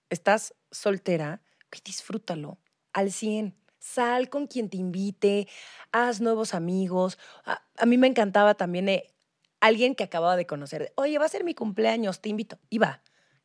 [0.10, 1.42] estás soltera,
[1.84, 2.58] disfrútalo
[2.94, 3.58] al 100.
[3.78, 5.50] Sal con quien te invite,
[5.92, 7.20] haz nuevos amigos.
[7.44, 9.14] A, mí me encantaba también eh,
[9.60, 10.94] alguien que acababa de conocer.
[10.96, 12.58] Oye, va a ser mi cumpleaños, te invito.
[12.70, 13.02] Iba,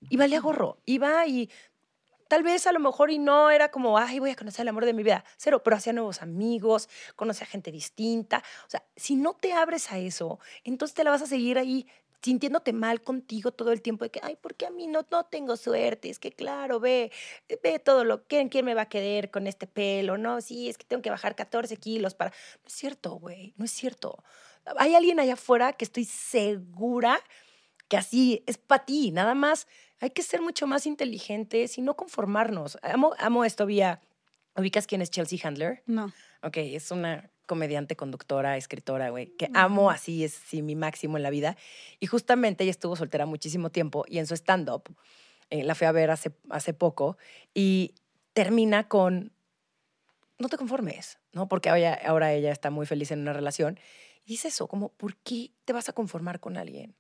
[0.09, 1.51] iba le gorro, iba y
[2.29, 4.85] tal vez a lo mejor y no era como, ay, voy a conocer el amor
[4.85, 5.25] de mi vida.
[5.37, 8.45] Cero, pero hacía nuevos amigos, conoce a gente distinta.
[8.69, 11.89] O sea, si no te abres a eso, entonces te la vas a seguir ahí
[12.23, 15.25] sintiéndote mal contigo todo el tiempo de que, ay, ¿por qué a mí no, no
[15.25, 16.11] tengo suerte?
[16.11, 17.13] Es que claro, ve,
[17.63, 20.19] ve todo lo que, ¿quién me va a querer con este pelo?
[20.19, 22.31] No, sí, es que tengo que bajar 14 kilos para...
[22.31, 24.23] No es cierto, güey, no es cierto.
[24.77, 27.21] Hay alguien allá afuera que estoy segura
[27.89, 29.67] que así es para ti, nada más.
[30.01, 32.79] Hay que ser mucho más inteligentes y no conformarnos.
[32.83, 34.01] Amo, amo esto, vía...
[34.57, 35.85] ¿Ubicas quién es Chelsea Handler?
[35.87, 36.13] No.
[36.43, 41.31] Ok, es una comediante, conductora, escritora, güey, que amo así, es mi máximo en la
[41.31, 41.57] vida.
[41.99, 44.85] Y justamente ella estuvo soltera muchísimo tiempo y en su stand-up,
[45.51, 47.17] eh, la fui a ver hace, hace poco,
[47.53, 47.95] y
[48.35, 49.33] termina con,
[50.39, 51.49] no te conformes, ¿no?
[51.49, 53.81] Porque ahora, ahora ella está muy feliz en una relación.
[54.25, 56.95] Y dice eso, como, ¿por qué te vas a conformar con alguien?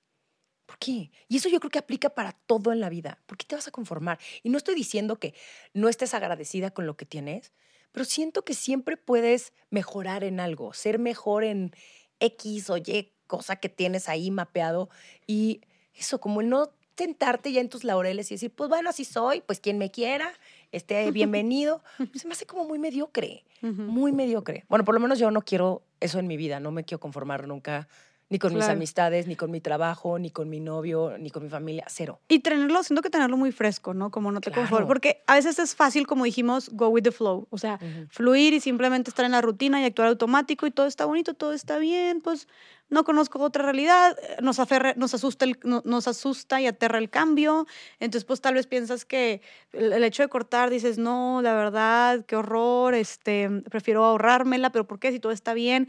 [0.69, 1.11] ¿Por qué?
[1.28, 3.23] Y eso yo creo que aplica para todo en la vida.
[3.24, 4.19] ¿Por qué te vas a conformar?
[4.43, 5.32] Y no estoy diciendo que
[5.73, 7.55] no estés agradecida con lo que tienes,
[7.90, 11.73] pero siento que siempre puedes mejorar en algo, ser mejor en
[12.20, 14.90] X o Y cosa que tienes ahí mapeado
[15.27, 15.62] y
[15.95, 19.40] eso, como el no tentarte ya en tus laureles y decir, pues bueno, así soy,
[19.40, 20.35] pues quien me quiera,
[20.70, 21.82] esté bienvenido,
[22.15, 24.66] se me hace como muy mediocre, muy mediocre.
[24.69, 27.47] Bueno, por lo menos yo no quiero eso en mi vida, no me quiero conformar
[27.47, 27.89] nunca
[28.31, 31.49] ni con mis amistades, ni con mi trabajo, ni con mi novio, ni con mi
[31.49, 32.21] familia, cero.
[32.29, 34.11] Y tenerlo, siento que tenerlo muy fresco, ¿no?
[34.11, 34.87] Como no te claro.
[34.87, 37.79] porque a veces es fácil, como dijimos, go with the flow, o sea,
[38.11, 41.53] fluir y simplemente estar en la rutina y actuar automático y todo está bonito, todo
[41.53, 42.49] está bien, pues
[42.91, 47.67] no conozco otra realidad, nos, aferra, nos, asusta el, nos asusta y aterra el cambio,
[48.01, 49.43] entonces pues tal vez piensas que
[49.73, 54.99] el, hecho de cortar, dices, no, la verdad, qué horror, este, prefiero ahorrármela, pero ¿por
[54.99, 55.89] qué si todo está bien?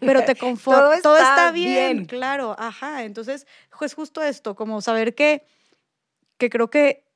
[0.00, 1.00] Pero te conforta.
[1.02, 3.04] todo, está, bien, claro, ajá.
[3.04, 3.46] Entonces,
[3.80, 5.44] es justo esto, como saber que,
[6.38, 7.06] que creo que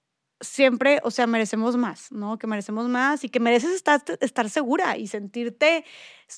[0.41, 2.39] siempre, o sea, merecemos más, ¿no?
[2.39, 5.85] Que merecemos más y que mereces estar, estar segura y sentirte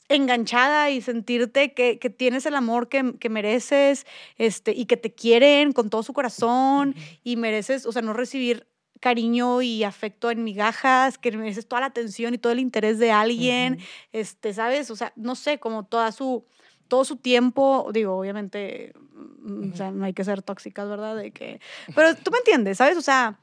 [0.08, 4.06] enganchada y sentirte que, que tienes el amor que, que, mereces
[4.38, 8.66] este, y que te quieren con todo su corazón y mereces, o sea, no recibir
[9.02, 13.10] cariño y afecto en migajas, que mereces toda la atención y todo el interés de
[13.10, 13.80] alguien,
[14.12, 14.90] este, ¿sabes?
[14.92, 16.46] O sea, no sé, como toda su,
[16.86, 21.16] todo su tiempo, digo, obviamente, mm, o sea, no hay que ser tóxicas, ¿verdad?
[21.16, 21.60] De que,
[21.96, 22.96] pero tú me entiendes, ¿sabes?
[22.96, 23.40] O sea,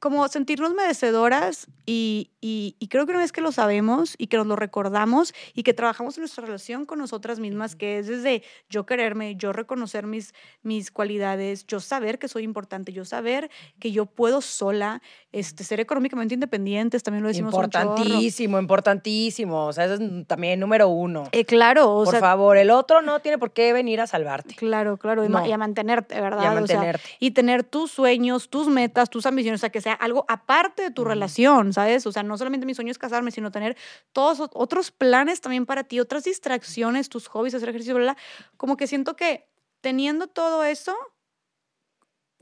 [0.00, 4.46] como sentirnos merecedoras y, y, creo que una vez que lo sabemos y que nos
[4.46, 8.86] lo recordamos y que trabajamos en nuestra relación con nosotras mismas, que es desde yo
[8.86, 10.32] quererme, yo reconocer mis,
[10.62, 15.02] mis cualidades, yo saber que soy importante, yo saber que yo puedo sola,
[15.32, 20.88] este, ser económicamente independientes, también lo decimos Importantísimo, importantísimo, o sea, eso es también número
[20.88, 21.24] uno.
[21.32, 24.54] Eh, claro, o Por favor, el otro no tiene por qué venir a salvarte.
[24.54, 26.42] Claro, claro, y, a mantenerte, ¿verdad?
[26.42, 27.02] Y a mantenerte.
[27.18, 30.90] y tener tus sueños, tus metas, tus ambiciones, o sea, que sea algo aparte de
[30.90, 32.06] tu relación, ¿sabes?
[32.06, 33.76] O sea, no solamente mi sueño es casarme, sino tener
[34.12, 38.16] todos otros planes también para ti, otras distracciones, tus hobbies, hacer ejercicio, bla, bla.
[38.56, 39.48] Como que siento que
[39.80, 40.96] teniendo todo eso,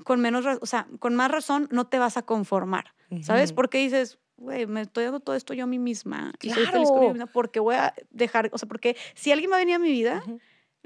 [0.04, 3.52] con menos, o sea, con más razón, no te vas a conformar, ¿sabes?
[3.52, 6.88] Porque dices, güey, me estoy dando todo esto yo a mí misma y soy feliz
[6.88, 9.76] con mi vida porque voy a dejar, o sea, porque si alguien va a venir
[9.76, 10.22] a mi vida,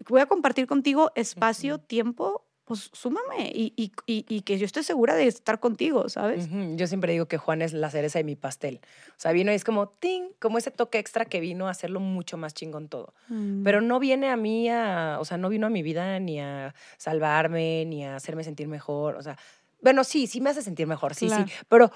[0.08, 5.16] voy a compartir contigo espacio, tiempo pues súmame y, y, y, que yo esté segura
[5.16, 6.48] de estar contigo, ¿sabes?
[6.76, 8.80] Yo siempre digo que Juan es la cereza de mi pastel.
[9.10, 10.28] O sea, vino y es como, ¡ting!
[10.38, 13.14] Como ese toque extra que vino a hacerlo mucho más chingón todo.
[13.28, 13.64] Mm.
[13.64, 16.72] Pero no viene a mí a, o sea, no vino a mi vida ni a
[16.98, 19.16] salvarme, ni a hacerme sentir mejor.
[19.16, 19.36] O sea,
[19.80, 21.44] bueno, sí, sí me hace sentir mejor, sí, sí.
[21.68, 21.90] Pero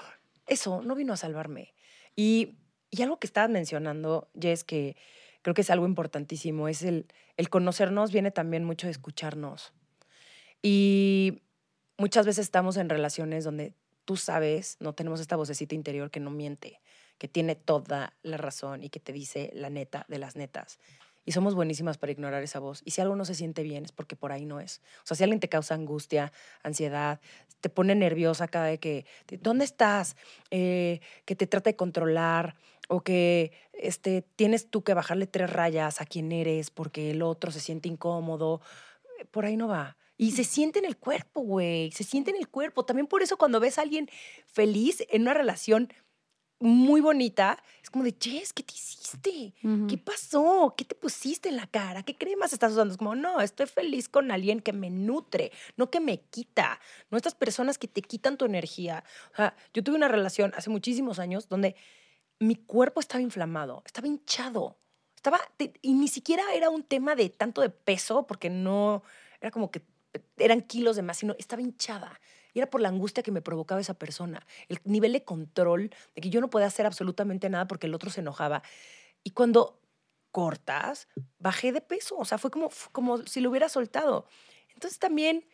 [0.47, 1.73] eso, no vino a salvarme.
[2.13, 2.55] Y,
[2.91, 4.97] y algo que estabas mencionando, Jess, que
[5.41, 7.07] creo que es algo importantísimo, es el,
[7.37, 9.71] el conocernos viene también mucho de escucharnos.
[10.61, 11.41] Y
[11.97, 13.73] muchas veces estamos en relaciones donde
[14.05, 16.81] tú sabes, no tenemos esta vocecita interior que no miente,
[17.17, 20.79] que tiene toda la razón y que te dice la neta de las netas.
[21.25, 22.81] Y somos buenísimas para ignorar esa voz.
[22.85, 24.81] Y si algo no se siente bien es porque por ahí no es.
[25.03, 26.31] O sea, si alguien te causa angustia,
[26.63, 27.19] ansiedad,
[27.59, 29.05] te pone nerviosa cada vez que,
[29.41, 30.15] ¿dónde estás?
[30.51, 32.55] Eh, que te trata de controlar
[32.87, 37.51] o que este, tienes tú que bajarle tres rayas a quién eres porque el otro
[37.51, 38.61] se siente incómodo.
[39.31, 39.97] Por ahí no va.
[40.17, 41.91] Y se siente en el cuerpo, güey.
[41.91, 42.83] Se siente en el cuerpo.
[42.83, 44.09] También por eso cuando ves a alguien
[44.45, 45.93] feliz en una relación
[46.59, 49.53] muy bonita, es como de, Jess, ¿qué te hiciste?
[49.87, 50.73] ¿Qué pasó?
[50.75, 52.01] ¿Qué te pusiste en la cara?
[52.01, 52.91] ¿Qué cremas estás usando?
[52.91, 56.79] Es como, no, estoy feliz con alguien que me nutre, no que me quita.
[57.11, 59.03] No estas personas que te quitan tu energía.
[59.33, 61.75] O sea, yo tuve una relación hace muchísimos años donde
[62.39, 64.79] mi cuerpo estaba inflamado, estaba hinchado.
[65.15, 65.39] Estaba,
[65.81, 69.03] y ni siquiera era un tema de tanto de peso, porque no,
[69.41, 69.81] era como que
[70.37, 72.19] eran kilos de más, sino estaba hinchada.
[72.53, 76.29] Era por la angustia que me provocaba esa persona, el nivel de control, de que
[76.29, 78.63] yo no podía hacer absolutamente nada porque el otro se enojaba.
[79.23, 79.79] Y cuando
[80.31, 81.07] cortas,
[81.39, 84.25] bajé de peso, o sea, fue como, como si lo hubiera soltado.
[84.73, 85.45] Entonces también,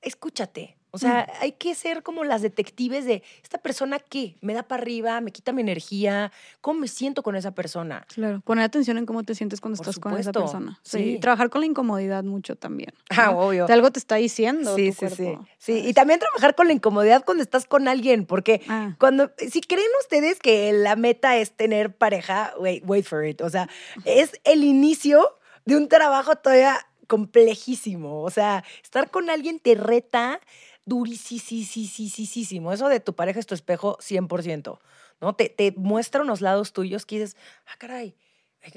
[0.00, 1.42] escúchate, o sea, mm.
[1.42, 5.30] hay que ser como las detectives de esta persona que me da para arriba, me
[5.30, 8.06] quita mi energía, cómo me siento con esa persona.
[8.14, 10.80] Claro, poner atención en cómo te sientes cuando estás con esa persona.
[10.82, 11.18] Sí.
[11.20, 12.92] trabajar con la incomodidad mucho también.
[13.20, 13.66] Ah, obvio.
[13.66, 14.74] De algo te está diciendo.
[14.76, 15.36] Sí, sí, sí.
[15.58, 18.94] Sí, y también trabajar con la incomodidad cuando estás con alguien, porque ah.
[18.98, 23.42] cuando, si creen ustedes que la meta es tener pareja, wait, wait for it.
[23.42, 23.68] O sea,
[24.06, 26.78] es el inicio de un trabajo todavía
[27.10, 28.22] complejísimo.
[28.22, 30.40] O sea, estar con alguien te reta
[30.84, 32.72] durísimo.
[32.72, 34.78] Eso de tu pareja es tu espejo 100%,
[35.20, 35.34] ¿no?
[35.34, 37.36] Te, te muestra unos lados tuyos que dices,
[37.66, 38.16] ah, caray,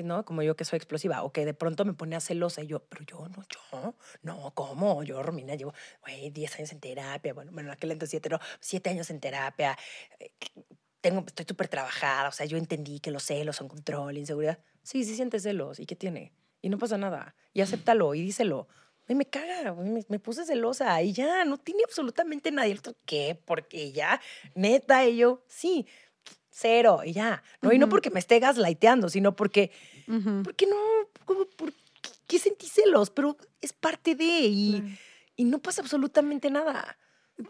[0.04, 0.26] ¿no?
[0.26, 3.04] Como yo que soy explosiva, o que de pronto me ponía celosa y yo, pero
[3.06, 5.04] yo no, yo, no, ¿cómo?
[5.04, 9.10] Yo, Romina, llevo, güey, 10 años en terapia, bueno, bueno, aquel entonces 7, 7 años
[9.10, 9.78] en terapia,
[10.20, 10.32] eh,
[11.02, 14.60] tengo, estoy súper trabajada, o sea, yo entendí que los celos son control, inseguridad.
[14.84, 16.34] Sí, sí sientes celos, ¿y qué tiene?
[16.62, 18.68] Y no pasa nada, y acéptalo, y díselo,
[19.08, 22.80] me caga, me, puse celosa y ya, no tiene absolutamente nadie.
[23.06, 23.40] ¿qué?
[23.46, 24.22] Porque ya,
[24.56, 25.86] neta, y yo, sí,
[26.50, 27.44] cero, y ya.
[27.62, 29.72] No, y no porque me esté gaslighteando, sino porque,
[30.44, 30.76] porque no,
[31.26, 31.74] ¿por
[32.28, 33.10] qué sentí celos?
[33.10, 34.98] Pero es parte de, y,
[35.36, 36.98] y no pasa absolutamente nada.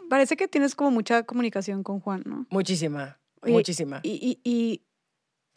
[0.08, 2.46] Parece que tienes como mucha comunicación con Juan, ¿no?
[2.50, 4.00] Muchísima, muchísima.
[4.02, 4.82] y, y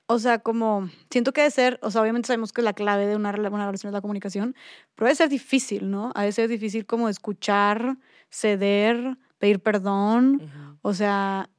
[0.07, 3.15] o sea, como siento que debe ser, o sea, obviamente sabemos que la clave de
[3.15, 4.55] una, una relación es la comunicación,
[4.95, 6.11] pero debe ser difícil, ¿no?
[6.15, 7.97] A veces es difícil como escuchar,
[8.29, 10.49] ceder, pedir perdón,
[10.81, 11.49] o sea,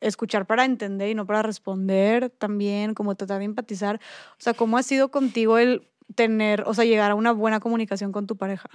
[0.00, 4.00] escuchar para entender y no para responder también, como tratar de empatizar.
[4.32, 8.10] O sea, ¿cómo ha sido contigo el tener, o sea, llegar a una buena comunicación
[8.10, 8.68] con tu pareja?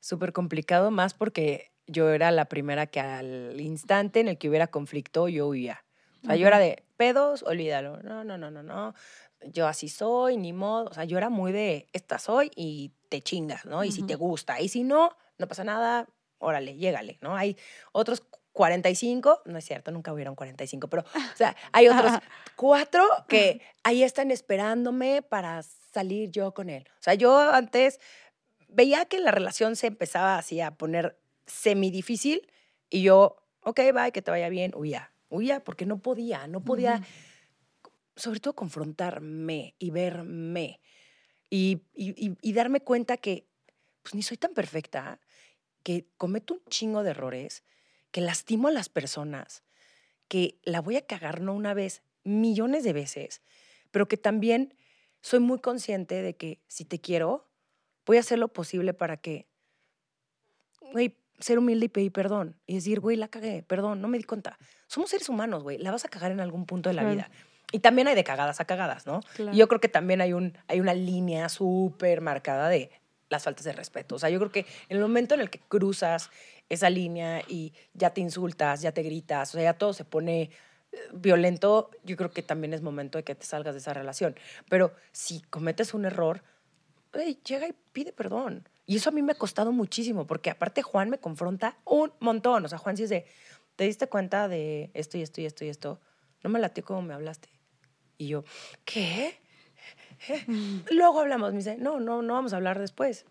[0.00, 4.66] Súper complicado, más porque yo era la primera que al instante en el que hubiera
[4.68, 5.84] conflicto yo huía.
[6.22, 8.00] O sea, yo era de pedos, olvídalo.
[8.04, 8.94] No, no, no, no, no.
[9.40, 10.88] Yo así soy, ni modo.
[10.88, 13.82] O sea, yo era muy de esta soy y te chingas, ¿no?
[13.82, 14.60] Y si te gusta.
[14.60, 16.06] Y si no, no pasa nada,
[16.38, 17.34] órale, llégale, ¿no?
[17.34, 17.56] Hay
[17.90, 18.22] otros
[18.52, 22.12] 45, no es cierto, nunca hubieron 45, pero, o sea, hay otros
[22.54, 26.86] cuatro que ahí están esperándome para salir yo con él.
[27.00, 27.98] O sea, yo antes
[28.68, 32.48] veía que la relación se empezaba así a poner semi difícil
[32.90, 37.02] y yo, ok, bye, que te vaya bien, huía huía porque no podía, no podía,
[38.16, 40.80] sobre todo confrontarme y verme
[41.50, 43.46] y, y, darme cuenta que
[44.02, 45.20] pues ni soy tan perfecta,
[45.82, 47.62] que cometo un chingo de errores,
[48.10, 49.62] que lastimo a las personas,
[50.28, 53.42] que la voy a cagar no una vez, millones de veces,
[53.90, 54.74] pero que también
[55.20, 57.48] soy muy consciente de que si te quiero,
[58.06, 59.46] voy a hacer lo posible para que,
[61.42, 64.58] ser humilde y pedir perdón y decir, güey, la cagué, perdón, no me di cuenta.
[64.86, 67.30] Somos seres humanos, güey, la vas a cagar en algún punto de la vida.
[67.72, 69.20] Y también hay de cagadas a cagadas, ¿no?
[69.52, 72.90] Y yo creo que también hay, un, hay una línea súper marcada de
[73.30, 74.16] las faltas de respeto.
[74.16, 76.30] O sea, yo creo que en el momento en el que cruzas
[76.68, 80.50] esa línea y ya te insultas, ya te gritas, o sea, ya todo se pone
[80.92, 84.36] eh, violento, yo creo que también es momento de que te salgas de esa relación.
[84.68, 86.42] Pero si cometes un error,
[87.14, 88.68] hey, llega y pide perdón.
[88.92, 92.62] Y eso a mí me ha costado muchísimo, porque aparte Juan me confronta un montón.
[92.66, 93.24] O sea, Juan sí es de,
[93.74, 95.98] ¿te diste cuenta de esto y esto y esto y esto?
[96.42, 97.48] No me latió como me hablaste.
[98.18, 98.44] Y yo,
[98.84, 99.40] ¿qué?
[100.90, 101.52] Luego hablamos.
[101.52, 103.24] Me dice, no, no, no vamos a hablar después.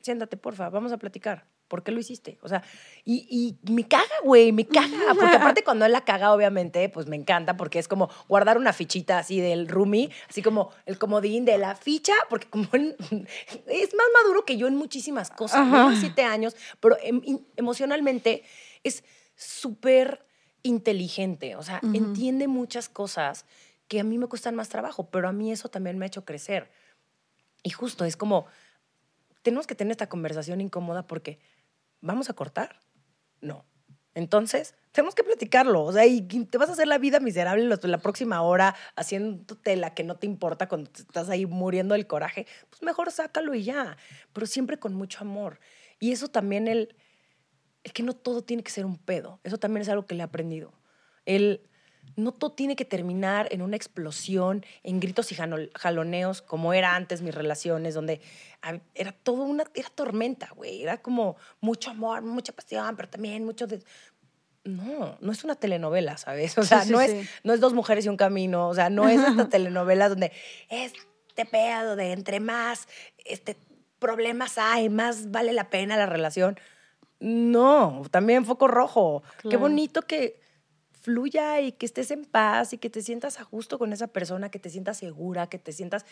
[0.00, 1.44] Siéntate, porfa, vamos a platicar.
[1.74, 2.38] ¿Por qué lo hiciste?
[2.40, 2.62] O sea,
[3.04, 3.26] y,
[3.66, 5.12] y me caga, güey, me caga.
[5.18, 8.72] Porque aparte cuando él la caga, obviamente, pues me encanta porque es como guardar una
[8.72, 12.94] fichita así del roomie, así como el comodín de la ficha, porque como él
[13.66, 15.96] es más maduro que yo en muchísimas cosas, ¿no?
[15.96, 17.20] siete años, pero em,
[17.56, 18.44] emocionalmente
[18.84, 19.02] es
[19.34, 20.24] súper
[20.62, 23.46] inteligente, o sea, entiende muchas cosas
[23.88, 26.24] que a mí me cuestan más trabajo, pero a mí eso también me ha hecho
[26.24, 26.70] crecer.
[27.64, 28.46] Y justo es como,
[29.44, 31.38] tenemos que tener esta conversación incómoda porque,
[32.04, 32.80] ¿vamos a cortar?
[33.40, 33.64] No.
[34.14, 35.82] Entonces, tenemos que platicarlo.
[35.82, 39.94] O sea, y te vas a hacer la vida miserable la próxima hora haciéndote la
[39.94, 42.46] que no te importa cuando estás ahí muriendo del coraje.
[42.70, 43.96] Pues mejor sácalo y ya.
[44.32, 45.58] Pero siempre con mucho amor.
[45.98, 46.94] Y eso también, el,
[47.82, 49.40] el que no todo tiene que ser un pedo.
[49.42, 50.72] Eso también es algo que le he aprendido.
[51.24, 51.68] El
[52.16, 55.36] no todo tiene que terminar en una explosión, en gritos y
[55.74, 58.20] jaloneos, como era antes mis relaciones, donde
[58.94, 60.82] era todo una, era tormenta, güey.
[60.82, 63.82] Era como mucho amor, mucha pasión, pero también mucho de...
[64.64, 66.56] No, no es una telenovela, ¿sabes?
[66.56, 69.20] O sea, no, Es, no es dos mujeres y un camino, o sea, no es
[69.20, 70.32] esta telenovela donde
[70.70, 72.88] este pedo de entre más
[73.24, 73.56] este,
[73.98, 76.58] problemas hay, más vale la pena la relación.
[77.20, 79.22] No, también foco rojo.
[79.48, 80.43] Qué bonito que
[81.04, 84.50] fluya y que estés en paz y que te sientas a gusto con esa persona,
[84.50, 86.06] que te sientas segura, que te sientas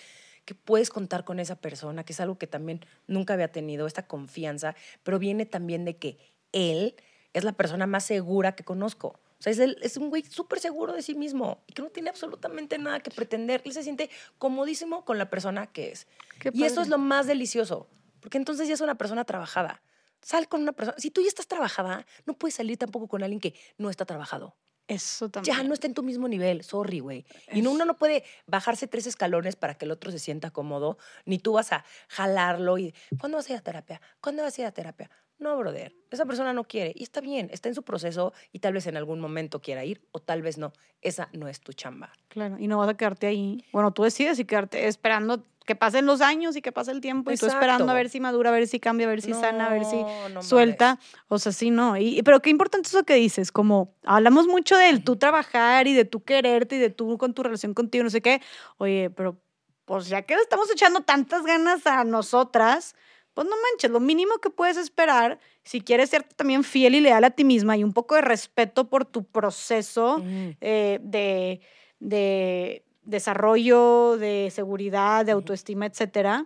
[0.44, 4.06] que puedes contar con esa persona, que es algo que también nunca había tenido, esta
[4.06, 6.18] confianza, pero viene también de que
[6.52, 6.94] él
[7.32, 9.18] es la persona más segura que conozco.
[9.38, 12.10] O sea, es, es un güey súper seguro de sí mismo y que no tiene
[12.10, 13.62] absolutamente nada que pretender.
[13.64, 16.06] Él se siente comodísimo con la persona que es.
[16.52, 17.88] y eso es lo más delicioso,
[18.20, 19.82] porque entonces ya es una persona trabajada.
[20.20, 20.98] Sal con una persona.
[20.98, 24.54] Si tú ya estás trabajada, no puedes salir tampoco con alguien que no está trabajado.
[24.88, 25.56] Eso también.
[25.56, 27.24] Ya no está en tu mismo nivel, sorry, güey.
[27.52, 31.38] Y uno no puede bajarse tres escalones para que el otro se sienta cómodo, ni
[31.38, 34.00] tú vas a jalarlo y, ¿cuándo vas a ir a terapia?
[34.20, 35.10] ¿Cuándo vas a ir a terapia?
[35.38, 38.74] No, brother, esa persona no quiere y está bien, está en su proceso y tal
[38.74, 40.72] vez en algún momento quiera ir o tal vez no.
[41.00, 42.12] Esa no es tu chamba.
[42.28, 43.64] Claro, y no vas a quedarte ahí.
[43.72, 47.30] Bueno, tú decides y quedarte esperando que pasen los años y que pase el tiempo
[47.30, 49.66] y tú esperando a ver si madura, a ver si cambia, a ver si sana,
[49.66, 49.96] a ver si
[50.40, 50.98] suelta.
[51.28, 51.96] O sea, sí, no.
[51.96, 56.04] Y, pero qué importante eso que dices, como hablamos mucho del tú trabajar y de
[56.04, 58.40] tú quererte y de tú con tu relación contigo, no sé qué.
[58.78, 59.40] Oye, pero
[59.84, 62.94] pues ya que estamos echando tantas ganas a nosotras,
[63.34, 67.24] pues no manches, lo mínimo que puedes esperar, si quieres ser también fiel y leal
[67.24, 70.22] a ti misma y un poco de respeto por tu proceso
[70.60, 71.60] eh, de,
[71.98, 76.44] de desarrollo, de seguridad, de autoestima, etcétera,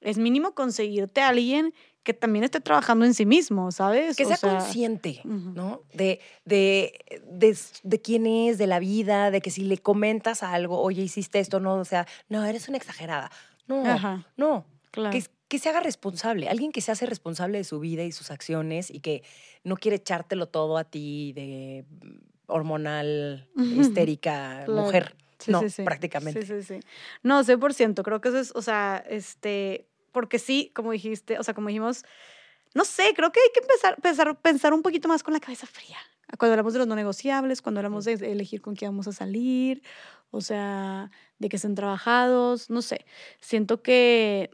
[0.00, 4.16] es mínimo conseguirte a alguien que también esté trabajando en sí mismo, ¿sabes?
[4.16, 5.82] Que sea, consciente, ¿no?
[5.92, 6.92] De, de,
[7.82, 11.58] de, quién es, de la vida, de que si le comentas algo, oye, hiciste esto,
[11.58, 13.32] no, o sea, no, eres una exagerada.
[13.66, 13.82] No,
[14.36, 14.64] no.
[14.92, 15.10] Claro.
[15.10, 18.30] Que, que se haga responsable, alguien que se hace responsable de su vida y sus
[18.30, 19.24] acciones y que
[19.64, 21.84] no quiere echártelo todo a ti de
[22.46, 25.16] hormonal, histérica, mujer
[25.48, 26.42] no, prácticamente.
[26.42, 26.80] Sí, sí, sí.
[27.22, 28.02] No, 100%.
[28.02, 32.04] Creo que eso es, o sea, este, porque sí, como dijiste, o sea, como dijimos,
[32.74, 35.66] no sé, creo que hay que empezar, pensar, pensar un poquito más con la cabeza
[35.66, 35.98] fría.
[36.38, 39.82] Cuando hablamos de los no negociables, cuando hablamos de elegir con quién vamos a salir,
[40.30, 43.06] o sea, de que estén trabajados, no sé.
[43.40, 44.50] Siento que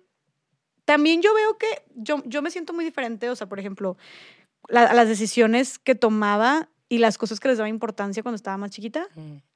[0.85, 3.97] también yo veo que yo, yo me siento muy diferente, o sea, por ejemplo,
[4.69, 9.09] las decisiones que tomaba y las cosas que les daba importancia cuando estaba más chiquita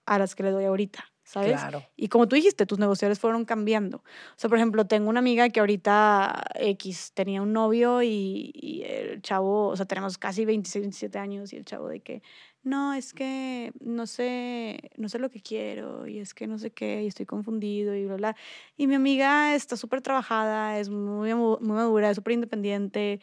[0.06, 1.04] a las que le doy ahorita.
[1.26, 1.60] ¿Sabes?
[1.60, 1.82] Claro.
[1.96, 3.98] Y como tú dijiste, tus negociables fueron cambiando.
[3.98, 9.20] O sea, por ejemplo, tengo una amiga que ahorita X tenía un novio y, el
[9.22, 12.22] chavo, o sea, tenemos casi 26, 27 años y el chavo de que,
[12.62, 16.70] no, es que no sé, no sé lo que quiero y es que no sé
[16.70, 18.36] qué y estoy confundido y bla, bla.
[18.76, 23.20] Y mi amiga está súper trabajada, es muy, muy madura, es súper independiente.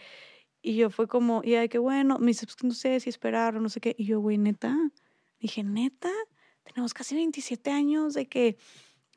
[0.61, 3.55] Y yo fue como, y ay, qué bueno, me dice, pues no sé si esperar
[3.55, 3.95] o no sé qué.
[3.97, 4.77] Y yo, güey, neta,
[5.39, 6.11] dije, neta,
[6.73, 8.57] tenemos casi 27 años de que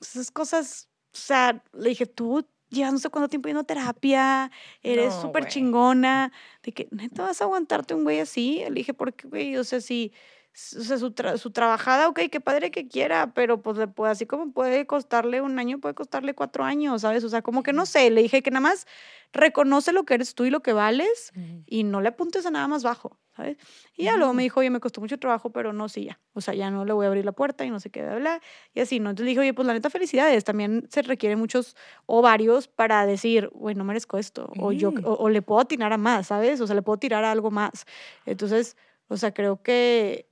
[0.01, 4.51] esas cosas, o sea, le dije, tú llevas no sé cuánto tiempo yendo a terapia,
[4.83, 8.63] eres súper chingona, de que neta vas a aguantarte un güey así.
[8.69, 10.13] Le dije, porque, güey, o sea, si
[10.57, 14.25] o sea, su, su, trabajada, ok, qué padre que quiera, pero pues le puede, así
[14.25, 17.25] como puede costarle un año, puede costarle cuatro años, ¿sabes?
[17.25, 18.87] O sea, como que no sé, le dije que nada más
[19.35, 21.33] reconoce lo que eres tú y lo que vales
[21.67, 23.59] y no le apuntes a nada más bajo, ¿sabes?
[23.99, 26.19] Y ya luego me dijo, oye, me costó mucho trabajo, pero no, sí, ya.
[26.33, 28.41] O sea, ya no le voy a abrir la puerta y no sé qué, hablar
[28.73, 29.11] Y así, ¿no?
[29.11, 30.45] Entonces le dije, oye, pues la neta, felicidades.
[30.45, 31.77] También se requieren muchos
[32.07, 34.51] ovarios para decir, güey, no merezco esto.
[34.59, 36.63] O yo, o, o le puedo tirar a más, ¿sabes?
[36.63, 37.85] O sea, le puedo tirar a algo más.
[38.25, 38.77] Entonces,
[39.09, 40.26] o sea, creo que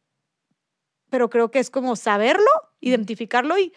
[1.14, 2.50] pero creo que es como saberlo,
[2.80, 3.72] identificarlo y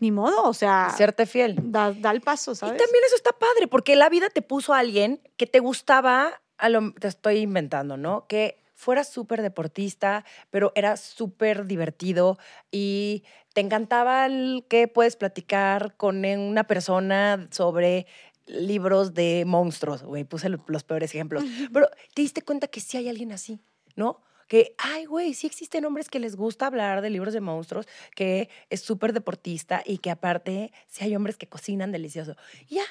[0.00, 0.92] ni modo, o sea.
[0.96, 1.54] Serte fiel.
[1.62, 2.74] Da, da, el paso, ¿sabes?
[2.74, 6.42] Y también eso está padre, porque la vida te puso a alguien que te gustaba,
[6.58, 8.26] a lo, te estoy inventando, ¿no?
[8.26, 12.38] Que fuera súper deportista, pero era súper divertido
[12.72, 13.22] y
[13.54, 18.08] te encantaba el que puedes platicar con una persona sobre
[18.46, 23.08] libros de monstruos, güey, puse los peores ejemplos, pero te diste cuenta que sí hay
[23.08, 23.60] alguien así,
[23.94, 24.22] ¿no?
[24.50, 27.86] Que, ay, güey, sí existen hombres que les gusta hablar de libros de monstruos,
[28.16, 32.34] que es súper deportista y que aparte, sí hay hombres que cocinan delicioso.
[32.68, 32.82] Ya,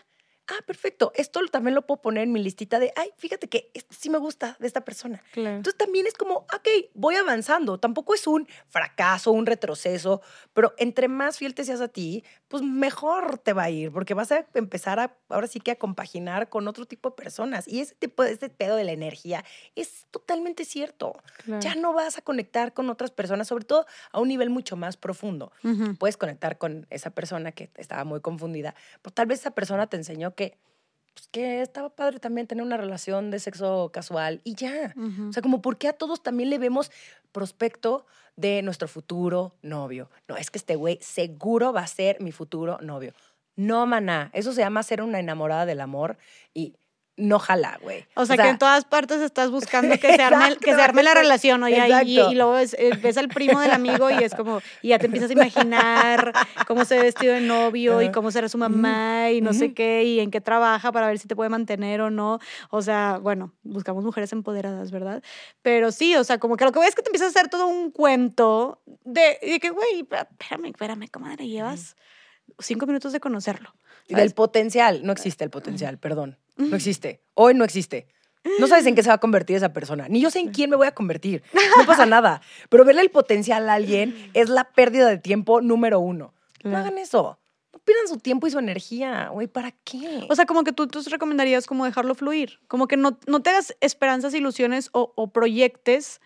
[0.47, 3.93] ah, perfecto, esto también lo puedo poner en mi listita de, ay, fíjate que esto
[3.97, 5.21] sí me gusta de esta persona.
[5.35, 7.77] Entonces también es como, ok, voy avanzando.
[7.77, 10.21] Tampoco es un fracaso, un retroceso,
[10.53, 14.15] pero entre más fiel te seas a ti, pues mejor te va a ir, porque
[14.15, 17.67] vas a empezar a, ahora sí que a compaginar con otro tipo de personas.
[17.67, 19.45] Y ese tipo de, ese pedo de la energía
[19.75, 21.15] es totalmente cierto.
[21.61, 24.97] Ya no vas a conectar con otras personas, sobre todo a un nivel mucho más
[24.97, 25.51] profundo.
[25.99, 28.73] Puedes conectar con esa persona que estaba muy confundida,
[29.03, 30.57] pero tal vez esa persona te enseñó que,
[31.19, 34.93] pues, que estaba padre también tener una relación de sexo casual y ya.
[35.27, 36.91] O sea, como porque a todos también le vemos
[37.31, 38.05] prospecto
[38.35, 40.09] de nuestro futuro novio.
[40.27, 43.13] No, es que este güey seguro va a ser mi futuro novio.
[43.55, 44.29] No, maná.
[44.33, 46.17] Eso se llama ser una enamorada del amor
[46.53, 46.75] y
[47.19, 48.05] no jala, güey.
[48.15, 51.13] O, sea, que en todas partes estás buscando que se arme, que se arme la
[51.13, 51.69] relación, ¿no?
[51.69, 55.07] Y, y, luego eh, ves, al primo del amigo y es como, y ya te
[55.07, 56.33] empiezas a imaginar
[56.67, 60.03] cómo se ve vestido de novio y cómo será su mamá y no sé qué,
[60.03, 62.39] y en qué trabaja para ver si te puede mantener o no.
[62.69, 65.21] O sea, bueno, buscamos mujeres empoderadas, ¿verdad?
[65.61, 67.49] Pero sí, o sea, como que lo que ves es que te empiezas a hacer
[67.49, 71.95] todo un cuento de, de que, güey, espérame, espérame, comadre, llevas
[72.59, 73.73] cinco minutos de conocerlo.
[74.07, 76.37] Del potencial, no existe el potencial, perdón.
[76.59, 77.21] No existe.
[77.33, 78.07] Hoy no existe.
[78.59, 80.07] No sabes en qué se va a convertir esa persona.
[80.07, 81.43] Ni yo sé en quién me voy a convertir.
[81.77, 82.41] No pasa nada.
[82.69, 86.33] Pero verle el potencial a alguien es la pérdida de tiempo número uno.
[86.63, 87.39] No hagan eso.
[87.73, 89.29] No pierdan su tiempo y su energía.
[89.29, 90.25] Güey, ¿para qué?
[90.29, 92.59] O sea, como que tú, tú recomendarías como dejarlo fluir.
[92.67, 96.21] Como que no, no te hagas esperanzas, ilusiones o, o proyectes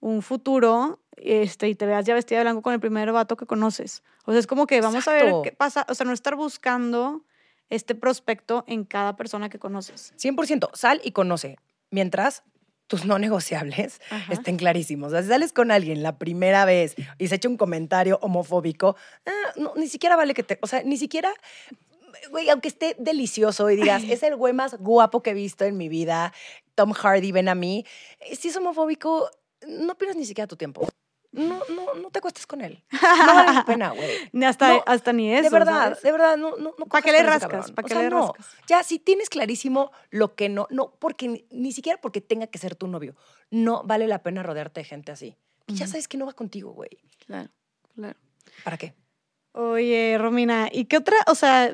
[0.00, 3.46] un futuro este, y te veas ya vestida de blanco con el primer vato que
[3.46, 4.02] conoces.
[4.24, 5.86] O sea, es como que vamos a ver qué pasa.
[5.88, 7.24] O sea, no estar buscando
[7.72, 10.12] este prospecto en cada persona que conoces.
[10.18, 11.56] 100%, sal y conoce.
[11.90, 12.42] Mientras
[12.86, 14.00] tus no negociables
[14.30, 15.08] estén clarísimos.
[15.08, 18.96] O sea, si sales con alguien la primera vez y se echa un comentario homofóbico,
[19.24, 21.32] ah, ni siquiera vale que te, o sea, ni siquiera,
[22.30, 25.78] güey, aunque esté delicioso y digas, es el güey más guapo que he visto en
[25.78, 26.34] mi vida,
[26.74, 27.86] Tom Hardy, ven a mí,
[28.38, 29.30] si es homofóbico,
[29.66, 30.86] no pierdas ni siquiera tu tiempo
[31.32, 32.82] no, no, no te acuestes con él.
[32.92, 34.30] No vale la pena, güey.
[34.32, 35.44] Ni hasta, hasta ni eso.
[35.44, 37.72] De verdad, de verdad, no, no, no ¿Para qué le rascas?
[37.72, 38.46] ¿Para qué le rascas?
[38.66, 42.74] Ya, si tienes clarísimo lo que no, no, porque ni, siquiera porque tenga que ser
[42.74, 43.16] tu novio,
[43.50, 45.36] no vale la pena rodearte de gente así.
[45.66, 46.90] Y ya sabes que no va contigo, güey.
[47.26, 47.50] Claro,
[47.94, 48.18] claro.
[48.64, 48.94] ¿Para qué?
[49.54, 51.16] Oye, Romina, ¿y qué otra?
[51.26, 51.70] O sea,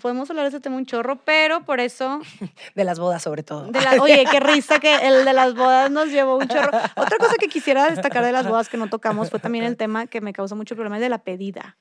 [0.00, 2.20] podemos hablar de ese tema un chorro, pero por eso.
[2.74, 3.70] De las bodas, sobre todo.
[4.00, 6.76] oye, qué risa que el de las bodas nos llevó un chorro.
[6.96, 10.06] Otra cosa que quisiera destacar de las bodas que no tocamos fue también el tema
[10.06, 11.78] que me causa mucho problema, de la pedida.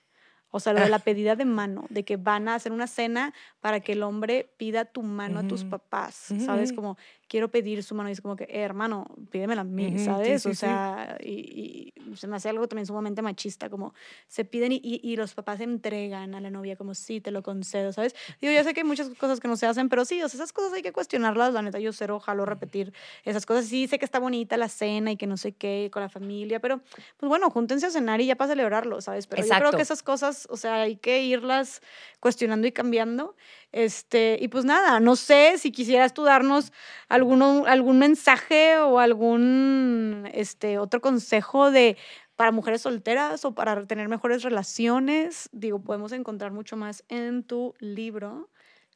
[0.52, 3.34] O sea, lo de la pedida de mano, de que van a hacer una cena
[3.62, 6.74] para que el hombre pida tu mano a tus papás, ¿sabes?
[6.74, 6.98] Como
[7.28, 10.46] quiero pedir su mano y es como que, eh, hermano, pídemela a mí, ¿sabes?
[10.48, 13.94] o sea, y, se me hace algo también sumamente machista, como
[14.28, 17.94] se piden y, y, los papás entregan a la novia como, sí, te lo concedo,
[17.94, 18.16] ¿sabes?
[18.42, 20.40] Digo, ya sé que hay muchas cosas que no se hacen, pero sí, o sea,
[20.40, 22.94] esas cosas hay que cuestionarlas, la neta, yo cero, ojalá repetir
[23.24, 23.66] esas cosas.
[23.66, 26.60] Sí, sé que está bonita la cena y que no sé qué, con la familia,
[26.60, 26.82] pero
[27.18, 29.28] pues bueno, júntense a cenar y ya para celebrarlo, ¿sabes?
[29.28, 31.82] Pero yo creo que esas cosas, o sea, hay que irlas
[32.20, 33.36] cuestionando y cambiando.
[33.72, 36.72] Este, y pues nada, no sé si quisieras tú darnos
[37.07, 41.98] alguno, algún mensaje o algún este, otro consejo de
[42.36, 45.49] para mujeres solteras o para tener mejores relaciones.
[45.52, 48.49] Digo, podemos encontrar mucho más en tu libro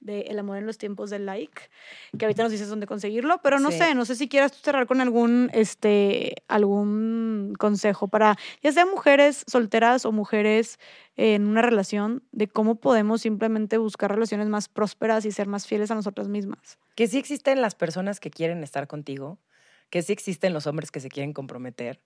[0.03, 1.61] de El amor en los tiempos del like,
[2.17, 5.01] que ahorita nos dices dónde conseguirlo, pero no sé, no sé si quieras cerrar con
[5.01, 10.79] algún, este, algún consejo para, ya sea mujeres solteras o mujeres
[11.15, 15.91] en una relación, de cómo podemos simplemente buscar relaciones más prósperas y ser más fieles
[15.91, 16.79] a nosotras mismas.
[16.95, 19.39] Que sí existen las personas que quieren estar contigo,
[19.89, 22.01] que sí existen los hombres que se quieren comprometer,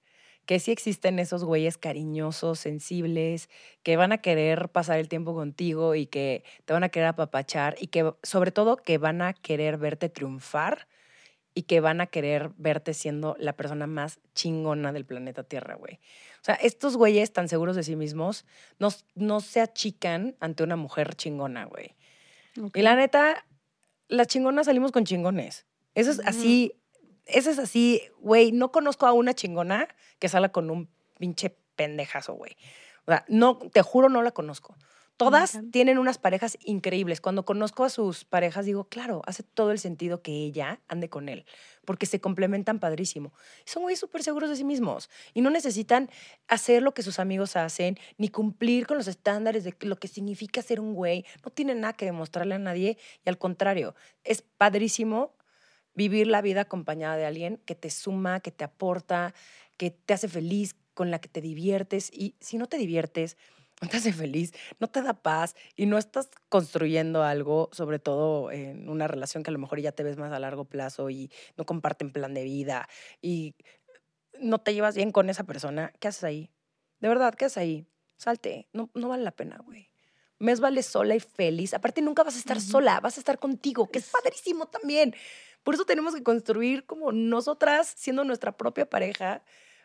[0.48, 3.49] que sí existen esos güeyes cariñosos, sensibles,
[3.84, 7.76] que van a querer pasar el tiempo contigo y que te van a querer apapachar
[7.80, 10.88] y que sobre todo que van a querer verte triunfar
[11.53, 15.99] y que van a querer verte siendo la persona más chingona del planeta Tierra, güey.
[16.40, 18.45] O sea, estos güeyes tan seguros de sí mismos
[18.80, 21.95] no, no se achican ante una mujer chingona, güey.
[22.74, 23.45] Y la neta,
[24.07, 25.65] las chingonas salimos con chingones.
[25.94, 26.74] Eso es así,
[27.27, 29.87] eso es así, güey, no conozco a una chingona
[30.19, 32.57] que salga con un pinche pendejazo, güey.
[33.05, 34.75] O sea, no, te juro, no la conozco.
[35.17, 37.21] Todas tienen unas parejas increíbles.
[37.21, 41.27] Cuando conozco a sus parejas, digo, claro, hace todo el sentido que ella ande con
[41.27, 41.47] él,
[41.85, 43.33] porque se complementan padrísimo.
[43.65, 46.11] Son güeyes súper seguros de sí mismos y no necesitan
[46.47, 50.61] hacer lo que sus amigos hacen, ni cumplir con los estándares de lo que significa
[50.61, 51.25] ser un güey.
[51.43, 55.33] No tienen nada que demostrarle a nadie y al contrario, es padrísimo
[55.98, 59.34] vivir la vida acompañada de alguien que te suma, que te aporta,
[59.78, 62.11] que te hace feliz, con la que te diviertes.
[62.14, 63.36] Y si no te diviertes,
[63.82, 68.52] no te hace feliz, no te da paz y no estás construyendo algo, sobre todo
[68.52, 71.32] en una relación que a lo mejor ya te ves más a largo plazo y
[71.57, 72.88] no comparten plan de vida
[73.22, 73.56] y
[74.40, 76.52] no te llevas bien con esa persona, ¿qué haces ahí?
[76.99, 77.88] De verdad, ¿qué haces ahí?
[78.18, 79.90] Salte, no, no vale la pena, güey.
[80.40, 81.74] Mes vale sola y feliz.
[81.74, 85.15] Aparte, nunca vas a estar sola, vas a estar contigo, que es padrísimo también.
[85.68, 89.44] Por eso tenemos que construir como nosotras, siendo nuestra propia pareja,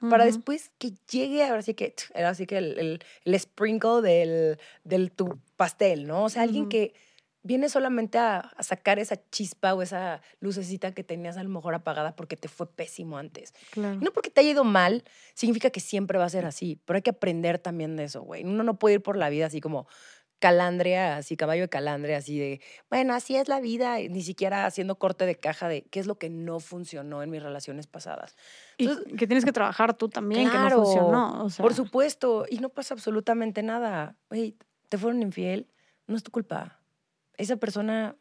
[0.08, 5.10] para después que llegue, ahora sí que, ahora sí que el, el, sprinkle del, del,
[5.10, 6.22] tu pastel, ¿no?
[6.22, 6.94] O sea, alguien que
[7.42, 12.14] viene solamente a, sacar esa chispa o esa lucecita que tenías a lo mejor apagada
[12.14, 13.52] porque te fue pésimo antes.
[13.74, 15.02] Y no porque te haya ido mal,
[15.34, 18.44] significa que siempre va a ser así, pero hay que aprender también de eso, güey.
[18.44, 19.88] Uno no puede ir por la vida así como
[20.42, 22.60] calandria, así caballo de calandria, así de,
[22.90, 26.18] bueno, así es la vida, ni siquiera haciendo corte de caja de qué es lo
[26.18, 28.36] que no funcionó en mis relaciones pasadas.
[28.76, 31.48] y que tienes que trabajar tú también, que no funcionó.
[31.56, 34.16] Por supuesto, y no pasa absolutamente nada.
[34.28, 34.56] Oye,
[34.90, 35.70] te fueron infiel,
[36.06, 36.82] no es tu culpa
[37.42, 38.16] esa persona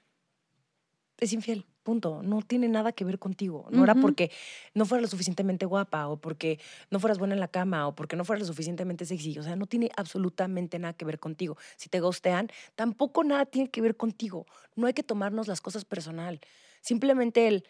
[1.17, 2.21] es infiel, punto.
[2.23, 3.67] No tiene nada que ver contigo.
[3.71, 4.31] No era porque
[4.73, 6.59] no fueras lo suficientemente guapa o porque
[6.89, 9.37] no fueras buena en la cama o porque no fueras lo suficientemente sexy.
[9.39, 11.57] O sea, no tiene absolutamente nada que ver contigo.
[11.77, 14.45] Si te gustean, tampoco nada tiene que ver contigo.
[14.75, 16.39] No hay que tomarnos las cosas personal.
[16.81, 17.65] Simplemente el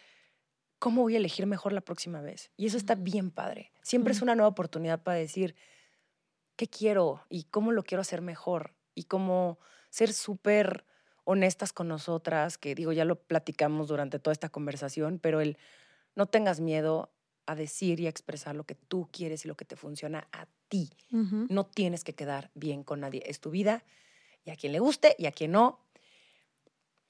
[0.80, 2.52] cómo voy a elegir mejor la próxima vez.
[2.58, 3.72] Y eso está bien padre.
[3.84, 5.56] Siempre es una nueva oportunidad para decir
[6.56, 9.60] qué quiero y cómo lo quiero hacer mejor y cómo
[9.90, 10.86] ser súper
[11.24, 15.58] honestas con nosotras, que digo, ya lo platicamos durante toda esta conversación, pero el
[16.16, 17.12] no tengas miedo
[17.46, 20.48] a decir y a expresar lo que tú quieres y lo que te funciona a
[20.68, 20.90] ti.
[21.12, 23.24] No tienes que quedar bien con nadie.
[23.26, 23.84] Es tu vida
[24.44, 25.80] y a quien le guste y a quien no,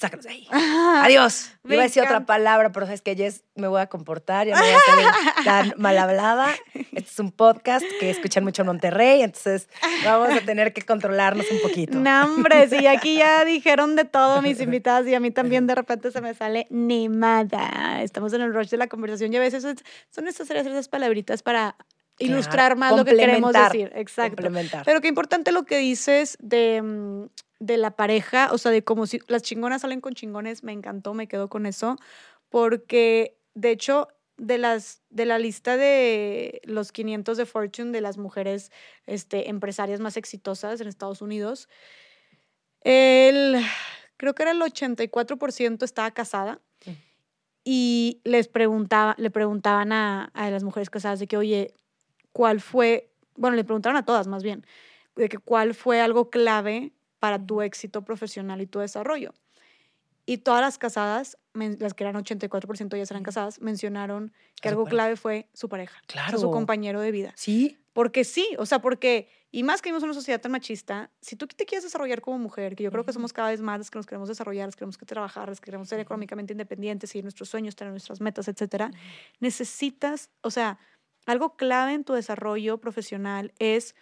[0.02, 0.48] sácalos de ahí.
[0.52, 1.52] Adiós.
[1.64, 4.62] Iba a decir otra palabra, pero sabes que Jess me voy a comportar, ya no
[4.62, 6.50] voy a ser tan mal hablada.
[6.74, 9.70] Este es un podcast que escuchan mucho en Monterrey, entonces
[10.04, 11.98] vamos a tener que controlarnos un poquito.
[11.98, 15.76] No, hombre, sí, aquí ya dijeron de todo mis invitadas y a mí también de
[15.76, 18.02] repente se me sale nada.
[18.02, 21.76] Estamos en el rush de la conversación y a veces son necesarias esas palabritas para
[22.18, 23.92] ilustrar más lo que queremos decir.
[23.96, 24.44] Exacto.
[24.86, 27.26] Pero qué importante lo que dices de mm,
[27.62, 31.14] de la pareja, o sea, de cómo si las chingonas salen con chingones, me encantó,
[31.14, 31.96] me quedo con eso,
[32.50, 34.08] porque de hecho,
[34.38, 38.72] de, las, de la lista de los 500 de Fortune de las mujeres
[39.06, 41.70] este, empresarias más exitosas en Estados Unidos,
[42.84, 43.64] el,
[44.18, 46.60] creo que era el 84% estaba casada
[47.64, 51.76] y les preguntaba, le preguntaban a, a las mujeres casadas de que, oye,
[52.32, 53.12] ¿cuál fue?
[53.36, 54.66] Bueno, le preguntaron a todas más bien,
[55.16, 59.32] de que cuál fue algo clave para tu éxito profesional y tu desarrollo.
[60.26, 65.16] Y todas las casadas, las que eran 84% ya eran casadas, mencionaron que algo clave
[65.16, 66.40] fue su pareja, claro.
[66.40, 67.32] su compañero de vida.
[67.36, 67.78] Sí.
[67.94, 71.36] Porque sí, o sea, porque, y más que vivimos en una sociedad tan machista, si
[71.36, 73.92] tú te quieres desarrollar como mujer, que yo creo que somos cada vez más las
[73.92, 77.12] que nos queremos desarrollar, las que queremos que trabajar, las que queremos ser económicamente independientes,
[77.12, 78.90] seguir nuestros sueños, tener nuestras metas, etcétera,
[79.40, 80.80] necesitas, o sea,
[81.28, 83.94] algo clave en tu desarrollo profesional es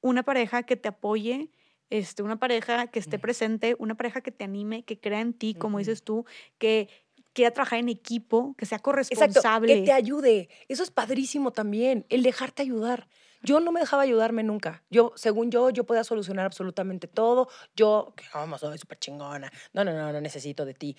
[0.00, 1.50] una pareja que te apoye,
[1.90, 5.54] este, una pareja que esté presente, una pareja que te anime, que crea en ti,
[5.54, 6.24] como dices tú,
[6.58, 6.88] que
[7.32, 9.74] quiera trabajar en equipo, que sea corresponsable.
[9.74, 10.48] que te ayude.
[10.68, 13.08] Eso es padrísimo también, el dejarte ayudar.
[13.42, 14.82] Yo no me dejaba ayudarme nunca.
[14.90, 17.48] Yo, según yo, yo podía solucionar absolutamente todo.
[17.76, 19.52] Yo, vamos, soy súper chingona.
[19.72, 20.96] No, no, no, no necesito de ti.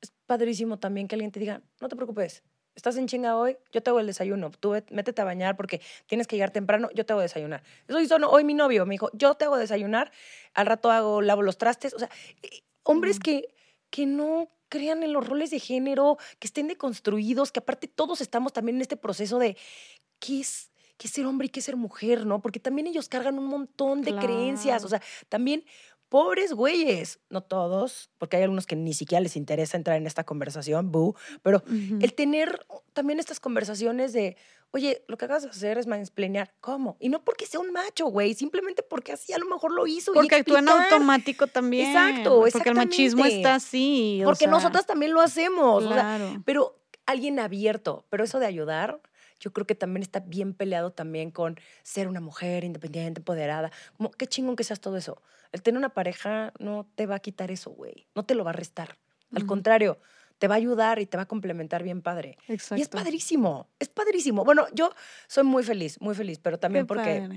[0.00, 2.42] Es padrísimo también que alguien te diga, no te preocupes,
[2.80, 4.50] estás en chinga hoy, yo te hago el desayuno.
[4.50, 7.62] Tú métete a bañar porque tienes que llegar temprano, yo te hago desayunar.
[7.86, 10.10] Eso hizo hoy mi novio, me dijo, yo te hago desayunar,
[10.54, 11.94] al rato hago, lavo los trastes.
[11.94, 12.08] O sea,
[12.42, 13.54] eh, hombres que,
[13.90, 18.52] que no crean en los roles de género, que estén deconstruidos, que aparte todos estamos
[18.52, 19.56] también en este proceso de
[20.18, 22.40] qué es, qué ser hombre y qué ser mujer, ¿no?
[22.40, 24.84] Porque también ellos cargan un montón de creencias.
[24.84, 25.64] O sea, también
[26.10, 30.24] pobres güeyes, no todos, porque hay algunos que ni siquiera les interesa entrar en esta
[30.24, 34.36] conversación, boo, pero el tener también estas conversaciones de,
[34.72, 36.96] oye, lo que acabas de hacer es mansplanear, ¿cómo?
[36.98, 40.12] Y no porque sea un macho, güey, simplemente porque así a lo mejor lo hizo.
[40.12, 41.90] Porque actúa en automático también.
[41.90, 44.20] Exacto, Porque el machismo está así.
[44.24, 46.42] Porque nosotras también lo hacemos, claro.
[46.44, 46.76] pero
[47.06, 49.00] alguien abierto, pero eso de ayudar,
[49.40, 53.72] yo creo que también está bien peleado también con ser una mujer independiente, empoderada.
[53.96, 55.22] Como, qué chingón que seas todo eso.
[55.52, 58.06] El tener una pareja no te va a quitar eso, güey.
[58.14, 58.96] No te lo va a restar.
[59.34, 59.98] Al contrario,
[60.38, 62.36] te va a ayudar y te va a complementar bien padre.
[62.48, 62.78] Exacto.
[62.78, 64.44] Y es padrísimo, es padrísimo.
[64.44, 64.92] Bueno, yo
[65.28, 67.28] soy muy feliz, muy feliz, pero también porque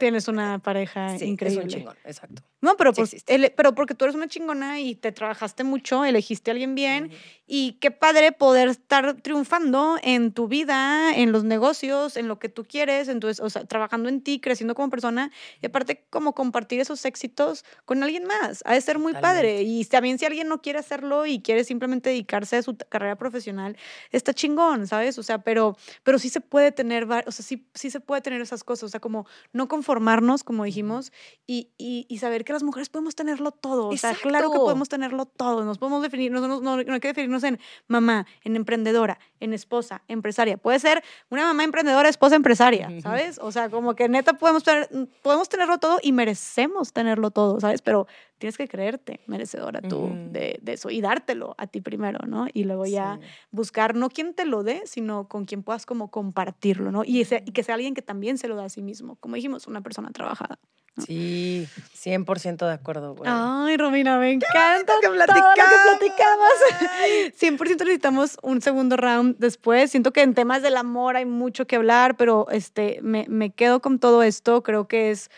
[0.00, 1.60] Tienes una pareja increíble.
[1.60, 2.42] Es un chingón, exacto.
[2.62, 3.16] No, pero, pues,
[3.56, 7.10] pero porque tú eres una chingona y te trabajaste mucho, elegiste a alguien bien
[7.46, 12.48] y qué padre poder estar triunfando en tu vida, en los negocios, en lo que
[12.48, 15.30] tú quieres, entonces, o sea, trabajando en ti, creciendo como persona
[15.62, 18.62] y aparte como compartir esos éxitos con alguien más.
[18.66, 22.10] Ha de ser muy padre y también si alguien no quiere hacerlo y quiere simplemente
[22.10, 23.76] dedicarse a su carrera profesional,
[24.10, 25.18] está chingón, ¿sabes?
[25.18, 28.40] O sea, pero, pero sí se puede tener, o sea, sí, sí se puede tener
[28.42, 31.12] esas cosas, o sea, como no conformarnos, como dijimos,
[31.48, 33.88] y, y, y saber que las mujeres podemos tenerlo todo.
[33.88, 35.64] O sea, claro que podemos tenerlo todo.
[35.64, 37.58] Nos podemos definir, no, no, no, hay que definirnos en
[37.88, 40.56] mamá, en emprendedora, en esposa, empresaria.
[40.58, 43.40] Puede ser una mamá emprendedora, esposa empresaria, ¿sabes?
[43.42, 44.88] O sea, como que neta podemos, tener,
[45.22, 47.82] podemos tenerlo todo y merecemos tenerlo todo, ¿sabes?
[47.82, 48.06] Pero
[48.40, 52.46] tienes que creerte merecedora tú de, de, eso y dártelo a ti primero, ¿no?
[52.52, 56.90] Y luego ya buscar no quien te lo dé, sino con quien puedas como compartirlo,
[56.90, 57.04] ¿no?
[57.04, 59.16] Y, ese, y que sea alguien que también se lo da a sí mismo.
[59.16, 60.58] Como dijimos, una persona trabajada.
[61.06, 63.30] Sí, 100% de acuerdo, güey.
[63.32, 65.54] Ay, Romina, me encanta que platicamos.
[65.54, 67.58] que platicamos.
[67.58, 69.90] 100% necesitamos un segundo round después.
[69.90, 73.80] Siento que en temas del amor hay mucho que hablar, pero este, me, me quedo
[73.80, 74.62] con todo esto.
[74.62, 75.30] Creo que es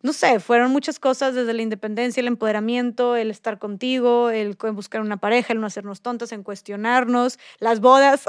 [0.00, 5.00] no sé, fueron muchas cosas desde la independencia, el empoderamiento, el estar contigo, el buscar
[5.00, 8.22] una pareja, el no hacernos tontas, en cuestionarnos, las bodas.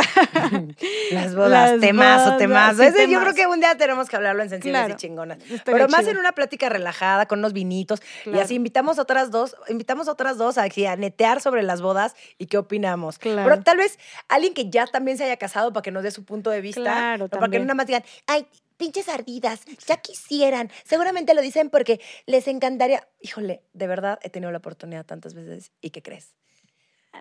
[1.11, 2.83] las bodas, temazo, temazo.
[3.07, 5.37] yo creo que un día tenemos que hablarlo en sensibles y chingonas.
[5.63, 8.01] Pero más en una plática relajada, con unos vinitos.
[8.25, 11.81] Y así invitamos a otras dos, invitamos a otras dos a, a netear sobre las
[11.81, 13.19] bodas y qué opinamos.
[13.19, 16.25] Pero tal vez alguien que ya también se haya casado para que nos dé su
[16.25, 16.81] punto de vista.
[16.81, 18.47] Claro, Para que no nada más digan, ay,
[18.79, 20.71] pinches ardidas, ya quisieran.
[20.85, 23.07] Seguramente lo dicen porque les encantaría.
[23.21, 25.71] Híjole, de verdad he tenido la oportunidad tantas veces.
[25.81, 26.38] ¿Y qué crees?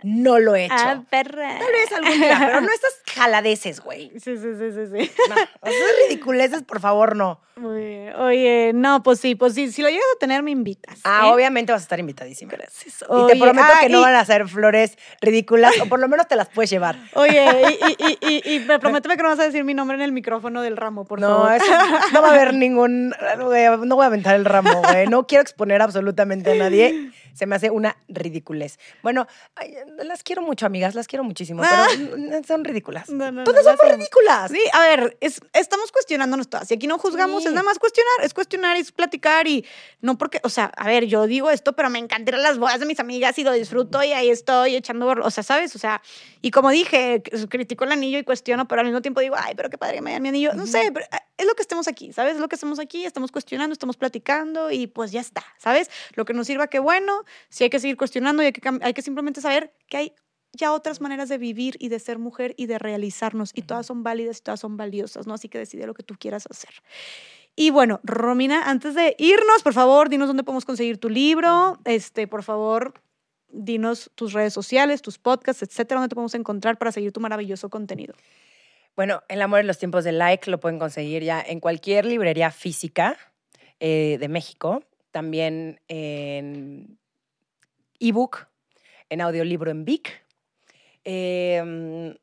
[0.02, 0.74] No lo he hecho.
[0.77, 1.59] Ah, perra.
[1.59, 4.12] Tal vez algún día, pero no estas jaladeces, güey.
[4.19, 5.12] Sí, sí, sí, sí, sí.
[5.28, 7.40] No, esas ridiculeces, por favor, no.
[7.56, 10.98] Oye, no, pues sí, pues sí, si lo llegas a tener, me invitas.
[11.02, 11.32] Ah, ¿eh?
[11.32, 12.52] obviamente vas a estar invitadísima.
[12.52, 13.02] Gracias.
[13.02, 16.36] y te prometo que no van a ser flores ridículas, o por lo menos te
[16.36, 16.97] las puedes llevar.
[17.15, 20.12] Oye, y, y, y, me prométeme que no vas a decir mi nombre en el
[20.12, 21.59] micrófono del ramo, por no, favor.
[22.12, 25.09] no va a haber ningún, no voy a aventar el ramo, güey.
[25.09, 28.79] No quiero exponer absolutamente a nadie se me hace una ridiculez.
[29.03, 29.27] Bueno,
[30.05, 32.41] las quiero mucho, amigas, las quiero muchísimo, pero ah.
[32.47, 33.07] son ridículas.
[33.07, 34.51] Todas son ridículas.
[34.51, 36.71] Sí, a ver, estamos cuestionándonos todas.
[36.71, 39.65] Y aquí no juzgamos, es nada más cuestionar, es cuestionar y es platicar y
[40.01, 42.87] no porque, o sea, a ver, yo digo esto, pero me encantan las bodas de
[42.87, 45.75] mis amigas y lo disfruto y ahí estoy echando, o sea, ¿sabes?
[45.75, 46.03] O sea,
[46.41, 49.71] y como dije, critico el anillo y cuestiono, pero al mismo tiempo digo, ay, pero
[49.71, 50.53] qué padre que me mi anillo.
[50.55, 52.35] No sé, pero eh, es lo que estemos aquí, ¿sabes?
[52.35, 55.91] Es lo que estamos aquí, estamos cuestionando, estamos platicando y pues ya está, ¿sabes?
[56.15, 57.18] Lo que nos sirva, qué bueno,
[57.49, 60.15] si hay que seguir cuestionando y hay que, hay que simplemente saber que hay
[60.53, 64.03] ya otras maneras de vivir y de ser mujer y de realizarnos y todas son
[64.03, 65.35] válidas y todas son valiosas, ¿no?
[65.35, 66.70] Así que decide lo que tú quieras hacer.
[67.55, 72.27] Y bueno, Romina, antes de irnos, por favor, dinos dónde podemos conseguir tu libro, este,
[72.27, 72.95] por favor,
[73.49, 77.69] dinos tus redes sociales, tus podcasts, etcétera, dónde te podemos encontrar para seguir tu maravilloso
[77.69, 78.15] contenido.
[78.97, 82.51] Bueno, El amor en los tiempos de like lo pueden conseguir ya en cualquier librería
[82.51, 83.16] física
[83.81, 84.82] eh, de México,
[85.12, 86.99] también en
[88.01, 88.49] ebook,
[89.09, 90.25] en audiolibro en Vic.
[91.05, 92.15] Em,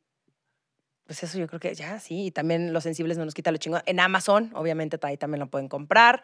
[1.06, 2.26] pues eso yo creo que ya, sí.
[2.26, 3.78] Y también los sensibles no nos quita lo chingo.
[3.86, 6.24] En Amazon, obviamente, ahí también lo pueden comprar.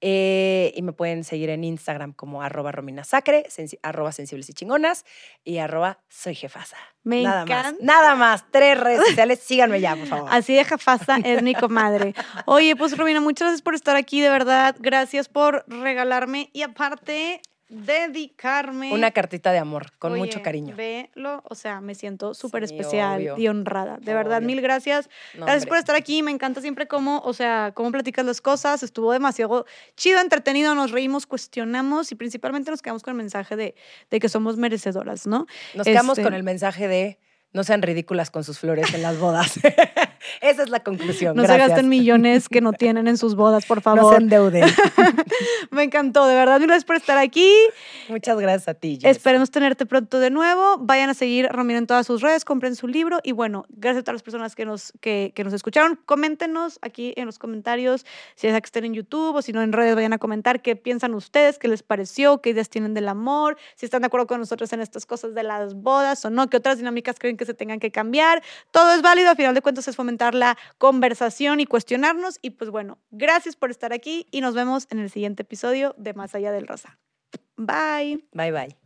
[0.00, 3.46] Eh, y me pueden seguir en Instagram como arroba rominasacre,
[3.82, 5.04] arroba sensibles y chingonas
[5.44, 6.76] y arroba soy jefasa.
[7.04, 7.72] Me nada encanta.
[7.72, 8.44] Más, nada más.
[8.50, 9.38] Tres redes sociales.
[9.40, 10.28] Síganme ya, por favor.
[10.32, 12.12] Así de jefasa es mi comadre.
[12.46, 14.74] Oye, pues Romina, muchas gracias por estar aquí, de verdad.
[14.80, 16.50] Gracias por regalarme.
[16.52, 18.92] Y aparte, dedicarme.
[18.92, 20.76] Una cartita de amor, con mucho cariño.
[20.76, 23.98] Velo, o sea, me siento súper especial y honrada.
[24.00, 25.08] De verdad, mil gracias.
[25.34, 26.22] gracias por estar aquí.
[26.22, 28.82] Me encanta siempre cómo, o sea, cómo platicas las cosas.
[28.82, 29.66] Estuvo demasiado
[29.96, 33.74] chido, entretenido, nos reímos, cuestionamos y principalmente nos quedamos con el mensaje de,
[34.10, 35.46] de que somos merecedoras, ¿no?
[35.74, 37.18] Nos quedamos con este el mensaje de
[37.52, 39.58] no sean ridículas con sus flores en las bodas.
[40.40, 41.36] Esa es la conclusión.
[41.36, 43.96] No se gasten millones que no tienen en sus bodas, por favor.
[44.06, 44.64] No se endeuden.
[45.70, 46.60] Me encantó, de verdad.
[46.60, 47.50] Gracias por estar aquí.
[48.08, 48.98] Muchas gracias a ti.
[49.02, 50.76] Esperemos tenerte pronto de nuevo.
[50.78, 54.04] Vayan a seguir Romina en todas sus redes, compren su libro y bueno, gracias a
[54.04, 55.98] todas las personas que nos, que, que nos escucharon.
[56.04, 58.04] Coméntenos aquí en los comentarios,
[58.34, 60.76] si es que estén en YouTube o si no en redes, vayan a comentar qué
[60.76, 64.40] piensan ustedes, qué les pareció, qué ideas tienen del amor, si están de acuerdo con
[64.40, 67.54] nosotros en estas cosas de las bodas o no, qué otras dinámicas creen que se
[67.54, 68.42] tengan que cambiar.
[68.70, 69.96] Todo es válido, a final de cuentas es
[70.34, 72.38] la conversación y cuestionarnos.
[72.42, 76.14] Y pues bueno, gracias por estar aquí y nos vemos en el siguiente episodio de
[76.14, 76.98] Más allá del Rosa.
[77.56, 78.24] Bye.
[78.32, 78.85] Bye bye.